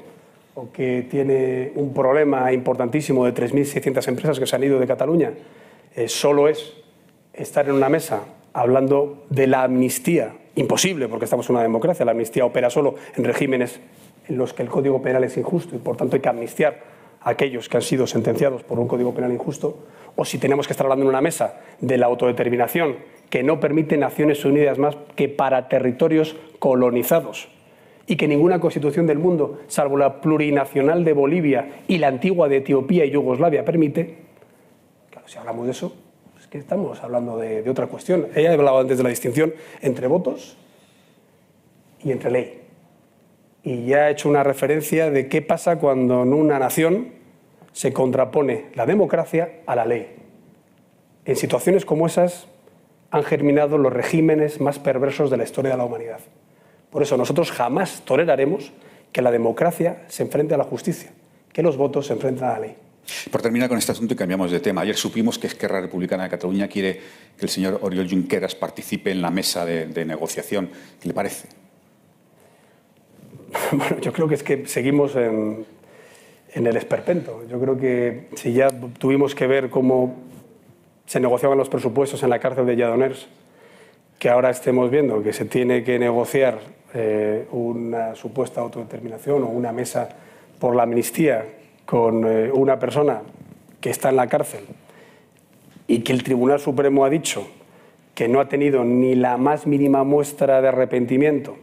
o 0.55 0.73
que 0.73 1.07
tiene 1.09 1.73
un 1.77 1.95
problema 1.95 2.53
importantísimo 2.53 3.25
de 3.25 3.35
3.600 3.35 4.09
empresas 4.09 4.39
que 4.39 4.47
se 4.47 4.57
han 4.57 4.65
ido 4.65 4.79
de 4.79 4.87
Cataluña, 4.87 5.33
eh, 5.95 6.09
solo 6.09 6.49
es 6.49 6.80
estar 7.33 7.69
en 7.69 7.75
una 7.75 7.89
mesa 7.89 8.25
hablando 8.53 9.25
de 9.31 9.47
la 9.47 9.63
amnistía, 9.63 10.35
imposible 10.57 11.09
porque 11.09 11.25
estamos 11.25 11.49
en 11.49 11.57
una 11.57 11.63
democracia, 11.63 12.05
la 12.05 12.13
amnistía 12.13 12.45
opera 12.45 12.71
solo 12.71 12.97
en 13.17 13.25
regímenes 13.25 13.81
en 14.29 14.37
los 14.37 14.53
que 14.53 14.63
el 14.63 14.69
Código 14.69 15.01
Penal 15.03 15.25
es 15.25 15.37
injusto 15.37 15.77
y 15.77 15.79
por 15.79 15.97
tanto 15.97 16.17
hay 16.17 16.23
que 16.23 16.29
amnistiar 16.29 16.79
a 17.21 17.31
aquellos 17.31 17.69
que 17.69 17.77
han 17.77 17.83
sido 17.83 18.07
sentenciados 18.07 18.63
por 18.63 18.79
un 18.79 18.89
Código 18.89 19.15
Penal 19.15 19.33
injusto, 19.33 19.87
o 20.17 20.25
si 20.25 20.39
tenemos 20.39 20.67
que 20.67 20.73
estar 20.73 20.87
hablando 20.87 21.05
en 21.05 21.11
una 21.11 21.21
mesa 21.21 21.61
de 21.81 21.99
la 21.99 22.07
autodeterminación 22.07 22.97
que 23.29 23.43
no 23.43 23.61
permite 23.61 23.97
Naciones 23.97 24.45
Unidas 24.45 24.79
más 24.79 24.97
que 25.15 25.29
para 25.29 25.69
territorios 25.69 26.37
colonizados 26.59 27.49
y 28.07 28.17
que 28.17 28.27
ninguna 28.27 28.59
constitución 28.59 29.07
del 29.07 29.19
mundo, 29.19 29.61
salvo 29.69 29.97
la 29.97 30.21
plurinacional 30.21 31.05
de 31.05 31.13
Bolivia 31.13 31.83
y 31.87 31.99
la 31.99 32.09
antigua 32.09 32.49
de 32.49 32.57
Etiopía 32.57 33.05
y 33.05 33.11
Yugoslavia, 33.11 33.65
permite, 33.65 34.19
claro, 35.11 35.29
si 35.29 35.39
hablamos 35.39 35.67
de 35.67 35.71
eso, 35.71 35.95
estamos 36.59 37.03
hablando 37.03 37.39
de, 37.39 37.69
otra 37.69 37.87
cuestión. 37.87 38.29
Ella 38.35 38.53
hablaba 38.53 38.81
antes 38.81 38.99
de 38.99 39.05
la 39.05 39.11
distinción 39.11 39.55
entre 39.81 40.07
votos 40.07 40.57
y 42.03 42.13
entre 42.13 42.31
ley. 42.31 42.61
Y 43.63 43.87
ya 43.87 44.05
ha 44.05 44.11
hecho 44.11 44.29
una 44.29 44.43
referencia 44.43 45.11
de 45.11 45.29
qué 45.29 45.43
pasa 45.43 45.79
cuando 45.79 46.23
en 46.23 46.33
una 46.33 46.59
nación 46.59 47.13
se 47.73 47.93
contrapone 47.93 48.67
la 48.75 48.87
democracia 48.87 49.61
a 49.67 49.77
la 49.77 49.87
ley. 49.87 50.17
En 51.25 51.37
situaciones 51.37 51.85
como 51.85 52.07
esas 52.07 52.49
han 53.11 53.23
germinado 53.23 53.79
los 53.79 53.93
regímenes 53.93 54.61
más 54.61 54.79
perversos 54.79 55.31
de 55.31 55.37
la 55.37 55.45
historia 55.45 55.73
de 55.73 55.77
la 55.77 55.85
humanidad. 55.85 56.21
Por 56.91 57.03
eso 57.03 57.17
nosotros 57.17 57.53
jamás 57.53 58.03
toleraremos 58.05 58.73
que 59.13 59.23
la 59.23 59.31
democracia 59.31 60.05
se 60.09 60.23
enfrente 60.23 60.55
a 60.55 60.59
la 60.59 60.65
justicia, 60.65 61.11
que 61.53 61.63
los 61.63 61.77
votos 61.77 62.07
se 62.07 62.15
enfrenten 62.15 62.45
a 62.45 62.53
la 62.53 62.61
ley. 62.61 62.77
Por 63.31 63.43
terminar 63.43 63.69
con 63.69 63.79
este 63.79 63.93
asunto 63.93 64.15
y 64.15 64.17
cambiamos 64.17 64.51
de 64.51 64.61
tema. 64.61 64.83
Ayer 64.83 64.97
supimos 64.97 65.39
que 65.39 65.47
Esquerra 65.47 65.81
Republicana 65.81 66.25
de 66.25 66.31
Cataluña 66.31 66.69
quiere 66.69 67.01
que 67.37 67.45
el 67.45 67.49
señor 67.49 67.79
Oriol 67.83 68.09
Junqueras 68.09 68.55
participe 68.55 69.11
en 69.11 69.21
la 69.23 69.31
mesa 69.31 69.65
de, 69.65 70.05
negociación. 70.05 70.71
¿Qué 71.01 71.09
le 71.09 71.15
parece? 71.15 71.49
Bueno, 73.73 74.01
yo 74.01 74.13
creo 74.13 74.29
que 74.29 74.35
es 74.35 74.43
que 74.43 74.67
seguimos 74.67 75.17
en, 75.17 75.67
el 76.55 76.77
esperpento. 76.77 77.45
Yo 77.49 77.61
creo 77.61 77.79
que 77.79 78.29
si 78.37 78.53
ya 78.53 78.69
tuvimos 78.99 79.35
que 79.35 79.47
ver 79.47 79.71
cómo 79.71 80.17
se 81.07 81.21
negociaban 81.21 81.59
los 81.59 81.69
presupuestos 81.69 82.23
en 82.23 82.31
la 82.31 82.39
cárcel 82.39 82.67
de 82.67 82.77
Lledoners, 82.77 83.29
que 84.19 84.29
ahora 84.29 84.51
estemos 84.51 84.91
viendo 84.91 85.23
que 85.23 85.33
se 85.33 85.45
tiene 85.45 85.83
que 85.83 85.99
negociar 85.99 86.61
eh, 86.95 87.47
una 87.53 88.15
supuesta 88.15 88.61
autodeterminación 88.61 89.43
o 89.45 89.47
una 89.47 89.73
mesa 89.73 90.09
por 90.59 90.77
la 90.77 90.83
amnistía 90.83 91.45
con 91.91 92.25
eh, 92.25 92.53
una 92.55 92.79
persona 92.79 93.23
que 93.81 93.91
está 93.91 94.11
en 94.11 94.17
la 94.17 94.29
cárcel 94.29 94.61
y 95.89 96.03
que 96.03 96.13
el 96.13 96.23
Tribunal 96.23 96.61
Supremo 96.61 97.05
ha 97.05 97.11
dicho 97.11 97.49
que 98.15 98.29
no 98.29 98.39
ha 98.39 98.49
tenido 98.49 98.85
ni 98.85 99.17
la 99.17 99.37
más 99.39 99.67
mínima 99.67 100.05
muestra 100.05 100.63
de 100.63 100.69
arrepentimiento 100.69 101.57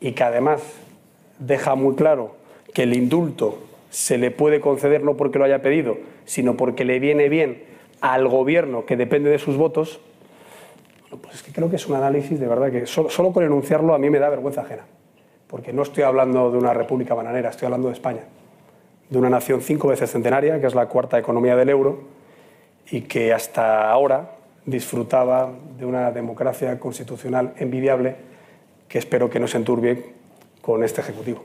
y 0.00 0.12
que 0.12 0.24
además 0.24 0.62
deja 1.38 1.74
muy 1.74 1.96
claro 1.96 2.34
que 2.72 2.84
el 2.84 2.94
indulto 2.94 3.58
se 3.90 4.16
le 4.16 4.30
puede 4.30 4.62
conceder 4.62 5.04
no 5.04 5.18
porque 5.18 5.38
lo 5.38 5.44
haya 5.44 5.60
pedido, 5.60 5.98
sino 6.24 6.56
porque 6.56 6.86
le 6.86 6.98
viene 6.98 7.28
bien 7.28 7.62
al 8.00 8.28
gobierno 8.28 8.86
que 8.86 8.96
depende 8.96 9.28
de 9.28 9.38
sus 9.38 9.58
votos, 9.58 10.00
pues 11.20 11.34
es 11.34 11.42
que 11.42 11.52
creo 11.52 11.68
que 11.68 11.76
es 11.76 11.86
un 11.86 11.96
análisis 11.96 12.40
de 12.40 12.46
verdad 12.46 12.72
que 12.72 12.86
solo, 12.86 13.10
solo 13.10 13.32
con 13.32 13.44
enunciarlo 13.44 13.92
a 13.92 13.98
mí 13.98 14.08
me 14.08 14.18
da 14.18 14.30
vergüenza 14.30 14.62
ajena, 14.62 14.86
porque 15.46 15.74
no 15.74 15.82
estoy 15.82 16.04
hablando 16.04 16.50
de 16.50 16.56
una 16.56 16.72
república 16.72 17.12
bananera, 17.12 17.50
estoy 17.50 17.66
hablando 17.66 17.88
de 17.88 17.94
España 17.94 18.22
de 19.12 19.18
una 19.18 19.28
nación 19.28 19.60
cinco 19.60 19.88
veces 19.88 20.10
centenaria, 20.10 20.58
que 20.58 20.66
es 20.66 20.74
la 20.74 20.86
cuarta 20.86 21.18
economía 21.18 21.54
del 21.54 21.68
euro, 21.68 22.00
y 22.90 23.02
que 23.02 23.34
hasta 23.34 23.90
ahora 23.90 24.30
disfrutaba 24.64 25.52
de 25.78 25.84
una 25.84 26.10
democracia 26.12 26.80
constitucional 26.80 27.52
envidiable 27.58 28.16
que 28.88 28.98
espero 28.98 29.28
que 29.28 29.38
no 29.38 29.46
se 29.48 29.58
enturbie 29.58 30.14
con 30.62 30.82
este 30.82 31.02
Ejecutivo. 31.02 31.44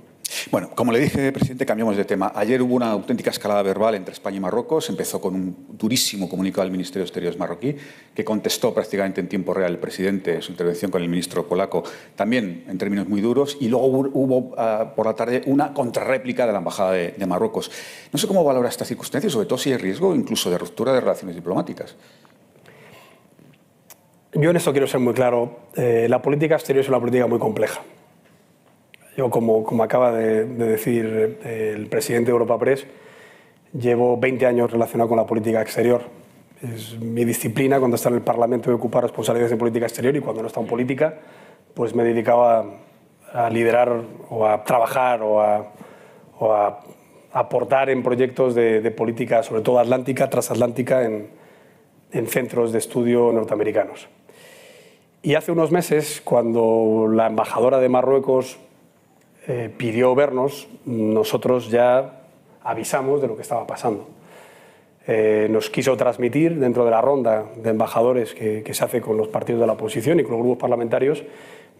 Bueno, 0.52 0.70
como 0.76 0.92
le 0.92 1.00
dije, 1.00 1.32
presidente, 1.32 1.66
cambiamos 1.66 1.98
de 1.98 2.06
tema. 2.06 2.32
Ayer 2.36 2.62
hubo 2.62 2.76
una 2.76 2.92
auténtica 2.92 3.30
escalada 3.30 3.62
verbal 3.64 3.96
entre 3.96 4.14
España 4.14 4.38
y 4.38 4.40
Marruecos. 4.40 4.90
Empezó 4.90 5.20
con 5.20 5.36
un 5.36 5.68
durísimo 5.72 6.30
comunicado 6.30 6.64
del 6.64 6.72
Ministerio 6.72 7.04
de 7.04 7.08
Exteriores 7.08 7.40
marroquí, 7.40 7.76
que 8.14 8.24
contestó 8.24 8.74
prácticamente 8.74 9.22
en 9.22 9.28
tiempo 9.28 9.54
real 9.54 9.72
el 9.72 9.80
presidente 9.80 10.42
su 10.42 10.52
intervención 10.52 10.92
con 10.92 11.02
el 11.02 11.10
ministro 11.10 11.48
polaco, 11.48 11.84
también 12.16 12.66
en 12.68 12.78
términos 12.78 13.08
muy 13.08 13.22
duros. 13.22 13.58
Y 13.60 13.68
luego 13.68 13.88
hubo, 13.88 14.54
ah, 14.58 14.94
por 14.96 15.06
la 15.06 15.14
tarde 15.14 15.44
una 15.46 15.74
contrarréplica 15.74 16.46
de 16.46 16.52
la 16.52 16.60
Embajada 16.60 16.92
de, 16.94 17.28
Marruecos. 17.28 17.70
No 18.14 18.20
sé 18.20 18.28
cómo 18.28 18.44
valora 18.44 18.70
esta 18.70 18.86
circunstancia, 18.86 19.30
sobre 19.30 19.48
todo 19.48 19.58
si 19.58 19.72
hay 19.72 19.78
riesgo 19.78 20.16
incluso 20.16 20.50
de 20.50 20.58
ruptura 20.58 20.94
de 20.94 21.02
relaciones 21.02 21.36
diplomáticas. 21.36 21.96
Yo 24.34 24.50
en 24.50 24.56
esto 24.56 24.72
quiero 24.72 24.88
ser 24.88 25.00
muy 25.00 25.14
claro. 25.14 25.60
Eh, 25.76 26.08
la 26.10 26.22
política 26.22 26.56
exterior 26.56 26.84
es 26.84 26.90
una 26.90 27.00
política 27.00 27.28
muy 27.28 27.40
compleja. 27.40 27.82
Yo, 29.18 29.32
como, 29.32 29.64
como 29.64 29.82
acaba 29.82 30.12
de, 30.12 30.46
decir 30.46 31.40
eh, 31.44 31.74
el 31.76 31.88
presidente 31.88 32.28
de 32.28 32.34
Europa 32.34 32.60
Press, 32.60 32.86
llevo 33.74 34.16
20 34.16 34.46
años 34.46 34.72
relacionado 34.72 35.10
con 35.10 35.18
la 35.18 35.26
política 35.26 35.60
exterior. 35.60 36.04
Es 36.62 37.00
mi 37.00 37.26
disciplina 37.26 37.80
cuando 37.80 37.96
está 37.96 38.10
en 38.10 38.16
el 38.16 38.22
Parlamento 38.22 38.70
de 38.70 38.76
ocupar 38.76 39.02
responsabilidades 39.02 39.50
de 39.50 39.58
política 39.58 39.88
exterior 39.88 40.16
y 40.16 40.20
cuando 40.20 40.44
no 40.44 40.48
está 40.48 40.60
en 40.60 40.68
política, 40.68 41.16
pues 41.74 41.96
me 41.96 42.04
dedicaba 42.04 42.64
a, 43.34 43.50
liderar 43.50 44.04
o 44.30 44.46
a 44.46 44.64
trabajar 44.64 45.24
o 45.24 45.42
a, 45.42 46.80
aportar 47.34 47.90
en 47.90 48.04
proyectos 48.04 48.54
de, 48.54 48.92
política, 48.92 49.42
sobre 49.42 49.64
todo 49.64 49.80
atlántica, 49.80 50.30
transatlántica, 50.30 51.04
en, 51.04 51.30
en 52.12 52.28
centros 52.28 52.72
de 52.72 52.78
estudio 52.78 53.32
norteamericanos. 53.32 54.08
Y 55.24 55.34
hace 55.34 55.52
unos 55.52 55.72
meses, 55.72 56.22
cuando 56.24 57.08
la 57.12 57.26
embajadora 57.26 57.80
de 57.80 57.90
Marruecos 57.90 58.60
eh, 59.48 59.74
pidió 59.76 60.14
vernos, 60.14 60.68
nosotros 60.86 61.72
ya 61.72 62.24
avisamos 62.64 63.22
de 63.22 63.28
lo 63.28 63.38
que 63.38 63.44
estaba 63.44 63.66
pasando. 63.66 64.06
Eh, 65.08 65.48
nos 65.50 65.70
quiso 65.70 65.96
transmitir 65.96 66.60
dentro 66.60 66.84
de 66.84 66.92
la 66.92 67.00
ronda 67.00 67.46
de 67.56 67.70
embajadores 67.70 68.34
que, 68.34 68.74
se 68.74 68.84
hace 68.84 69.00
con 69.00 69.16
los 69.16 69.30
partidos 69.30 69.62
de 69.62 69.68
la 69.68 69.74
oposición 69.74 70.20
y 70.20 70.24
con 70.24 70.34
los 70.34 70.42
grupos 70.42 70.60
parlamentarios 70.60 71.24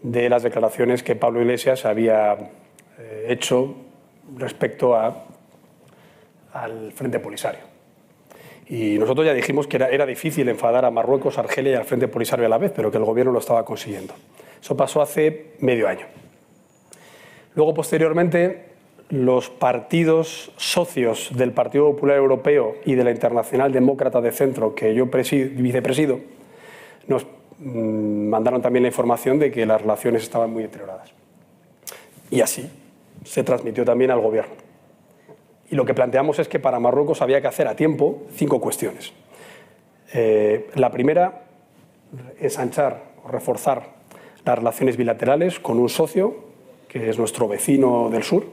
de 0.02 0.30
las 0.30 0.42
declaraciones 0.42 1.02
que 1.02 1.14
Pablo 1.14 1.42
Iglesias 1.42 1.84
había 1.84 2.38
eh, 2.98 3.26
hecho 3.28 3.74
respecto 4.34 4.96
a, 4.96 5.24
al 6.54 6.92
Frente 6.92 7.18
Polisario. 7.18 7.60
Y 8.66 8.98
nosotros 8.98 9.26
ya 9.26 9.34
dijimos 9.34 9.66
que 9.66 9.76
era, 9.76 9.90
era, 9.90 10.06
difícil 10.06 10.48
enfadar 10.48 10.86
a 10.86 10.90
Marruecos, 10.90 11.36
Argelia 11.36 11.72
y 11.72 11.74
al 11.74 11.84
Frente 11.84 12.08
Polisario 12.08 12.46
a 12.46 12.48
la 12.48 12.56
vez, 12.56 12.72
pero 12.74 12.90
que 12.90 12.96
el 12.96 13.04
gobierno 13.04 13.30
lo 13.30 13.40
estaba 13.40 13.62
consiguiendo. 13.66 14.14
Eso 14.58 14.74
pasó 14.74 15.02
hace 15.02 15.52
medio 15.60 15.86
año. 15.86 16.06
Luego, 17.58 17.74
posteriormente, 17.74 18.66
los 19.08 19.50
partidos 19.50 20.52
socios 20.56 21.30
del 21.34 21.50
Partido 21.50 21.90
Popular 21.90 22.16
Europeo 22.16 22.76
y 22.84 22.94
de 22.94 23.02
la 23.02 23.10
Internacional 23.10 23.72
Demócrata 23.72 24.20
de 24.20 24.30
Centro, 24.30 24.76
que 24.76 24.94
yo 24.94 25.06
vicepresido, 25.06 26.20
nos 27.08 27.26
mm, 27.58 28.28
mandaron 28.28 28.62
también 28.62 28.84
la 28.84 28.90
información 28.90 29.40
de 29.40 29.50
que 29.50 29.66
las 29.66 29.82
relaciones 29.82 30.22
estaban 30.22 30.52
muy 30.52 30.62
deterioradas. 30.62 31.10
Y 32.30 32.42
así 32.42 32.70
se 33.24 33.42
transmitió 33.42 33.84
también 33.84 34.12
al 34.12 34.20
Gobierno. 34.20 34.54
Y 35.68 35.74
lo 35.74 35.84
que 35.84 35.94
planteamos 35.94 36.38
es 36.38 36.46
que 36.46 36.60
para 36.60 36.78
Marruecos 36.78 37.22
había 37.22 37.40
que 37.40 37.48
hacer 37.48 37.66
a 37.66 37.74
tiempo 37.74 38.22
cinco 38.36 38.60
cuestiones. 38.60 39.12
Eh, 40.14 40.70
la 40.76 40.92
primera, 40.92 41.42
ensanchar 42.38 43.02
o 43.24 43.28
reforzar 43.28 43.82
las 44.44 44.56
relaciones 44.56 44.96
bilaterales 44.96 45.58
con 45.58 45.80
un 45.80 45.88
socio 45.88 46.46
que 46.88 47.10
es 47.10 47.18
nuestro 47.18 47.46
vecino 47.46 48.08
del 48.10 48.22
sur, 48.22 48.44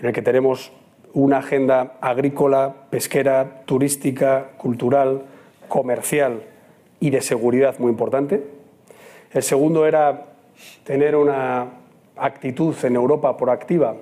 en 0.00 0.06
el 0.06 0.12
que 0.12 0.22
tenemos 0.22 0.72
una 1.12 1.38
agenda 1.38 1.94
agrícola, 2.00 2.74
pesquera, 2.90 3.62
turística, 3.64 4.50
cultural, 4.56 5.22
comercial 5.68 6.42
y 7.00 7.10
de 7.10 7.20
seguridad 7.20 7.78
muy 7.78 7.90
importante. 7.90 8.42
El 9.32 9.42
segundo 9.42 9.86
era 9.86 10.26
tener 10.84 11.14
una 11.14 11.66
actitud 12.16 12.74
en 12.82 12.96
Europa 12.96 13.36
proactiva 13.36 13.94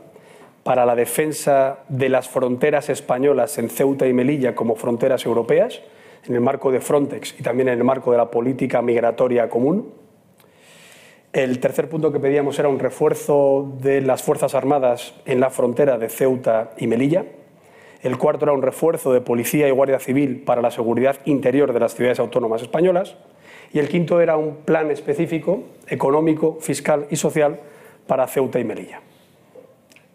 para 0.63 0.85
la 0.85 0.97
defensa 0.97 1.79
de 1.89 2.09
las 2.09 2.29
fronteras 2.29 2.89
españolas 2.89 3.59
en 3.59 3.69
Ceuta 3.69 4.07
y 4.07 4.13
Melilla 4.13 4.55
como 4.55 4.75
fronteras 4.75 5.25
europeas, 5.25 5.81
en 6.27 6.35
el 6.35 6.41
marco 6.41 6.73
de 6.73 6.81
Frontex 6.81 7.39
y 7.39 7.43
también 7.43 7.69
en 7.69 7.79
el 7.79 7.85
marco 7.85 8.11
de 8.11 8.19
la 8.19 8.31
política 8.31 8.83
migratoria 8.83 9.49
común. 9.49 9.93
El 11.37 11.59
tercer 11.59 11.91
punto 11.91 12.13
que 12.13 12.19
pedíamos 12.19 12.59
era 12.59 12.71
un 12.71 12.79
refuerzo 12.79 13.77
de 13.83 14.01
las 14.01 14.23
Fuerzas 14.23 14.55
Armadas 14.55 15.13
en 15.27 15.39
la 15.39 15.51
frontera 15.51 15.99
de 15.99 16.09
Ceuta 16.09 16.71
y 16.79 16.87
Melilla. 16.87 17.27
El 18.03 18.17
cuarto 18.17 18.47
era 18.47 18.55
un 18.55 18.63
refuerzo 18.63 19.13
de 19.13 19.21
policía 19.21 19.69
y 19.69 19.71
guardia 19.71 19.99
civil 19.99 20.45
para 20.47 20.63
la 20.63 20.71
seguridad 20.71 21.19
interior 21.27 21.75
de 21.75 21.81
las 21.81 21.95
ciudades 21.95 22.21
autónomas 22.21 22.63
españolas. 22.63 23.17
Y 23.71 23.81
el 23.81 23.89
quinto 23.91 24.23
era 24.23 24.39
un 24.39 24.57
plan 24.65 24.91
específico, 24.91 25.63
económico, 25.89 26.57
fiscal 26.59 27.07
y 27.11 27.17
social 27.17 27.61
para 28.07 28.27
Ceuta 28.29 28.59
y 28.59 28.65
Melilla. 28.65 29.03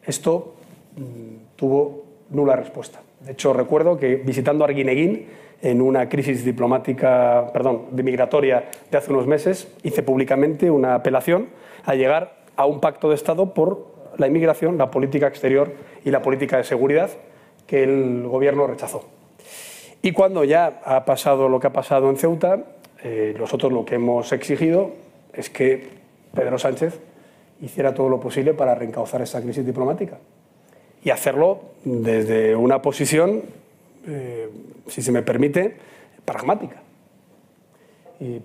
Esto 0.03 0.55
mm, 0.97 1.55
tuvo 1.55 2.03
nula 2.31 2.55
respuesta. 2.55 2.99
De 3.19 3.33
hecho, 3.33 3.53
recuerdo 3.53 3.99
que 3.99 4.15
visitando 4.15 4.65
Arguineguín, 4.65 5.27
en 5.61 5.81
una 5.81 6.09
crisis 6.09 6.43
diplomática, 6.43 7.49
perdón, 7.53 7.85
de 7.91 8.03
migratoria 8.03 8.69
de 8.89 8.97
hace 8.97 9.11
unos 9.11 9.27
meses, 9.27 9.67
hice 9.83 10.03
públicamente 10.03 10.71
una 10.71 10.95
apelación 10.95 11.49
a 11.85 11.95
llegar 11.95 12.41
a 12.55 12.65
un 12.65 12.79
pacto 12.79 13.09
de 13.09 13.15
Estado 13.15 13.53
por 13.53 13.91
la 14.17 14.27
inmigración, 14.27 14.77
la 14.77 14.91
política 14.91 15.27
exterior 15.27 15.71
y 16.03 16.11
la 16.11 16.21
política 16.21 16.57
de 16.57 16.63
seguridad 16.63 17.09
que 17.67 17.83
el 17.83 18.27
gobierno 18.27 18.67
rechazó. 18.67 19.05
Y 20.01 20.11
cuando 20.13 20.43
ya 20.43 20.81
ha 20.83 21.05
pasado 21.05 21.47
lo 21.47 21.59
que 21.59 21.67
ha 21.67 21.73
pasado 21.73 22.09
en 22.09 22.17
Ceuta, 22.17 22.59
eh, 23.03 23.35
nosotros 23.37 23.71
lo 23.71 23.85
que 23.85 23.95
hemos 23.95 24.31
exigido 24.31 24.91
es 25.33 25.49
que 25.49 25.89
Pedro 26.33 26.57
Sánchez 26.57 26.99
hiciera 27.61 27.93
todo 27.93 28.09
lo 28.09 28.19
posible 28.19 28.53
para 28.53 28.73
reencauzar 28.73 29.21
esta 29.21 29.41
crisis 29.41 29.65
diplomática 29.65 30.17
y 31.03 31.09
hacerlo 31.11 31.59
desde 31.83 32.55
una 32.55 32.81
posición 32.81 33.43
eh, 34.07 34.49
si 34.87 35.01
se 35.01 35.11
me 35.11 35.21
permite, 35.21 35.77
pragmática. 36.25 36.81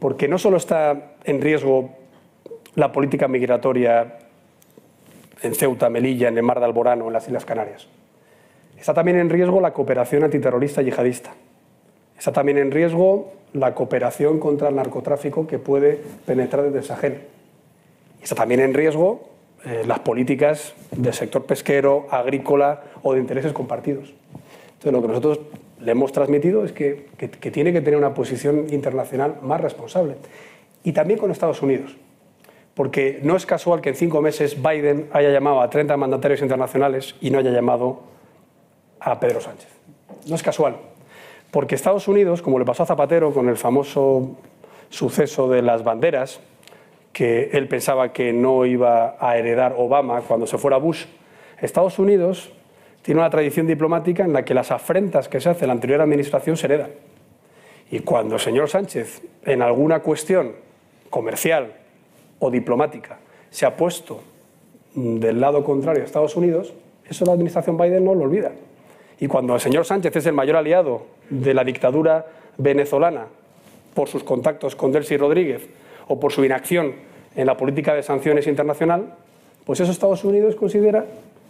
porque 0.00 0.26
no 0.26 0.38
solo 0.38 0.56
está 0.56 1.16
en 1.24 1.42
riesgo 1.42 1.90
la 2.74 2.92
política 2.92 3.28
migratoria 3.28 4.18
en 5.42 5.54
Ceuta, 5.54 5.90
Melilla, 5.90 6.28
en 6.28 6.36
el 6.36 6.42
Mar 6.42 6.60
de 6.60 6.66
Alborano, 6.66 7.06
en 7.06 7.12
las 7.12 7.26
Islas 7.26 7.44
Canarias. 7.44 7.88
Está 8.78 8.94
también 8.94 9.18
en 9.18 9.30
riesgo 9.30 9.60
la 9.60 9.72
cooperación 9.72 10.24
antiterrorista 10.24 10.82
yihadista. 10.82 11.32
Está 12.18 12.32
también 12.32 12.58
en 12.58 12.70
riesgo 12.70 13.32
la 13.52 13.74
cooperación 13.74 14.38
contra 14.38 14.68
el 14.68 14.76
narcotráfico 14.76 15.46
que 15.46 15.58
puede 15.58 16.00
penetrar 16.26 16.64
desde 16.64 16.78
el 16.78 16.84
Sahel. 16.84 17.20
Está 18.22 18.34
también 18.34 18.60
en 18.60 18.74
riesgo 18.74 19.28
eh, 19.64 19.82
las 19.86 20.00
políticas 20.00 20.74
del 20.90 21.14
sector 21.14 21.44
pesquero, 21.46 22.06
agrícola 22.10 22.82
o 23.02 23.14
de 23.14 23.20
intereses 23.20 23.52
compartidos. 23.52 24.12
Entonces, 24.76 24.92
lo 24.92 25.02
que 25.02 25.08
nosotros 25.08 25.40
le 25.80 25.92
hemos 25.92 26.12
transmitido 26.12 26.64
es 26.64 26.72
que, 26.72 27.08
tiene 27.52 27.72
que 27.72 27.80
tener 27.80 27.98
una 27.98 28.14
posición 28.14 28.66
internacional 28.70 29.36
más 29.42 29.60
responsable. 29.60 30.16
Y 30.84 30.92
también 30.92 31.18
con 31.18 31.30
Estados 31.30 31.62
Unidos. 31.62 31.96
Porque 32.74 33.20
no 33.22 33.36
es 33.36 33.46
casual 33.46 33.80
que 33.80 33.88
en 33.90 33.94
cinco 33.94 34.20
meses 34.20 34.62
Biden 34.62 35.08
haya 35.12 35.30
llamado 35.30 35.62
a 35.62 35.70
30 35.70 35.96
mandatarios 35.96 36.42
internacionales 36.42 37.14
y 37.20 37.30
no 37.30 37.38
haya 37.38 37.50
llamado 37.50 38.00
a 39.00 39.18
Pedro 39.18 39.40
Sánchez. 39.40 39.70
No 40.28 40.34
es 40.34 40.42
casual. 40.42 40.76
Porque 41.50 41.74
Estados 41.74 42.06
Unidos, 42.06 42.42
como 42.42 42.58
le 42.58 42.66
pasó 42.66 42.82
a 42.82 42.86
Zapatero 42.86 43.32
con 43.32 43.48
el 43.48 43.56
famoso 43.56 44.36
suceso 44.90 45.48
de 45.48 45.62
las 45.62 45.84
banderas, 45.84 46.40
que 47.12 47.50
él 47.52 47.66
pensaba 47.66 48.12
que 48.12 48.34
no 48.34 48.66
iba 48.66 49.16
a 49.18 49.38
heredar 49.38 49.74
Obama 49.78 50.20
cuando 50.20 50.46
se 50.46 50.58
fuera 50.58 50.76
Bush, 50.76 51.06
Estados 51.62 51.98
Unidos 51.98 52.52
tiene 53.06 53.20
una 53.20 53.30
tradición 53.30 53.68
diplomática 53.68 54.24
en 54.24 54.32
la 54.32 54.44
que 54.44 54.52
las 54.52 54.72
afrentas 54.72 55.28
que 55.28 55.40
se 55.40 55.48
hace 55.48 55.64
la 55.64 55.74
anterior 55.74 56.00
administración 56.00 56.56
se 56.56 56.66
heredan. 56.66 56.90
Y 57.88 58.00
cuando 58.00 58.34
el 58.34 58.40
señor 58.40 58.68
Sánchez, 58.68 59.22
en 59.44 59.62
alguna 59.62 60.00
cuestión 60.00 60.54
comercial 61.08 61.72
o 62.40 62.50
diplomática, 62.50 63.20
se 63.48 63.64
ha 63.64 63.76
puesto 63.76 64.22
del 64.96 65.40
lado 65.40 65.62
contrario 65.62 66.02
a 66.02 66.04
Estados 66.04 66.34
Unidos, 66.34 66.74
eso 67.08 67.24
la 67.24 67.34
administración 67.34 67.76
Biden 67.76 68.04
no 68.04 68.12
lo 68.12 68.24
olvida. 68.24 68.50
Y 69.20 69.28
cuando 69.28 69.54
el 69.54 69.60
señor 69.60 69.84
Sánchez 69.84 70.16
es 70.16 70.26
el 70.26 70.32
mayor 70.32 70.56
aliado 70.56 71.06
de 71.30 71.54
la 71.54 71.62
dictadura 71.62 72.26
venezolana 72.58 73.26
por 73.94 74.08
sus 74.08 74.24
contactos 74.24 74.74
con 74.74 74.90
Delcy 74.90 75.16
Rodríguez 75.16 75.62
o 76.08 76.18
por 76.18 76.32
su 76.32 76.44
inacción 76.44 76.94
en 77.36 77.46
la 77.46 77.56
política 77.56 77.94
de 77.94 78.02
sanciones 78.02 78.48
internacional, 78.48 79.14
pues 79.64 79.78
eso 79.78 79.92
Estados 79.92 80.24
Unidos 80.24 80.56
considera 80.56 81.04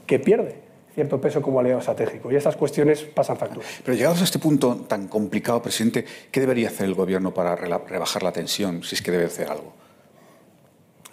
que 0.07 0.19
pierde 0.19 0.66
cierto 0.97 1.21
peso 1.21 1.43
como 1.43 1.61
aliado 1.61 1.81
estratégico. 1.81 2.33
Y 2.33 2.37
esas 2.37 2.57
cuestiones 2.57 3.03
pasan 3.03 3.37
factura. 3.37 3.67
Pero 3.85 3.95
llegados 3.95 4.23
a 4.23 4.25
este 4.25 4.39
punto 4.39 4.77
tan 4.89 5.09
complicado, 5.09 5.61
presidente, 5.61 6.07
¿qué 6.33 6.41
debería 6.41 6.69
hacer 6.69 6.87
el 6.87 6.95
Gobierno 6.95 7.35
para 7.35 7.55
rebajar 7.55 8.23
la 8.23 8.33
tensión, 8.33 8.83
si 8.83 8.95
es 8.95 9.03
que 9.03 9.11
debe 9.11 9.27
hacer 9.27 9.51
algo? 9.51 9.75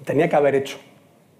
Tenía 0.05 0.29
que 0.29 0.37
haber 0.37 0.55
hecho, 0.55 0.77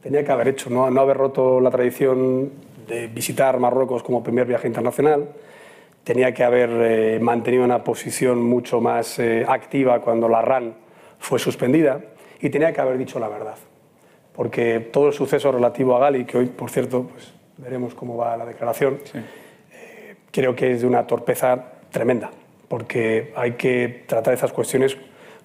tenía 0.02 0.26
que 0.26 0.32
haber 0.34 0.50
hecho, 0.50 0.70
no, 0.70 0.92
no 0.92 1.00
haber 1.00 1.16
roto 1.16 1.62
la 1.62 1.72
tradición 1.72 2.52
de 2.86 3.08
visitar 3.08 3.58
Marruecos 3.60 4.04
como 4.04 4.22
primer 4.22 4.46
viaje 4.46 4.68
internacional, 4.68 5.30
tenía 6.04 6.34
que 6.34 6.44
haber 6.44 6.70
eh, 6.70 7.20
mantenido 7.22 7.64
una 7.64 7.82
posición 7.82 8.44
mucho 8.44 8.82
más 8.82 9.20
eh, 9.20 9.46
activa 9.48 10.02
cuando 10.02 10.28
la 10.28 10.42
RAN 10.42 10.76
fue 11.18 11.40
suspendida 11.40 12.02
y 12.42 12.50
tenía 12.50 12.74
que 12.74 12.82
haber 12.82 12.98
dicho 12.98 13.20
la 13.20 13.30
verdad. 13.30 13.56
Porque 14.34 14.82
todo 14.82 15.08
el 15.08 15.14
suceso 15.14 15.50
relativo 15.50 15.96
a 15.96 16.00
Gali, 16.00 16.26
que 16.26 16.40
hoy, 16.40 16.48
por 16.48 16.70
cierto, 16.70 17.04
pues, 17.04 17.32
veremos 17.58 17.94
cómo 17.94 18.18
va 18.18 18.38
la 18.38 18.46
declaración, 18.46 19.00
eh, 19.14 20.16
creo 20.32 20.56
que 20.56 20.72
es 20.72 20.82
de 20.82 20.88
una 20.88 21.06
torpeza 21.06 21.74
tremenda, 21.92 22.32
porque 22.68 23.34
hay 23.36 23.54
que 23.54 24.04
tratar 24.08 24.34
esas 24.34 24.52
cuestiones 24.52 24.98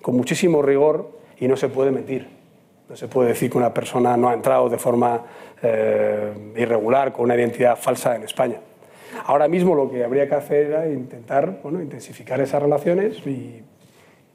con 0.03 0.17
muchísimo 0.17 0.63
rigor 0.63 1.19
y 1.39 1.49
no 1.49 1.57
se 1.57 1.69
puede 1.69 1.91
mentir. 1.91 2.29
No 2.89 2.97
se 2.97 3.07
puede 3.07 3.29
decir 3.29 3.51
que 3.51 3.59
una 3.59 3.75
persona 3.75 4.17
no 4.17 4.31
ha 4.31 4.35
entrado 4.35 4.69
de 4.71 4.79
forma 4.79 5.23
irregular, 6.57 7.13
con 7.13 7.25
una 7.25 7.35
identidad 7.35 7.77
falsa 7.77 8.17
en 8.17 8.23
España. 8.23 8.61
Ahora 9.27 9.49
mismo 9.49 9.75
lo 9.75 9.91
que 9.91 10.05
habría 10.05 10.29
que 10.29 10.35
hacer 10.37 10.67
era 10.69 10.89
intentar 10.89 11.61
bueno, 11.63 11.83
intensificar 11.83 12.41
esas 12.41 12.63
relaciones 12.63 13.19
y, 13.27 13.63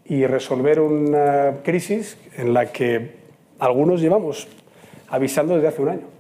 y 0.05 0.25
resolver 0.25 0.79
una 0.79 1.61
crisis 1.63 2.17
en 2.37 2.53
la 2.53 2.71
que 2.71 3.11
algunos 3.59 4.01
llevamos 4.01 4.47
avisando 5.09 5.55
desde 5.55 5.67
hace 5.67 5.81
un 5.81 5.89
año. 5.89 6.12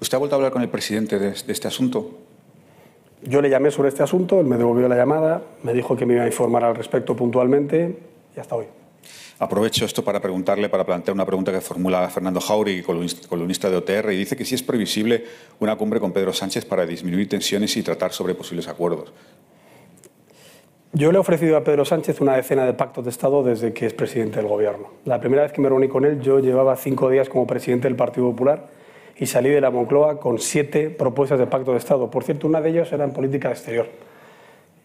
¿Usted 0.00 0.16
ha 0.16 0.18
vuelto 0.18 0.34
a 0.34 0.38
hablar 0.38 0.52
con 0.52 0.62
el 0.62 0.68
presidente 0.68 1.18
de, 1.18 1.30
de, 1.30 1.52
este 1.52 1.68
asunto? 1.68 2.10
Yo 3.22 3.40
le 3.40 3.48
llamé 3.48 3.70
sobre 3.70 3.88
este 3.88 4.02
asunto, 4.02 4.40
él 4.40 4.46
me 4.46 4.56
devolvió 4.56 4.88
la 4.88 4.96
llamada, 4.96 5.42
me 5.62 5.72
dijo 5.72 5.96
que 5.96 6.06
me 6.06 6.14
iba 6.14 6.24
a 6.24 6.26
informar 6.26 6.64
al 6.64 6.74
respecto 6.74 7.14
puntualmente 7.14 7.96
y 8.36 8.40
hasta 8.40 8.56
hoy. 8.56 8.66
Aprovecho 9.38 9.84
esto 9.84 10.04
para 10.04 10.20
preguntarle, 10.20 10.68
para 10.68 10.84
plantear 10.84 11.14
una 11.14 11.26
pregunta 11.26 11.50
que 11.50 11.60
formula 11.60 12.08
Fernando 12.08 12.40
Jauregui, 12.40 12.82
columnista 12.82 13.68
de 13.70 13.76
OTR, 13.76 14.12
y 14.12 14.16
dice 14.16 14.36
que 14.36 14.44
si 14.44 14.54
es 14.54 14.62
previsible 14.62 15.24
una 15.58 15.74
cumbre 15.76 15.98
con 15.98 16.12
Pedro 16.12 16.32
Sánchez 16.32 16.64
para 16.64 16.86
disminuir 16.86 17.28
tensiones 17.28 17.76
y 17.76 17.82
tratar 17.82 18.12
sobre 18.12 18.34
posibles 18.34 18.68
acuerdos. 18.68 19.12
Yo 20.92 21.10
le 21.10 21.16
he 21.16 21.20
ofrecido 21.20 21.56
a 21.56 21.64
Pedro 21.64 21.84
Sánchez 21.84 22.20
una 22.20 22.36
decena 22.36 22.66
de 22.66 22.74
pactos 22.74 23.04
de 23.04 23.10
Estado 23.10 23.42
desde 23.42 23.72
que 23.72 23.86
es 23.86 23.94
presidente 23.94 24.36
del 24.36 24.46
Gobierno. 24.46 24.90
La 25.06 25.18
primera 25.18 25.42
vez 25.42 25.50
que 25.50 25.60
me 25.60 25.68
reuní 25.68 25.88
con 25.88 26.04
él, 26.04 26.20
yo 26.20 26.38
llevaba 26.38 26.76
cinco 26.76 27.08
días 27.10 27.28
como 27.28 27.46
presidente 27.46 27.88
del 27.88 27.96
Partido 27.96 28.30
Popular 28.30 28.68
y 29.18 29.26
salí 29.26 29.50
de 29.50 29.60
la 29.60 29.70
Moncloa 29.70 30.18
con 30.18 30.38
siete 30.38 30.90
propuestas 30.90 31.38
de 31.38 31.46
pacto 31.46 31.72
de 31.72 31.78
Estado. 31.78 32.10
Por 32.10 32.24
cierto, 32.24 32.46
una 32.46 32.60
de 32.60 32.70
ellas 32.70 32.92
era 32.92 33.04
en 33.04 33.12
política 33.12 33.50
exterior. 33.50 33.86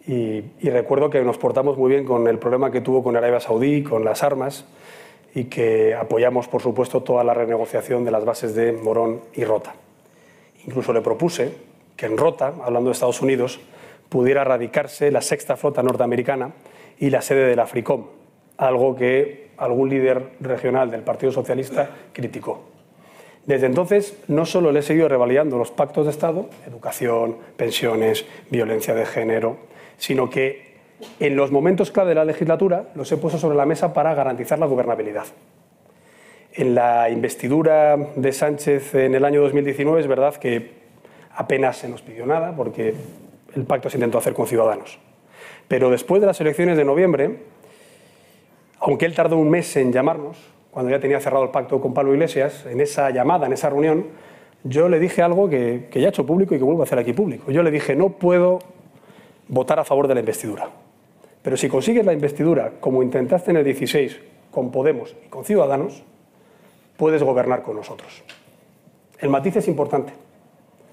Y, 0.06 0.42
recuerdo 0.70 1.10
que 1.10 1.20
nos 1.22 1.36
portamos 1.36 1.76
muy 1.76 1.90
bien 1.90 2.06
con 2.06 2.26
el 2.28 2.38
problema 2.38 2.70
que 2.70 2.80
tuvo 2.80 3.02
con 3.02 3.16
Arabia 3.16 3.40
Saudí, 3.40 3.82
con 3.82 4.04
las 4.04 4.22
armas, 4.22 4.64
y 5.34 5.44
que 5.44 5.94
apoyamos, 5.94 6.48
por 6.48 6.62
supuesto, 6.62 7.02
toda 7.02 7.22
la 7.24 7.34
renegociación 7.34 8.04
de 8.04 8.10
las 8.10 8.24
bases 8.24 8.54
de 8.54 8.72
Morón 8.72 9.20
y 9.34 9.44
Rota. 9.44 9.74
Incluso 10.66 10.94
le 10.94 11.02
propuse 11.02 11.52
que 11.94 12.06
en 12.06 12.16
Rota, 12.16 12.54
hablando 12.64 12.88
de 12.88 12.92
Estados 12.92 13.20
Unidos, 13.20 13.60
pudiera 14.08 14.44
radicarse 14.44 15.10
la 15.10 15.20
sexta 15.20 15.56
flota 15.56 15.82
norteamericana 15.82 16.52
y 16.98 17.10
la 17.10 17.20
sede 17.20 17.46
del 17.46 17.60
AFRICOM, 17.60 18.06
algo 18.56 18.96
que 18.96 19.50
algún 19.58 19.90
líder 19.90 20.30
regional 20.40 20.90
del 20.90 21.02
Partido 21.02 21.32
Socialista 21.32 21.90
criticó. 22.14 22.77
Desde 23.48 23.64
entonces, 23.64 24.14
no 24.28 24.44
solo 24.44 24.72
le 24.72 24.80
he 24.80 24.82
seguido 24.82 25.08
revalidando 25.08 25.56
los 25.56 25.70
pactos 25.70 26.04
de 26.04 26.10
Estado, 26.10 26.50
educación, 26.66 27.38
pensiones, 27.56 28.26
violencia 28.50 28.94
de 28.94 29.06
género, 29.06 29.56
sino 29.96 30.28
que 30.28 30.76
en 31.18 31.34
los 31.34 31.50
momentos 31.50 31.90
clave 31.90 32.10
de 32.10 32.16
la 32.16 32.26
legislatura 32.26 32.90
los 32.94 33.10
he 33.10 33.16
puesto 33.16 33.38
sobre 33.38 33.56
la 33.56 33.64
mesa 33.64 33.94
para 33.94 34.12
garantizar 34.12 34.58
la 34.58 34.66
gobernabilidad. 34.66 35.24
En 36.52 36.74
la 36.74 37.08
investidura 37.08 37.96
de 37.96 38.32
Sánchez 38.32 38.94
en 38.96 39.14
el 39.14 39.24
año 39.24 39.40
2019 39.40 39.98
es 39.98 40.06
verdad 40.06 40.36
que 40.36 40.72
apenas 41.34 41.78
se 41.78 41.88
nos 41.88 42.02
pidió 42.02 42.26
nada 42.26 42.54
porque 42.54 42.92
el 43.54 43.64
pacto 43.64 43.88
se 43.88 43.96
intentó 43.96 44.18
hacer 44.18 44.34
con 44.34 44.46
Ciudadanos. 44.46 44.98
Pero 45.68 45.88
después 45.88 46.20
de 46.20 46.26
las 46.26 46.38
elecciones 46.42 46.76
de 46.76 46.84
noviembre, 46.84 47.38
aunque 48.78 49.06
él 49.06 49.14
tardó 49.14 49.38
un 49.38 49.48
mes 49.48 49.74
en 49.78 49.90
llamarnos, 49.90 50.36
cuando 50.78 50.92
ya 50.92 51.00
tenía 51.00 51.18
cerrado 51.18 51.42
el 51.42 51.50
pacto 51.50 51.80
con 51.80 51.92
Pablo 51.92 52.12
Iglesias, 52.12 52.64
en 52.64 52.80
esa 52.80 53.10
llamada, 53.10 53.48
en 53.48 53.52
esa 53.52 53.68
reunión, 53.68 54.04
yo 54.62 54.88
le 54.88 55.00
dije 55.00 55.22
algo 55.22 55.50
que, 55.50 55.88
ya 55.92 56.02
he 56.02 56.08
hecho 56.08 56.24
público 56.24 56.54
y 56.54 56.58
que 56.58 56.62
vuelvo 56.62 56.82
a 56.82 56.84
hacer 56.84 57.00
aquí 57.00 57.12
público. 57.12 57.50
Yo 57.50 57.64
le 57.64 57.72
dije, 57.72 57.96
no 57.96 58.10
puedo 58.10 58.60
votar 59.48 59.80
a 59.80 59.84
favor 59.84 60.06
de 60.06 60.14
la 60.14 60.20
investidura. 60.20 60.70
Pero 61.42 61.56
si 61.56 61.68
consigues 61.68 62.06
la 62.06 62.12
investidura, 62.12 62.74
como 62.78 63.02
intentaste 63.02 63.50
en 63.50 63.56
el 63.56 63.64
16, 63.64 64.20
con 64.52 64.70
Podemos 64.70 65.16
y 65.26 65.28
con 65.28 65.44
Ciudadanos, 65.44 66.04
puedes 66.96 67.24
gobernar 67.24 67.62
con 67.62 67.74
nosotros. 67.74 68.22
El 69.18 69.30
matiz 69.30 69.56
es 69.56 69.66
importante. 69.66 70.12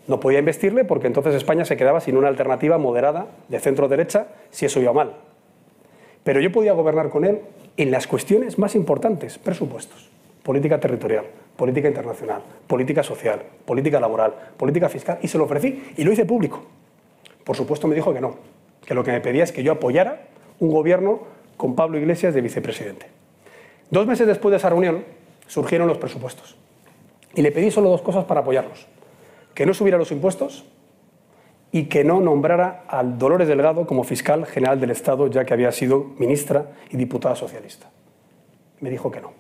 No 0.08 0.20
podía 0.20 0.40
investirle 0.40 0.84
porque 0.84 1.06
entonces 1.06 1.36
España 1.36 1.64
se 1.64 1.78
quedaba 1.78 2.02
sin 2.02 2.18
una 2.18 2.28
alternativa 2.28 2.80
moderada 2.80 3.28
de 3.50 3.60
centro-derecha 3.60 4.30
si 4.50 4.66
eso 4.66 4.80
iba 4.80 4.94
mal. 4.94 5.14
Pero 6.24 6.40
yo 6.42 6.52
podía 6.52 6.74
gobernar 6.74 7.10
con 7.10 7.24
él 7.24 7.42
en 7.78 7.92
las 7.92 8.08
cuestiones 8.08 8.58
más 8.58 8.76
importantes, 8.76 9.38
presupuestos, 9.38 10.10
política 10.44 10.80
territorial, 10.80 11.26
política 11.56 11.88
internacional, 11.88 12.42
política 12.68 13.04
social, 13.04 13.42
política 13.66 14.00
laboral, 14.00 14.34
política 14.58 14.90
fiscal, 14.90 15.20
y 15.22 15.28
se 15.28 15.38
lo 15.38 15.46
ofrecí 15.46 15.94
y 15.98 16.04
lo 16.04 16.12
hice 16.12 16.26
público. 16.26 16.64
Por 17.44 17.56
supuesto 17.56 17.88
me 17.88 17.96
dijo 17.96 18.14
que 18.14 18.22
no, 18.22 18.36
que 18.86 18.94
lo 18.94 19.04
que 19.04 19.12
me 19.12 19.22
pedía 19.22 19.44
es 19.44 19.52
que 19.52 19.64
yo 19.64 19.74
apoyara 19.74 20.28
un 20.60 20.72
gobierno 20.72 21.22
con 21.58 21.76
Pablo 21.76 21.98
Iglesias 21.98 22.34
de 22.34 22.42
vicepresidente. 22.42 23.08
Dos 23.90 24.08
meses 24.08 24.28
después 24.28 24.52
de 24.52 24.58
esa 24.58 24.70
reunión 24.70 25.04
surgieron 25.48 25.88
los 25.88 25.98
presupuestos 25.98 26.56
y 27.36 27.42
le 27.42 27.52
pedí 27.52 27.72
solo 27.72 27.90
dos 27.90 28.02
cosas 28.02 28.26
para 28.26 28.42
apoyarlos. 28.42 28.88
Que 29.54 29.66
no 29.66 29.74
subiera 29.74 29.98
los 29.98 30.12
impuestos 30.12 30.66
y 31.76 31.88
que 31.88 32.06
no 32.06 32.22
nombrara 32.22 32.86
al 32.88 33.18
Dolores 33.18 33.50
Delgado 33.50 33.86
como 33.86 34.06
fiscal 34.06 34.46
general 34.46 34.80
del 34.80 34.92
Estado, 34.92 35.28
ya 35.28 35.44
que 35.44 35.54
había 35.54 35.74
sido 35.74 36.06
ministra 36.18 36.68
y 36.90 36.96
diputada 36.96 37.36
socialista. 37.36 37.90
Me 38.80 38.90
dijo 38.90 39.12
que 39.12 39.20
no. 39.20 39.34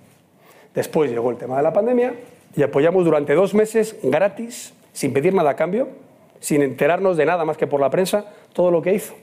Después 0.73 1.09
llegó 1.09 1.31
el 1.31 1.37
tema 1.37 1.55
de 1.55 1.63
la 1.63 1.71
pandemia 1.71 2.13
y 2.53 2.61
apoyamos 2.61 3.05
durante 3.05 3.33
dos 3.35 3.53
meses 3.53 3.97
gratis, 4.03 4.73
sin 4.91 5.13
pedir 5.13 5.33
nada 5.33 5.51
a 5.51 5.55
cambio, 5.55 5.87
sin 6.41 6.61
enterarnos 6.61 7.15
de 7.15 7.25
nada 7.25 7.45
más 7.45 7.55
que 7.55 7.67
por 7.67 7.79
la 7.79 7.89
prensa, 7.89 8.25
todo 8.51 8.69
lo 8.69 8.81
que 8.81 8.93
hizo. 8.93 9.13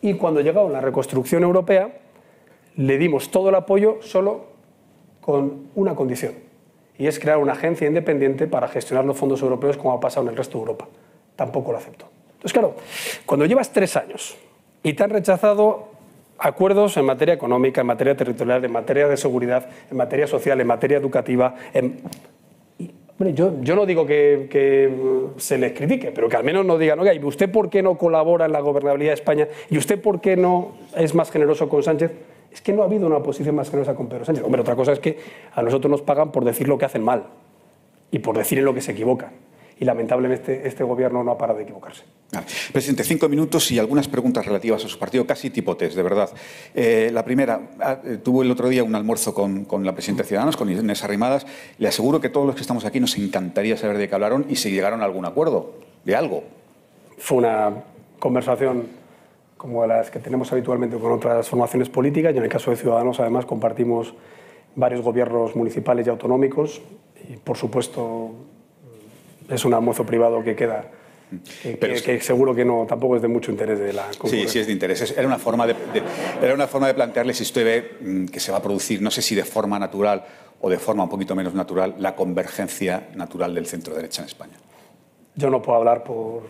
Y 0.00 0.14
cuando 0.14 0.40
llegó 0.40 0.68
la 0.68 0.80
reconstrucción 0.80 1.42
europea, 1.42 1.98
le 2.76 2.96
dimos 2.96 3.32
todo 3.32 3.48
el 3.48 3.56
apoyo 3.56 3.98
solo 4.02 4.44
con 5.20 5.66
una 5.74 5.96
condición, 5.96 6.34
y 6.96 7.08
es 7.08 7.18
crear 7.18 7.38
una 7.38 7.54
agencia 7.54 7.88
independiente 7.88 8.46
para 8.46 8.68
gestionar 8.68 9.04
los 9.04 9.16
fondos 9.16 9.42
europeos 9.42 9.76
como 9.76 9.92
ha 9.94 9.98
pasado 9.98 10.26
en 10.26 10.30
el 10.30 10.36
resto 10.36 10.58
de 10.58 10.62
Europa. 10.62 10.86
Tampoco 11.36 11.72
lo 11.72 11.78
aceptó. 11.78 12.06
Entonces, 12.44 12.52
claro, 12.52 12.76
cuando 13.24 13.46
llevas 13.46 13.72
tres 13.72 13.96
años 13.96 14.36
y 14.82 14.92
te 14.92 15.02
han 15.02 15.10
rechazado 15.10 15.88
acuerdos 16.38 16.96
en 16.96 17.04
materia 17.04 17.34
económica, 17.34 17.80
en 17.80 17.86
materia 17.86 18.16
territorial, 18.16 18.64
en 18.64 18.72
materia 18.72 19.08
de 19.08 19.16
seguridad, 19.16 19.68
en 19.90 19.96
materia 19.96 20.26
social, 20.26 20.60
en 20.60 20.66
materia 20.66 20.98
educativa, 20.98 21.54
yo, 23.18 23.76
no 23.76 23.86
digo 23.86 24.06
que, 24.06 24.90
se 25.36 25.58
les 25.58 25.72
critique, 25.72 26.12
pero 26.12 26.28
que 26.28 26.36
al 26.36 26.44
menos 26.44 26.66
no 26.66 26.76
digan, 26.76 26.98
oiga, 26.98 27.14
¿y 27.14 27.24
usted 27.24 27.50
por 27.50 27.70
qué 27.70 27.82
no 27.82 27.96
colabora 27.96 28.46
en 28.46 28.52
la 28.52 28.60
gobernabilidad 28.60 29.10
de 29.10 29.14
España? 29.14 29.48
¿Y 29.70 29.78
usted 29.78 30.00
por 30.00 30.20
qué 30.20 30.36
no 30.36 30.72
es 30.96 31.14
más 31.14 31.30
generoso 31.30 31.68
con 31.68 31.82
Sánchez? 31.82 32.12
Es 32.52 32.60
que 32.60 32.72
no 32.72 32.82
ha 32.82 32.86
habido 32.86 33.06
una 33.06 33.20
posición 33.20 33.54
más 33.54 33.70
generosa 33.70 33.94
con 33.94 34.08
Pedro 34.08 34.24
Sánchez. 34.24 34.44
Hombre, 34.44 34.60
otra 34.60 34.76
cosa 34.76 34.92
es 34.92 35.00
que 35.00 35.18
a 35.54 35.62
nosotros 35.62 35.90
nos 35.90 36.02
pagan 36.02 36.30
por 36.30 36.44
decir 36.44 36.68
lo 36.68 36.76
que 36.76 36.84
hacen 36.84 37.02
mal 37.02 37.24
y 38.10 38.18
por 38.18 38.36
decir 38.36 38.58
en 38.58 38.64
lo 38.64 38.74
que 38.74 38.80
se 38.80 38.92
equivocan 38.92 39.30
y 39.84 39.86
lamentablemente 39.86 40.66
este 40.66 40.82
gobierno 40.82 41.22
no 41.22 41.32
ha 41.32 41.36
parado 41.36 41.58
de 41.58 41.64
equivocarse. 41.64 42.04
Presidente, 42.72 43.04
cinco 43.04 43.28
minutos 43.28 43.70
y 43.70 43.78
algunas 43.78 44.08
preguntas 44.08 44.46
relativas 44.46 44.82
a 44.82 44.88
su 44.88 44.98
partido, 44.98 45.26
casi 45.26 45.50
tipo 45.50 45.76
test, 45.76 45.94
de 45.94 46.02
verdad. 46.02 46.30
Eh, 46.74 47.10
la 47.12 47.22
primera, 47.22 47.60
ah, 47.80 47.98
eh, 48.02 48.16
tuvo 48.16 48.42
el 48.42 48.50
otro 48.50 48.70
día 48.70 48.82
un 48.82 48.94
almuerzo 48.94 49.34
con, 49.34 49.66
con, 49.66 49.84
la 49.84 49.92
presidenta 49.92 50.22
de 50.22 50.28
Ciudadanos, 50.28 50.56
con 50.56 50.70
Inés 50.70 51.04
Arrimadas. 51.04 51.46
Le 51.76 51.86
aseguro 51.86 52.18
que 52.22 52.30
todos 52.30 52.46
los 52.46 52.54
que 52.54 52.62
estamos 52.62 52.86
aquí 52.86 52.98
nos 52.98 53.18
encantaría 53.18 53.76
saber 53.76 53.98
de 53.98 54.08
qué 54.08 54.14
hablaron 54.14 54.46
y 54.48 54.56
si 54.56 54.70
llegaron 54.70 55.02
a 55.02 55.04
algún 55.04 55.26
acuerdo, 55.26 55.74
de 56.06 56.16
algo. 56.16 56.44
Fue 57.18 57.36
una 57.36 57.84
conversación 58.18 58.86
como 59.58 59.86
las 59.86 60.10
que 60.10 60.18
tenemos 60.18 60.50
habitualmente 60.50 60.96
con 60.96 61.12
otras 61.12 61.46
formaciones 61.46 61.90
políticas 61.90 62.34
y 62.34 62.38
en 62.38 62.44
el 62.44 62.48
caso 62.48 62.70
de 62.70 62.78
Ciudadanos 62.78 63.20
además 63.20 63.44
compartimos 63.44 64.14
varios 64.76 65.02
gobiernos 65.02 65.54
municipales 65.54 66.06
y 66.06 66.10
autonómicos 66.10 66.80
y 67.28 67.36
por 67.36 67.58
supuesto 67.58 68.32
es 69.48 69.64
un 69.64 69.74
almuerzo 69.74 70.04
privado 70.04 70.42
que 70.42 70.54
queda. 70.54 70.86
Que, 71.62 71.76
Pero, 71.76 71.94
que, 72.02 72.20
seguro 72.20 72.54
que 72.54 72.64
no, 72.64 72.86
tampoco 72.86 73.16
es 73.16 73.22
de 73.22 73.28
mucho 73.28 73.50
interés 73.50 73.78
de 73.78 73.92
la 73.92 74.06
Sí, 74.24 74.46
sí 74.46 74.58
es 74.60 74.66
de 74.66 74.72
interés. 74.72 75.14
Era 75.16 75.26
una 75.26 75.38
forma 75.38 75.66
de, 75.66 75.72
de, 75.72 76.02
era 76.40 76.54
una 76.54 76.66
forma 76.66 76.86
de 76.86 76.94
plantearle 76.94 77.34
si 77.34 77.42
usted 77.42 77.64
ve 77.64 77.96
mm, 78.00 78.26
que 78.26 78.38
se 78.38 78.52
va 78.52 78.58
a 78.58 78.62
producir, 78.62 79.02
no 79.02 79.10
sé 79.10 79.22
si 79.22 79.34
de 79.34 79.44
forma 79.44 79.78
natural 79.78 80.24
o 80.60 80.70
de 80.70 80.78
forma 80.78 81.04
un 81.04 81.08
poquito 81.08 81.34
menos 81.34 81.54
natural, 81.54 81.96
la 81.98 82.14
convergencia 82.14 83.08
natural 83.16 83.54
del 83.54 83.66
centro 83.66 83.94
derecha 83.94 84.22
en 84.22 84.28
España. 84.28 84.54
Yo 85.34 85.50
no 85.50 85.60
puedo 85.60 85.78
hablar 85.78 86.04
por 86.04 86.44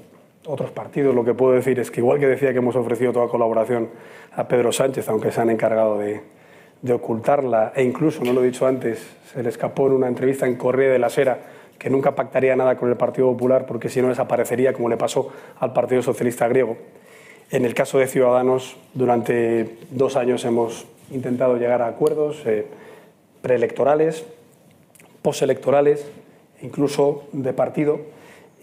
otros 0.47 0.71
partidos. 0.73 1.15
Lo 1.15 1.25
que 1.25 1.35
puedo 1.35 1.55
decir 1.55 1.79
es 1.81 1.91
que 1.91 2.01
igual 2.01 2.19
que 2.19 2.27
decía 2.27 2.53
que 2.53 2.59
hemos 2.59 2.77
ofrecido 2.77 3.13
toda 3.13 3.29
colaboración 3.29 3.89
a 4.33 4.47
Pedro 4.47 4.73
Sánchez, 4.73 5.09
aunque 5.09 5.33
se 5.33 5.41
han 5.41 5.51
encargado 5.51 5.99
de, 5.99 6.21
de 6.83 6.93
ocultarla, 6.93 7.73
e 7.75 7.83
incluso, 7.83 8.23
no 8.23 8.33
lo 8.33 8.43
he 8.43 8.47
dicho 8.47 8.67
antes, 8.67 9.03
se 9.33 9.43
le 9.43 9.49
escapó 9.49 9.87
en 9.87 9.95
una 9.95 10.09
entrevista 10.09 10.47
en 10.47 10.57
Correa 10.57 10.93
de 10.93 10.99
la 10.99 11.09
Sera 11.09 11.54
que 11.79 11.91
nunca 11.91 12.15
pactaría 12.15 12.57
nada 12.57 12.77
con 12.77 12.89
el 12.89 12.97
Partido 12.97 13.31
Popular 13.33 13.67
porque 13.67 13.89
si 13.89 14.01
no 14.01 14.09
desaparecería 14.09 14.73
como 14.73 14.89
le 14.89 14.97
pasó 14.97 15.31
al 15.59 15.73
Partido 15.73 16.03
Socialista 16.03 16.49
griego. 16.49 16.77
En 17.51 17.65
el 17.65 17.75
caso 17.75 17.99
de 17.99 18.07
Ciudadanos, 18.07 18.77
durante 18.95 19.79
dos 19.91 20.17
años 20.17 20.45
hemos 20.45 20.87
intentado 21.11 21.57
llegar 21.57 21.83
a 21.83 21.89
acuerdos 21.89 22.43
eh, 22.47 22.67
preelectorales, 23.43 24.25
postelectorales, 25.23 26.07
incluso 26.63 27.25
de 27.33 27.53
partido, 27.53 28.01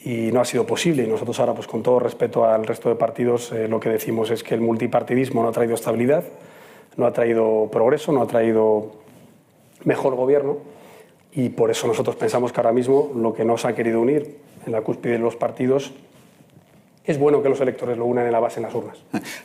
y 0.04 0.32
no 0.32 0.42
ha 0.42 0.46
sido 0.46 0.66
posible. 0.66 1.04
Y 1.04 1.08
nosotros 1.08 1.40
ahora, 1.40 1.54
pues 1.54 1.68
con 1.68 1.84
todo 1.84 2.00
respeto 2.00 2.46
al 2.46 2.66
resto 2.66 2.90
de 2.90 2.96
partidos, 2.96 3.52
eh, 3.52 3.68
lo 3.68 3.80
que 3.80 3.90
decimos 3.90 4.32
es 4.32 4.44
que 4.44 4.56
el 4.56 4.62
multipartidismo 4.62 5.44
no 5.44 5.50
ha 5.50 5.52
traído 5.52 5.76
estabilidad, 5.76 6.24
no 6.98 7.06
ha 7.06 7.14
traído 7.14 7.70
progreso, 7.72 8.12
no 8.12 8.24
ha 8.24 8.28
traído 8.28 8.92
mejor 9.84 10.16
gobierno 10.16 10.58
y 11.34 11.50
por 11.50 11.72
eso 11.72 11.88
nosotros 11.88 12.16
pensamos 12.16 12.52
que 12.52 12.60
ahora 12.60 12.74
mismo 12.74 13.12
lo 13.16 13.34
que 13.34 13.46
nos 13.46 13.66
ha 13.66 13.74
querido 13.74 14.02
unir 14.02 14.38
en 14.66 14.72
la 14.72 14.82
cúspide 14.82 15.14
de 15.14 15.20
los 15.20 15.36
partidos 15.36 15.94
es 17.04 17.18
bueno 17.18 17.42
que 17.42 17.50
los 17.50 17.60
electores 17.60 17.98
lo 17.98 18.06
unan 18.06 18.26
en 18.26 18.32
la 18.32 18.40
base 18.40 18.60
en 18.60 18.64
las 18.64 18.76
urnas. 18.76 18.98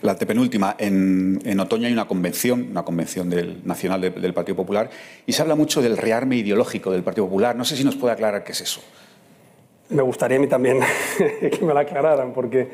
La 0.02 0.12
antepenúltima, 0.12 0.76
en, 0.78 1.40
en 1.44 1.60
otoño 1.60 1.86
hay 1.86 1.92
una 1.92 2.06
convención, 2.06 2.68
una 2.70 2.84
convención 2.84 3.30
del, 3.30 3.66
nacional 3.66 4.00
del 4.00 4.34
Partido 4.34 4.56
Popular, 4.56 4.90
y 5.24 5.32
se 5.32 5.40
habla 5.40 5.54
mucho 5.54 5.80
del 5.80 5.96
rearme 5.96 6.36
ideológico 6.36 6.90
del 6.90 7.02
Partido 7.02 7.26
Popular. 7.26 7.56
No 7.56 7.64
sé 7.64 7.76
si 7.76 7.84
nos 7.84 7.96
puede 7.96 8.12
aclarar 8.12 8.44
qué 8.44 8.52
es 8.52 8.60
eso. 8.60 8.82
Me 9.88 10.02
gustaría 10.02 10.36
a 10.36 10.40
mí 10.40 10.48
también 10.48 10.80
que 11.18 11.58
me 11.62 11.72
lo 11.72 11.78
aclararan, 11.78 12.32
porque 12.32 12.68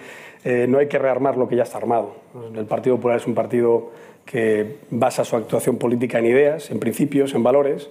eh, 0.45 0.67
no 0.69 0.79
hay 0.79 0.89
que 0.89 0.99
rearmar 0.99 1.37
lo 1.37 1.47
que 1.47 1.57
ya 1.57 1.63
está 1.63 1.79
armado. 1.79 2.17
El 2.55 2.67
Partido 2.67 2.97
Popular 2.97 3.19
es 3.19 3.27
un 3.27 3.35
partido 3.35 3.93
que 4.25 4.79
basa 4.91 5.25
su 5.25 5.37
actuación 5.37 5.77
política 5.77 6.19
en 6.19 6.27
ideas, 6.27 6.71
en 6.71 6.81
principios, 6.81 7.35
en 7.35 7.43
valores, 7.43 7.89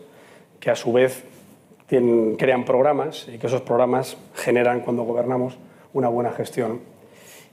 que 0.62 0.72
a 0.72 0.76
su 0.76 0.94
vez 0.94 1.26
crean 2.38 2.64
programas 2.64 3.28
y 3.28 3.38
que 3.38 3.48
esos 3.48 3.62
programas 3.62 4.16
generan, 4.36 4.80
cuando 4.80 5.04
gobernamos, 5.04 5.58
una 5.92 6.08
buena 6.08 6.32
gestión. 6.32 6.80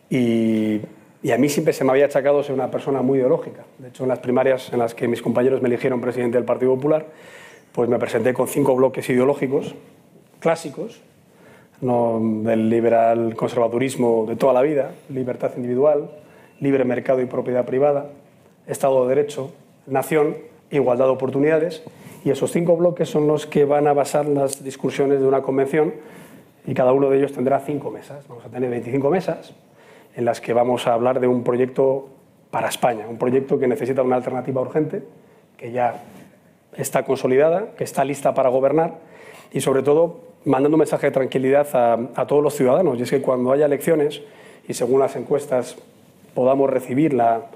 Y, 0.09 0.81
y, 1.23 1.33
a 1.33 1.39
mí 1.39 1.49
siempre 1.49 1.73
se 1.73 1.83
me 1.83 1.91
había 1.91 2.05
achacado 2.05 2.45
ser 2.45 2.55
una 2.55 2.71
persona 2.71 3.03
muy 3.03 3.19
ideológica. 3.19 3.65
De 3.79 3.89
hecho, 3.89 4.05
en 4.05 4.11
las 4.11 4.21
primarias 4.21 4.73
en 4.73 4.79
las 4.79 4.95
que 4.95 5.09
mis 5.09 5.21
compañeros 5.21 5.61
me 5.61 5.69
eligieron 5.69 6.01
presidente 6.01 6.39
del 6.39 6.45
Partido 6.45 6.77
Popular, 6.77 7.07
pues 7.73 7.89
me 7.89 7.99
presenté 7.99 8.33
con 8.33 8.47
cinco 8.47 8.77
bloques 8.77 9.09
ideológicos 9.11 9.75
clásicos, 10.41 11.01
no 11.81 12.21
del 12.45 12.69
liberal 12.71 13.35
conservadurismo 13.37 14.27
de 14.27 14.37
toda 14.37 14.53
la 14.53 14.63
vida, 14.63 14.93
libertad 15.09 15.53
individual, 15.57 16.11
libre 16.61 16.85
mercado 16.85 17.21
y 17.21 17.27
propiedad 17.27 17.65
privada, 17.65 18.11
Estado 18.67 19.03
de 19.03 19.15
Derecho, 19.15 19.53
nación, 19.87 20.37
igualdad 20.71 21.07
de 21.07 21.13
oportunidades. 21.13 21.83
Y 22.25 22.31
esos 22.31 22.51
cinco 22.51 22.77
bloques 22.77 23.09
son 23.09 23.27
los 23.27 23.47
que 23.47 23.65
van 23.65 23.87
a 23.87 23.93
basar 23.93 24.27
las 24.27 24.63
discusiones 24.65 25.21
de 25.21 25.27
una 25.27 25.43
convención 25.43 25.95
y 26.67 26.75
cada 26.75 26.93
uno 26.93 27.09
de 27.09 27.19
ellos 27.19 27.33
tendrá 27.33 27.61
cinco 27.61 27.91
mesas. 27.91 28.27
Vamos 28.29 28.45
a 28.45 28.49
tener 28.49 28.69
25 28.71 29.09
mesas 29.11 29.55
en 30.15 30.25
las 30.25 30.41
que 30.41 30.53
vamos 30.53 30.87
a 30.87 30.95
hablar 30.95 31.21
de 31.21 31.29
un 31.29 31.45
proyecto 31.45 32.09
para 32.51 32.69
España, 32.69 33.07
un 33.09 33.19
proyecto 33.19 33.59
que 33.59 33.69
necesita 33.69 34.03
una 34.03 34.17
alternativa 34.17 34.61
urgente, 34.61 35.03
que 35.57 35.71
ya 35.71 36.03
está 36.77 37.05
consolidada, 37.05 37.73
que 37.77 37.85
está 37.85 38.05
lista 38.05 38.35
para 38.35 38.49
gobernar 38.49 38.97
y 39.53 39.61
sobre 39.61 39.83
todo 39.83 40.21
mandando 40.45 40.77
un 40.77 40.81
mensaje 40.81 41.07
de 41.07 41.13
tranquilidad 41.13 41.69
a, 42.15 42.27
todos 42.27 42.43
los 42.43 42.55
ciudadanos. 42.55 42.99
Y 42.99 43.03
es 43.03 43.11
que 43.11 43.23
cuando 43.23 43.53
haya 43.53 43.67
elecciones 43.67 44.23
y 44.67 44.75
según 44.75 45.01
las 45.01 45.15
encuestas 45.17 45.77
podamos 46.35 46.69
recibir 46.69 47.15
la 47.15 47.47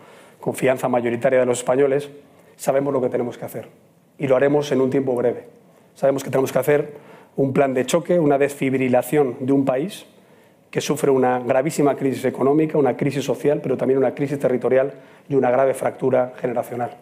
confianza 0.40 0.88
mayoritaria 0.88 1.40
de 1.40 1.46
los 1.46 1.58
españoles, 1.58 2.10
sabemos 2.56 2.92
lo 2.92 3.00
que 3.00 3.08
tenemos 3.08 3.36
que 3.36 3.44
hacer 3.44 3.91
y 4.18 4.26
lo 4.26 4.36
haremos 4.36 4.70
en 4.72 4.80
un 4.80 4.90
tiempo 4.90 5.14
breve. 5.14 5.46
Sabemos 5.94 6.24
que 6.24 6.30
tenemos 6.30 6.52
que 6.52 6.58
hacer 6.58 6.94
un 7.36 7.52
plan 7.52 7.74
de 7.74 7.86
choque, 7.86 8.18
una 8.18 8.38
desfibrilación 8.38 9.36
de 9.40 9.52
un 9.52 9.64
país 9.64 10.06
que 10.70 10.80
sufre 10.80 11.10
una 11.10 11.38
gravísima 11.38 11.96
crisis 11.96 12.24
económica, 12.24 12.78
una 12.78 12.96
crisis 12.96 13.24
social, 13.24 13.60
pero 13.62 13.76
también 13.76 13.98
una 13.98 14.14
crisis 14.14 14.38
territorial 14.38 14.92
y 15.28 15.34
una 15.34 15.50
grave 15.50 15.74
fractura 15.74 16.32
generacional. 16.40 16.96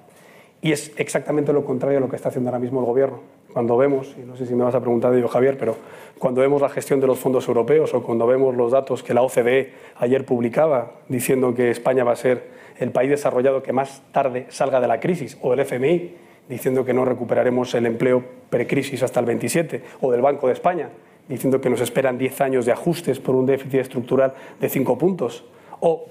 Y 0.60 0.72
es 0.72 0.92
exactamente 0.96 1.52
lo 1.52 1.64
contrario 1.64 1.98
a 1.98 2.00
lo 2.00 2.08
que 2.08 2.16
está 2.16 2.28
haciendo 2.28 2.50
ahora 2.50 2.58
mismo 2.58 2.80
el 2.80 2.86
Gobierno. 2.86 3.20
Cuando 3.52 3.76
vemos, 3.76 4.14
y 4.18 4.26
no 4.26 4.36
sé 4.36 4.46
si 4.46 4.54
me 4.54 4.64
vas 4.64 4.74
a 4.74 4.80
preguntar 4.80 5.12
de 5.12 5.18
ello, 5.18 5.28
Javier, 5.28 5.56
pero 5.56 5.76
cuando 6.18 6.40
vemos 6.40 6.60
la 6.60 6.68
gestión 6.68 7.00
de 7.00 7.06
los 7.06 7.18
fondos 7.18 7.48
europeos 7.48 7.94
o 7.94 8.02
cuando 8.02 8.26
vemos 8.26 8.54
los 8.56 8.72
datos 8.72 9.02
que 9.02 9.14
la 9.14 9.22
OCDE 9.22 9.72
ayer 9.96 10.24
publicaba 10.24 10.92
diciendo 11.08 11.54
que 11.54 11.70
España 11.70 12.04
va 12.04 12.12
a 12.12 12.16
ser 12.16 12.48
el 12.78 12.90
país 12.90 13.10
desarrollado 13.10 13.62
que 13.62 13.72
más 13.72 14.02
tarde 14.12 14.46
salga 14.50 14.80
de 14.80 14.88
la 14.88 15.00
crisis, 15.00 15.38
o 15.40 15.52
el 15.54 15.60
FMI 15.60 16.14
diciendo 16.50 16.84
que 16.84 16.92
no 16.92 17.06
recuperaremos 17.06 17.74
el 17.74 17.86
empleo 17.86 18.22
precrisis 18.50 19.02
hasta 19.02 19.20
el 19.20 19.26
27, 19.26 19.82
o 20.02 20.12
del 20.12 20.20
Banco 20.20 20.48
de 20.48 20.52
España 20.52 20.90
diciendo 21.30 21.60
que 21.60 21.70
nos 21.70 21.80
esperan 21.80 22.18
10 22.18 22.40
años 22.40 22.66
de 22.66 22.72
ajustes 22.72 23.20
por 23.20 23.36
un 23.36 23.46
déficit 23.46 23.80
estructural 23.80 24.34
de 24.58 24.68
5 24.68 24.98
puntos, 24.98 25.44
o 25.78 26.06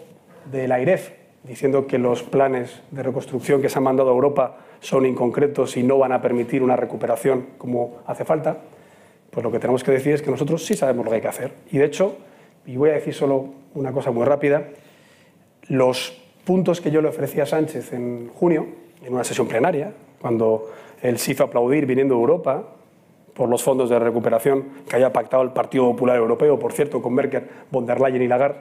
de 0.50 0.68
la 0.68 0.80
IREF 0.80 1.12
diciendo 1.44 1.88
que 1.88 1.98
los 1.98 2.24
planes 2.24 2.82
de 2.92 3.04
reconstrucción 3.04 3.62
que 3.62 3.68
se 3.68 3.78
han 3.78 3.84
mandado 3.84 4.10
a 4.10 4.14
Europa 4.14 4.58
son 4.80 5.06
inconcretos 5.06 5.76
y 5.76 5.84
no 5.84 5.98
van 5.98 6.14
a 6.14 6.22
permitir 6.22 6.64
una 6.64 6.78
recuperación 6.78 7.48
como 7.58 7.98
hace 8.08 8.24
falta, 8.24 8.58
pues 9.30 9.44
lo 9.44 9.52
que 9.52 9.60
tenemos 9.60 9.84
que 9.84 9.92
decir 9.92 10.14
es 10.14 10.22
que 10.22 10.32
nosotros 10.32 10.66
sí 10.66 10.74
sabemos 10.74 11.06
lo 11.06 11.12
que 11.12 11.16
hay 11.16 11.22
que 11.22 11.28
hacer. 11.28 11.52
Y 11.70 11.78
de 11.78 11.86
hecho, 11.86 12.18
y 12.66 12.78
voy 12.78 12.92
a 12.92 12.94
decir 12.94 13.14
solo 13.14 13.50
una 13.74 13.92
cosa 13.92 14.12
muy 14.12 14.26
rápida, 14.26 14.70
los 15.68 16.22
puntos 16.46 16.80
que 16.80 16.92
yo 16.92 17.02
le 17.02 17.10
ofrecí 17.10 17.42
a 17.42 17.46
Sánchez 17.46 17.92
en 17.92 18.30
junio, 18.34 18.68
en 19.04 19.14
una 19.14 19.24
sesión 19.26 19.48
plenaria, 19.48 19.94
cuando 20.22 20.70
se 21.02 21.32
hizo 21.32 21.44
aplaudir 21.44 21.86
viniendo 21.86 22.16
de 22.16 22.22
Europa 22.22 22.64
por 23.34 23.50
los 23.50 23.64
fondos 23.64 23.90
de 23.90 24.00
recuperación 24.00 24.66
que 24.88 24.98
haya 24.98 25.14
pactado 25.14 25.44
el 25.44 25.52
Partido 25.52 25.86
Popular 25.92 26.18
Europeo, 26.18 26.60
por 26.60 26.74
cierto, 26.74 27.02
con 27.02 27.14
Merkel, 27.14 27.44
von 27.72 27.86
der 27.86 28.02
Leyen 28.02 28.22
y 28.22 28.28
Lagarde. 28.28 28.60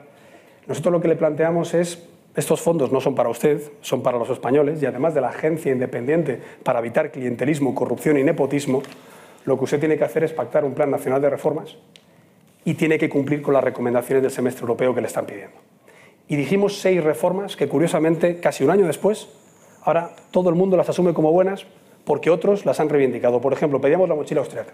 Nosotros 0.67 0.93
lo 0.93 1.01
que 1.01 1.07
le 1.07 1.15
planteamos 1.15 1.73
es, 1.73 2.07
estos 2.35 2.61
fondos 2.61 2.91
no 2.91 3.01
son 3.01 3.15
para 3.15 3.29
usted, 3.29 3.61
son 3.81 4.01
para 4.01 4.17
los 4.17 4.29
españoles, 4.29 4.81
y 4.81 4.85
además 4.85 5.13
de 5.13 5.21
la 5.21 5.29
agencia 5.29 5.71
independiente 5.71 6.39
para 6.63 6.79
evitar 6.79 7.11
clientelismo, 7.11 7.75
corrupción 7.75 8.17
y 8.17 8.23
nepotismo, 8.23 8.81
lo 9.45 9.57
que 9.57 9.63
usted 9.65 9.79
tiene 9.79 9.97
que 9.97 10.05
hacer 10.05 10.23
es 10.23 10.31
pactar 10.31 10.63
un 10.63 10.73
plan 10.73 10.91
nacional 10.91 11.21
de 11.21 11.29
reformas 11.29 11.75
y 12.63 12.75
tiene 12.75 12.97
que 12.97 13.09
cumplir 13.09 13.41
con 13.41 13.53
las 13.53 13.63
recomendaciones 13.63 14.21
del 14.21 14.31
semestre 14.31 14.61
europeo 14.61 14.93
que 14.93 15.01
le 15.01 15.07
están 15.07 15.25
pidiendo 15.25 15.57
y 16.29 16.35
dijimos 16.35 16.79
seis 16.79 17.03
reformas 17.03 17.57
que 17.57 17.67
curiosamente 17.67 18.39
casi 18.39 18.63
un 18.63 18.69
año 18.69 18.85
después, 18.85 19.27
ahora 19.83 20.11
todo 20.31 20.49
el 20.49 20.55
mundo 20.55 20.77
las 20.77 20.89
asume 20.89 21.13
como 21.13 21.31
buenas 21.31 21.65
porque 22.05 22.29
otros 22.29 22.65
las 22.65 22.79
han 22.79 22.89
reivindicado. 22.89 23.41
Por 23.41 23.53
ejemplo, 23.53 23.79
pedíamos 23.79 24.09
la 24.09 24.15
mochila 24.15 24.41
austriaca. 24.41 24.73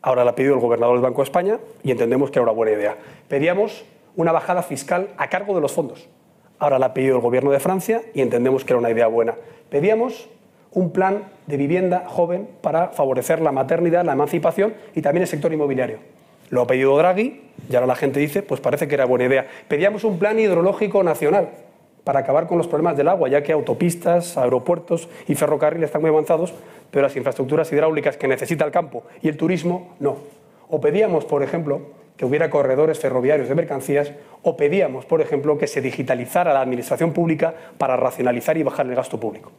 Ahora 0.00 0.24
la 0.24 0.34
pedido 0.34 0.54
el 0.54 0.60
gobernador 0.60 0.96
del 0.96 1.02
Banco 1.02 1.22
de 1.22 1.24
España 1.24 1.58
y 1.82 1.90
entendemos 1.90 2.30
que 2.30 2.38
era 2.38 2.44
una 2.44 2.52
buena 2.52 2.72
idea. 2.72 2.96
Pedíamos 3.28 3.84
una 4.16 4.32
bajada 4.32 4.62
fiscal 4.62 5.10
a 5.16 5.28
cargo 5.28 5.54
de 5.54 5.60
los 5.60 5.72
fondos. 5.72 6.08
Ahora 6.58 6.78
la 6.78 6.86
ha 6.86 6.94
pedido 6.94 7.16
el 7.16 7.22
gobierno 7.22 7.50
de 7.50 7.60
Francia 7.60 8.02
y 8.14 8.20
entendemos 8.20 8.64
que 8.64 8.72
era 8.72 8.78
una 8.78 8.90
idea 8.90 9.06
buena. 9.06 9.34
Pedíamos 9.68 10.28
un 10.72 10.90
plan 10.90 11.24
de 11.46 11.56
vivienda 11.56 12.04
joven 12.06 12.48
para 12.62 12.88
favorecer 12.88 13.40
la 13.40 13.52
maternidad, 13.52 14.04
la 14.04 14.12
emancipación 14.12 14.74
y 14.94 15.02
también 15.02 15.22
el 15.22 15.28
sector 15.28 15.52
inmobiliario. 15.52 15.98
Lo 16.50 16.62
ha 16.62 16.66
pedido 16.66 16.96
Draghi 16.96 17.42
y 17.68 17.74
ahora 17.74 17.86
la 17.86 17.94
gente 17.94 18.20
dice, 18.20 18.42
pues 18.42 18.60
parece 18.60 18.88
que 18.88 18.94
era 18.94 19.04
buena 19.04 19.26
idea. 19.26 19.46
Pedíamos 19.68 20.04
un 20.04 20.18
plan 20.18 20.38
hidrológico 20.38 21.02
nacional 21.02 21.50
para 22.04 22.20
acabar 22.20 22.46
con 22.46 22.58
los 22.58 22.66
problemas 22.66 22.96
del 22.96 23.08
agua, 23.08 23.28
ya 23.28 23.42
que 23.42 23.52
autopistas, 23.52 24.36
aeropuertos 24.36 25.08
y 25.28 25.34
ferrocarriles 25.34 25.88
están 25.88 26.02
muy 26.02 26.10
avanzados, 26.10 26.52
pero 26.90 27.02
las 27.02 27.16
infraestructuras 27.16 27.72
hidráulicas 27.72 28.16
que 28.16 28.28
necesita 28.28 28.64
el 28.64 28.70
campo 28.70 29.04
y 29.22 29.28
el 29.28 29.36
turismo 29.36 29.94
no. 30.00 30.16
O 30.68 30.80
pedíamos, 30.80 31.24
por 31.24 31.42
ejemplo, 31.42 31.80
que 32.16 32.24
hubiera 32.24 32.50
corredores 32.50 32.98
ferroviarios 32.98 33.48
de 33.48 33.54
mercancías, 33.54 34.12
o 34.42 34.56
pedíamos, 34.56 35.04
por 35.04 35.20
ejemplo, 35.20 35.58
que 35.58 35.66
se 35.66 35.80
digitalizara 35.80 36.52
la 36.52 36.60
administración 36.60 37.12
pública 37.12 37.54
para 37.78 37.96
racionalizar 37.96 38.56
y 38.58 38.62
bajar 38.62 38.86
el 38.86 38.94
gasto 38.94 39.18
público. 39.18 39.52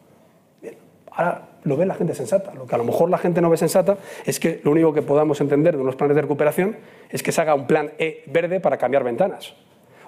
Ahora 1.11 1.49
lo 1.63 1.77
ve 1.77 1.85
la 1.85 1.93
gente 1.93 2.15
sensata. 2.15 2.53
Lo 2.53 2.65
que 2.65 2.75
a 2.75 2.77
lo 2.77 2.83
mejor 2.83 3.09
la 3.09 3.17
gente 3.17 3.41
no 3.41 3.49
ve 3.49 3.57
sensata 3.57 3.97
es 4.25 4.39
que 4.39 4.61
lo 4.63 4.71
único 4.71 4.93
que 4.93 5.01
podamos 5.01 5.39
entender 5.41 5.75
de 5.75 5.81
unos 5.81 5.95
planes 5.95 6.15
de 6.15 6.21
recuperación 6.21 6.77
es 7.09 7.21
que 7.21 7.31
se 7.31 7.41
haga 7.41 7.53
un 7.53 7.67
plan 7.67 7.91
E 7.99 8.23
verde 8.27 8.59
para 8.59 8.77
cambiar 8.77 9.03
ventanas. 9.03 9.53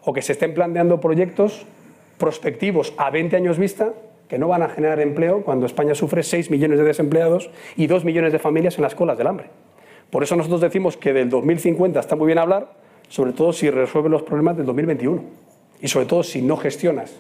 O 0.04 0.14
que 0.14 0.22
se 0.22 0.34
estén 0.34 0.54
planteando 0.54 1.00
proyectos 1.00 1.66
prospectivos 2.18 2.94
a 2.98 3.10
20 3.10 3.36
años 3.36 3.58
vista 3.58 3.94
que 4.28 4.38
no 4.38 4.48
van 4.48 4.64
a 4.64 4.70
generar 4.70 5.00
empleo 5.00 5.44
cuando 5.44 5.66
España 5.66 5.96
sufre 5.96 6.24
6 6.24 6.50
millones 6.50 6.80
de 6.80 6.86
desempleados 6.86 7.50
y 7.76 7.88
2 7.88 8.06
millones 8.06 8.34
de 8.34 8.40
familias 8.40 8.78
en 8.78 8.84
las 8.84 8.96
colas 8.96 9.18
del 9.18 9.28
hambre. 9.28 9.50
Por 10.10 10.24
eso 10.24 10.36
nosotros 10.36 10.62
decimos 10.62 10.98
que 10.98 11.14
del 11.14 11.30
2050 11.30 12.00
está 12.00 12.16
muy 12.16 12.28
bien 12.28 12.40
hablar, 12.40 12.74
sobre 13.10 13.34
todo 13.34 13.54
si 13.54 13.70
resuelve 13.70 14.10
los 14.10 14.24
problemas 14.24 14.58
del 14.58 14.66
2021 14.66 15.24
y 15.82 15.88
sobre 15.88 16.06
todo 16.06 16.24
si 16.24 16.42
no 16.42 16.58
gestionas 16.58 17.14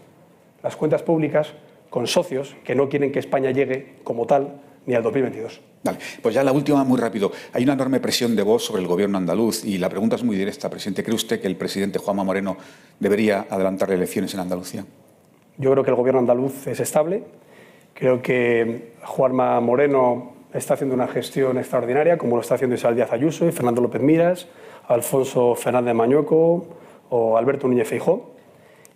las 0.63 0.75
cuentas 0.75 1.03
públicas 1.03 1.53
con 1.89 2.07
socios 2.07 2.55
que 2.63 2.75
no 2.75 2.89
quieren 2.89 3.11
que 3.11 3.19
España 3.19 3.51
llegue 3.51 3.95
como 4.03 4.25
tal 4.25 4.61
ni 4.85 4.95
al 4.95 5.03
2022. 5.03 5.61
Vale, 5.83 5.97
pues 6.21 6.33
ya 6.33 6.43
la 6.43 6.51
última, 6.51 6.83
muy 6.83 6.99
rápido. 6.99 7.31
Hay 7.53 7.63
una 7.63 7.73
enorme 7.73 7.99
presión 7.99 8.35
de 8.35 8.41
voz 8.41 8.63
sobre 8.65 8.81
el 8.81 8.87
gobierno 8.87 9.17
andaluz 9.17 9.63
y 9.63 9.77
la 9.77 9.89
pregunta 9.89 10.15
es 10.15 10.23
muy 10.23 10.35
directa, 10.35 10.69
presidente. 10.69 11.03
¿Cree 11.03 11.15
usted 11.15 11.39
que 11.39 11.47
el 11.47 11.55
presidente 11.55 11.99
Juanma 11.99 12.23
Moreno 12.23 12.57
debería 12.99 13.45
adelantar 13.49 13.91
elecciones 13.91 14.33
en 14.33 14.39
Andalucía? 14.39 14.85
Yo 15.57 15.71
creo 15.71 15.83
que 15.83 15.91
el 15.91 15.95
gobierno 15.95 16.19
andaluz 16.19 16.67
es 16.67 16.79
estable. 16.79 17.23
Creo 17.93 18.21
que 18.21 18.93
Juanma 19.03 19.59
Moreno 19.61 20.33
está 20.53 20.73
haciendo 20.73 20.95
una 20.95 21.07
gestión 21.07 21.57
extraordinaria, 21.57 22.17
como 22.17 22.35
lo 22.35 22.41
está 22.41 22.55
haciendo 22.55 22.75
Isabel 22.75 22.95
Díaz 22.95 23.11
Ayuso 23.11 23.47
y 23.47 23.51
Fernando 23.51 23.81
López 23.81 24.01
Miras, 24.01 24.47
Alfonso 24.87 25.55
Fernández 25.55 25.93
Mañueco 25.93 26.65
o 27.09 27.37
Alberto 27.37 27.67
Núñez 27.67 27.87
Feijó, 27.87 28.31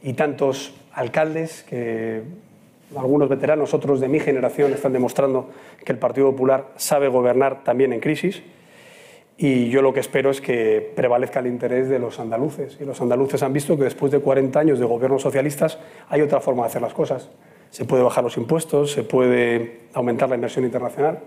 y 0.02 0.14
tantos 0.14 0.74
alcaldes 0.94 1.64
que 1.64 2.24
algunos 2.96 3.30
veteranos, 3.30 3.74
otros 3.74 4.00
de 4.00 4.08
mi 4.08 4.20
generación, 4.20 4.74
están 4.74 4.94
demostrando 4.94 5.50
que 5.86 5.92
el 5.92 6.00
Partido 6.00 6.32
Popular 6.32 6.68
sabe 6.76 7.08
gobernar 7.08 7.64
también 7.64 7.94
en 7.94 8.00
crisis. 8.00 8.42
Y 9.38 9.70
yo 9.70 9.82
lo 9.82 9.94
que 9.94 10.02
espero 10.02 10.32
es 10.32 10.42
que 10.42 10.92
prevalezca 10.96 11.40
el 11.40 11.48
interés 11.48 11.88
de 11.88 11.98
los 12.00 12.20
andaluces. 12.20 12.78
Y 12.82 12.84
los 12.84 13.00
andaluces 13.00 13.42
han 13.42 13.54
visto 13.54 13.78
que 13.78 13.86
después 13.86 14.12
de 14.12 14.20
40 14.20 14.60
años 14.60 14.80
de 14.80 14.86
gobiernos 14.86 15.22
socialistas 15.22 15.80
hay 16.10 16.22
otra 16.22 16.42
forma 16.42 16.64
de 16.64 16.68
hacer 16.68 16.82
las 16.82 16.94
cosas. 16.94 17.30
Se 17.70 17.86
puede 17.86 18.04
bajar 18.04 18.24
los 18.24 18.36
impuestos, 18.36 18.92
se 18.92 19.04
puede 19.04 19.82
aumentar 19.94 20.28
la 20.28 20.36
inversión 20.36 20.66
internacional, 20.66 21.20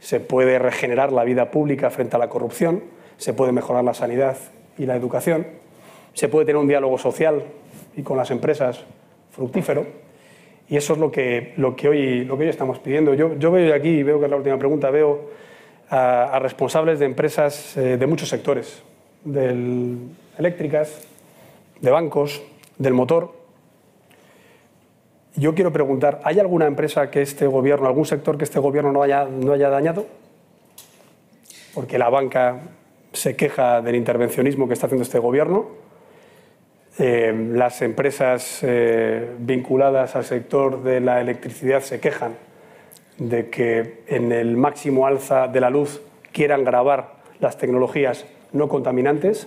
se 0.00 0.18
puede 0.18 0.58
regenerar 0.58 1.12
la 1.12 1.22
vida 1.22 1.50
pública 1.50 1.90
frente 1.90 2.16
a 2.16 2.18
la 2.18 2.28
corrupción, 2.28 2.82
se 3.16 3.32
puede 3.32 3.52
mejorar 3.52 3.84
la 3.84 3.94
sanidad 3.94 4.36
y 4.76 4.86
la 4.86 4.96
educación, 4.96 5.46
se 6.14 6.28
puede 6.28 6.46
tener 6.46 6.60
un 6.60 6.68
diálogo 6.68 6.98
social 6.98 7.44
y 7.94 8.02
con 8.02 8.16
las 8.16 8.30
empresas 8.30 8.84
fructífero. 9.30 10.05
Y 10.68 10.76
eso 10.76 10.94
es 10.94 10.98
lo 10.98 11.12
que, 11.12 11.54
hoy, 11.88 12.24
lo 12.24 12.36
que 12.36 12.44
hoy 12.44 12.48
estamos 12.48 12.78
pidiendo. 12.80 13.14
Yo, 13.14 13.50
veo 13.52 13.74
aquí, 13.74 13.88
y 13.88 14.02
veo 14.02 14.18
que 14.18 14.24
es 14.24 14.30
la 14.30 14.36
última 14.36 14.58
pregunta, 14.58 14.90
veo 14.90 15.30
a, 15.88 16.38
responsables 16.40 16.98
de 16.98 17.06
empresas 17.06 17.76
eh, 17.76 17.96
de 17.96 18.06
muchos 18.06 18.28
sectores, 18.28 18.82
del, 19.24 19.98
eléctricas, 20.38 21.06
de 21.80 21.90
bancos, 21.90 22.42
del 22.78 22.94
motor. 22.94 23.32
Yo 25.36 25.54
quiero 25.54 25.72
preguntar, 25.72 26.20
¿hay 26.24 26.40
alguna 26.40 26.66
empresa 26.66 27.10
que 27.10 27.22
este 27.22 27.46
gobierno, 27.46 27.86
algún 27.86 28.06
sector 28.06 28.36
que 28.36 28.44
este 28.44 28.58
gobierno 28.58 28.90
no 28.90 29.02
haya, 29.02 29.24
no 29.24 29.52
haya 29.52 29.68
dañado? 29.68 30.06
Porque 31.74 31.98
la 31.98 32.08
banca 32.08 32.60
se 33.12 33.36
queja 33.36 33.82
del 33.82 33.94
intervencionismo 33.94 34.66
que 34.66 34.74
está 34.74 34.86
haciendo 34.86 35.04
este 35.04 35.18
gobierno 35.18 35.85
eh, 36.98 37.34
las 37.52 37.82
empresas 37.82 38.60
eh, 38.62 39.30
vinculadas 39.38 40.16
al 40.16 40.24
sector 40.24 40.82
de 40.82 41.00
la 41.00 41.20
electricidad 41.20 41.82
se 41.82 42.00
quejan 42.00 42.32
de 43.18 43.50
que 43.50 44.02
en 44.06 44.32
el 44.32 44.56
máximo 44.56 45.06
alza 45.06 45.48
de 45.48 45.60
la 45.60 45.70
luz 45.70 46.00
quieran 46.32 46.64
grabar 46.64 47.16
las 47.40 47.58
tecnologías 47.58 48.24
no 48.52 48.68
contaminantes. 48.68 49.46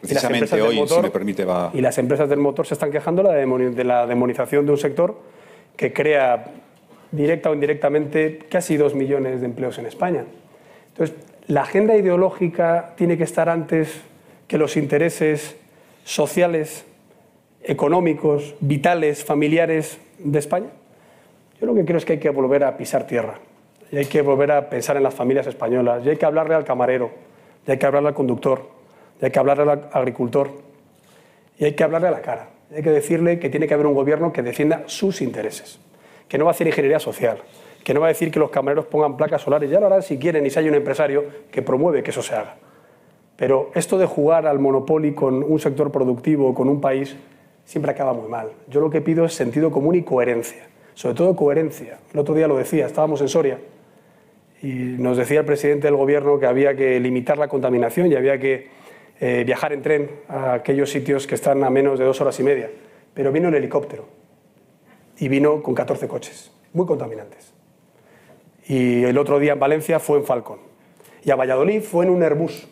Precisamente 0.00 0.56
y 0.56 0.60
hoy, 0.60 0.76
motor, 0.76 0.98
si 0.98 1.02
me 1.02 1.10
permite, 1.10 1.44
va... 1.44 1.70
Y 1.74 1.80
las 1.80 1.98
empresas 1.98 2.28
del 2.28 2.38
motor 2.38 2.66
se 2.66 2.74
están 2.74 2.90
quejando 2.90 3.22
de 3.22 3.84
la 3.84 4.06
demonización 4.06 4.66
de 4.66 4.72
un 4.72 4.78
sector 4.78 5.20
que 5.76 5.92
crea 5.92 6.44
directa 7.12 7.50
o 7.50 7.54
indirectamente 7.54 8.38
casi 8.48 8.76
dos 8.76 8.94
millones 8.94 9.40
de 9.40 9.46
empleos 9.46 9.78
en 9.78 9.86
España. 9.86 10.24
Entonces, 10.88 11.16
la 11.46 11.62
agenda 11.62 11.96
ideológica 11.96 12.94
tiene 12.96 13.18
que 13.18 13.24
estar 13.24 13.48
antes 13.48 14.00
que 14.46 14.58
los 14.58 14.76
intereses 14.76 15.56
sociales, 16.10 16.84
económicos, 17.62 18.56
vitales, 18.58 19.24
familiares 19.24 19.98
de 20.18 20.38
España? 20.40 20.70
Yo 21.60 21.66
lo 21.66 21.74
que 21.74 21.84
creo 21.84 21.98
es 21.98 22.04
que 22.04 22.14
hay 22.14 22.18
que 22.18 22.30
volver 22.30 22.64
a 22.64 22.76
pisar 22.76 23.06
tierra. 23.06 23.38
Y 23.92 23.98
hay 23.98 24.06
que 24.06 24.20
volver 24.22 24.50
a 24.50 24.68
pensar 24.68 24.96
en 24.96 25.04
las 25.04 25.14
familias 25.14 25.46
españolas. 25.46 26.04
Y 26.04 26.10
hay 26.10 26.16
que 26.16 26.26
hablarle 26.26 26.54
al 26.56 26.64
camarero, 26.64 27.12
y 27.64 27.70
hay 27.70 27.78
que 27.78 27.86
hablarle 27.86 28.08
al 28.08 28.14
conductor, 28.14 28.68
y 29.20 29.26
hay 29.26 29.30
que 29.30 29.38
hablarle 29.38 29.70
al 29.70 29.88
agricultor. 29.92 30.50
Y 31.58 31.66
hay 31.66 31.72
que 31.74 31.84
hablarle 31.84 32.08
a 32.08 32.10
la 32.10 32.22
cara. 32.22 32.48
Hay 32.74 32.82
que 32.82 32.90
decirle 32.90 33.38
que 33.38 33.48
tiene 33.48 33.68
que 33.68 33.74
haber 33.74 33.86
un 33.86 33.94
gobierno 33.94 34.32
que 34.32 34.42
defienda 34.42 34.82
sus 34.86 35.20
intereses, 35.20 35.78
que 36.28 36.38
no 36.38 36.44
va 36.44 36.50
a 36.50 36.54
hacer 36.54 36.66
ingeniería 36.66 36.98
social, 36.98 37.38
que 37.84 37.94
no 37.94 38.00
va 38.00 38.06
a 38.06 38.08
decir 38.08 38.32
que 38.32 38.40
los 38.40 38.50
camareros 38.50 38.86
pongan 38.86 39.16
placas 39.16 39.42
solares, 39.42 39.70
ya 39.70 39.78
lo 39.78 39.86
harán 39.86 40.02
si 40.02 40.18
quieren 40.18 40.44
y 40.44 40.50
si 40.50 40.58
hay 40.58 40.68
un 40.68 40.74
empresario 40.74 41.24
que 41.52 41.62
promueve 41.62 42.02
que 42.02 42.10
eso 42.10 42.22
se 42.22 42.34
haga. 42.34 42.56
Pero 43.40 43.70
esto 43.74 43.96
de 43.96 44.04
jugar 44.04 44.46
al 44.46 44.58
monopolio 44.58 45.14
con 45.14 45.42
un 45.42 45.58
sector 45.58 45.90
productivo, 45.90 46.54
con 46.54 46.68
un 46.68 46.78
país, 46.78 47.16
siempre 47.64 47.90
acaba 47.90 48.12
muy 48.12 48.28
mal. 48.28 48.50
Yo 48.68 48.82
lo 48.82 48.90
que 48.90 49.00
pido 49.00 49.24
es 49.24 49.32
sentido 49.32 49.70
común 49.70 49.94
y 49.94 50.02
coherencia, 50.02 50.68
sobre 50.92 51.14
todo 51.14 51.34
coherencia. 51.34 52.00
El 52.12 52.20
otro 52.20 52.34
día 52.34 52.46
lo 52.46 52.58
decía, 52.58 52.84
estábamos 52.84 53.22
en 53.22 53.28
Soria 53.30 53.58
y 54.60 54.66
nos 54.66 55.16
decía 55.16 55.40
el 55.40 55.46
presidente 55.46 55.86
del 55.86 55.96
gobierno 55.96 56.38
que 56.38 56.44
había 56.44 56.76
que 56.76 57.00
limitar 57.00 57.38
la 57.38 57.48
contaminación 57.48 58.12
y 58.12 58.14
había 58.14 58.38
que 58.38 58.68
eh, 59.20 59.42
viajar 59.46 59.72
en 59.72 59.80
tren 59.80 60.10
a 60.28 60.52
aquellos 60.52 60.90
sitios 60.90 61.26
que 61.26 61.34
están 61.34 61.64
a 61.64 61.70
menos 61.70 61.98
de 61.98 62.04
dos 62.04 62.20
horas 62.20 62.38
y 62.40 62.42
media. 62.42 62.70
Pero 63.14 63.32
vino 63.32 63.48
en 63.48 63.54
helicóptero 63.54 64.04
y 65.18 65.28
vino 65.28 65.62
con 65.62 65.74
14 65.74 66.08
coches, 66.08 66.52
muy 66.74 66.84
contaminantes. 66.84 67.54
Y 68.66 69.02
el 69.04 69.16
otro 69.16 69.38
día 69.38 69.54
en 69.54 69.58
Valencia 69.58 69.98
fue 69.98 70.18
en 70.18 70.24
Falcón. 70.24 70.58
Y 71.24 71.30
a 71.30 71.36
Valladolid 71.36 71.80
fue 71.80 72.04
en 72.04 72.10
un 72.10 72.22
Airbus 72.22 72.68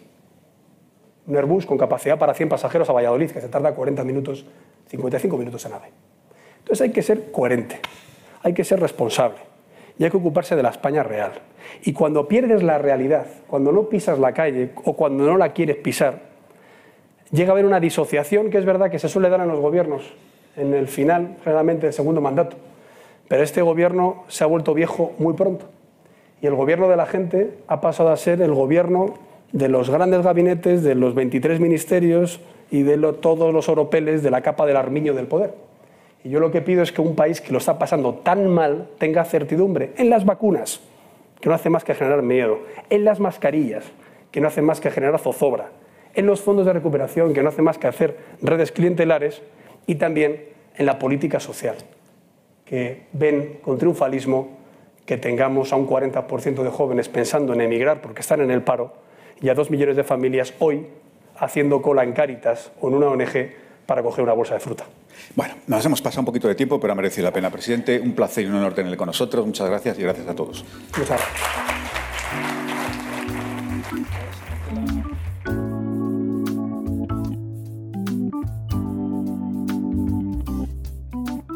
un 1.28 1.36
Airbus 1.36 1.66
con 1.66 1.76
capacidad 1.76 2.18
para 2.18 2.32
100 2.32 2.48
pasajeros 2.48 2.88
a 2.88 2.92
Valladolid, 2.92 3.30
que 3.30 3.40
se 3.40 3.48
tarda 3.48 3.74
40 3.74 4.02
minutos, 4.02 4.46
55 4.88 5.36
minutos 5.36 5.64
en 5.66 5.72
nave. 5.72 5.90
Entonces 6.60 6.80
hay 6.80 6.90
que 6.90 7.02
ser 7.02 7.30
coherente, 7.30 7.80
hay 8.42 8.54
que 8.54 8.64
ser 8.64 8.80
responsable 8.80 9.38
y 9.98 10.04
hay 10.04 10.10
que 10.10 10.16
ocuparse 10.16 10.56
de 10.56 10.62
la 10.62 10.70
España 10.70 11.02
real. 11.02 11.32
Y 11.82 11.92
cuando 11.92 12.26
pierdes 12.26 12.62
la 12.62 12.78
realidad, 12.78 13.26
cuando 13.46 13.72
no 13.72 13.90
pisas 13.90 14.18
la 14.18 14.32
calle 14.32 14.70
o 14.84 14.96
cuando 14.96 15.24
no 15.26 15.36
la 15.36 15.52
quieres 15.52 15.76
pisar, 15.76 16.20
llega 17.30 17.50
a 17.50 17.52
haber 17.52 17.66
una 17.66 17.78
disociación 17.78 18.48
que 18.48 18.56
es 18.56 18.64
verdad 18.64 18.90
que 18.90 18.98
se 18.98 19.08
suele 19.08 19.28
dar 19.28 19.40
en 19.40 19.48
los 19.48 19.60
gobiernos 19.60 20.14
en 20.56 20.72
el 20.74 20.88
final, 20.88 21.36
generalmente, 21.44 21.86
del 21.86 21.92
segundo 21.92 22.20
mandato. 22.20 22.56
Pero 23.28 23.42
este 23.42 23.60
gobierno 23.60 24.24
se 24.28 24.44
ha 24.44 24.46
vuelto 24.46 24.72
viejo 24.72 25.12
muy 25.18 25.34
pronto. 25.34 25.66
Y 26.40 26.46
el 26.46 26.54
gobierno 26.54 26.88
de 26.88 26.96
la 26.96 27.06
gente 27.06 27.58
ha 27.66 27.80
pasado 27.80 28.10
a 28.10 28.16
ser 28.16 28.40
el 28.40 28.54
gobierno 28.54 29.14
de 29.52 29.68
los 29.68 29.90
grandes 29.90 30.22
gabinetes, 30.22 30.82
de 30.82 30.94
los 30.94 31.14
23 31.14 31.60
ministerios 31.60 32.40
y 32.70 32.82
de 32.82 32.98
todos 33.14 33.52
los 33.52 33.68
oropeles 33.68 34.22
de 34.22 34.30
la 34.30 34.42
capa 34.42 34.66
del 34.66 34.76
armiño 34.76 35.14
del 35.14 35.26
poder. 35.26 35.54
Y 36.24 36.30
yo 36.30 36.40
lo 36.40 36.50
que 36.50 36.60
pido 36.60 36.82
es 36.82 36.92
que 36.92 37.00
un 37.00 37.14
país 37.14 37.40
que 37.40 37.52
lo 37.52 37.58
está 37.58 37.78
pasando 37.78 38.14
tan 38.14 38.48
mal 38.48 38.88
tenga 38.98 39.24
certidumbre 39.24 39.92
en 39.96 40.10
las 40.10 40.24
vacunas, 40.24 40.80
que 41.40 41.48
no 41.48 41.54
hace 41.54 41.70
más 41.70 41.84
que 41.84 41.94
generar 41.94 42.22
miedo, 42.22 42.58
en 42.90 43.04
las 43.04 43.20
mascarillas, 43.20 43.84
que 44.30 44.40
no 44.40 44.48
hace 44.48 44.60
más 44.60 44.80
que 44.80 44.90
generar 44.90 45.18
zozobra, 45.18 45.70
en 46.14 46.26
los 46.26 46.40
fondos 46.40 46.66
de 46.66 46.72
recuperación, 46.72 47.32
que 47.32 47.42
no 47.42 47.48
hace 47.48 47.62
más 47.62 47.78
que 47.78 47.86
hacer 47.86 48.16
redes 48.42 48.72
clientelares, 48.72 49.42
y 49.86 49.94
también 49.94 50.44
en 50.76 50.86
la 50.86 50.98
política 50.98 51.40
social, 51.40 51.76
que 52.64 53.06
ven 53.12 53.60
con 53.62 53.78
triunfalismo 53.78 54.58
que 55.06 55.16
tengamos 55.16 55.72
a 55.72 55.76
un 55.76 55.88
40% 55.88 56.62
de 56.62 56.68
jóvenes 56.68 57.08
pensando 57.08 57.54
en 57.54 57.62
emigrar 57.62 58.02
porque 58.02 58.20
están 58.20 58.42
en 58.42 58.50
el 58.50 58.60
paro 58.60 58.92
y 59.40 59.48
a 59.48 59.54
dos 59.54 59.70
millones 59.70 59.96
de 59.96 60.04
familias 60.04 60.54
hoy 60.58 60.86
haciendo 61.38 61.80
cola 61.82 62.02
en 62.02 62.12
Cáritas 62.12 62.72
o 62.80 62.88
en 62.88 62.94
una 62.94 63.08
ONG 63.08 63.52
para 63.86 64.02
coger 64.02 64.24
una 64.24 64.32
bolsa 64.32 64.54
de 64.54 64.60
fruta. 64.60 64.84
Bueno, 65.34 65.54
nos 65.66 65.84
hemos 65.84 66.02
pasado 66.02 66.22
un 66.22 66.26
poquito 66.26 66.48
de 66.48 66.54
tiempo, 66.54 66.80
pero 66.80 66.92
ha 66.92 66.96
merecido 66.96 67.24
la 67.24 67.32
pena, 67.32 67.50
presidente. 67.50 68.00
Un 68.00 68.12
placer 68.12 68.44
y 68.44 68.46
un 68.48 68.56
honor 68.56 68.74
tenerle 68.74 68.96
con 68.96 69.06
nosotros. 69.06 69.46
Muchas 69.46 69.68
gracias 69.68 69.98
y 69.98 70.02
gracias 70.02 70.26
a 70.28 70.34
todos. 70.34 70.64
Muchas 70.96 71.08
gracias. 71.08 72.07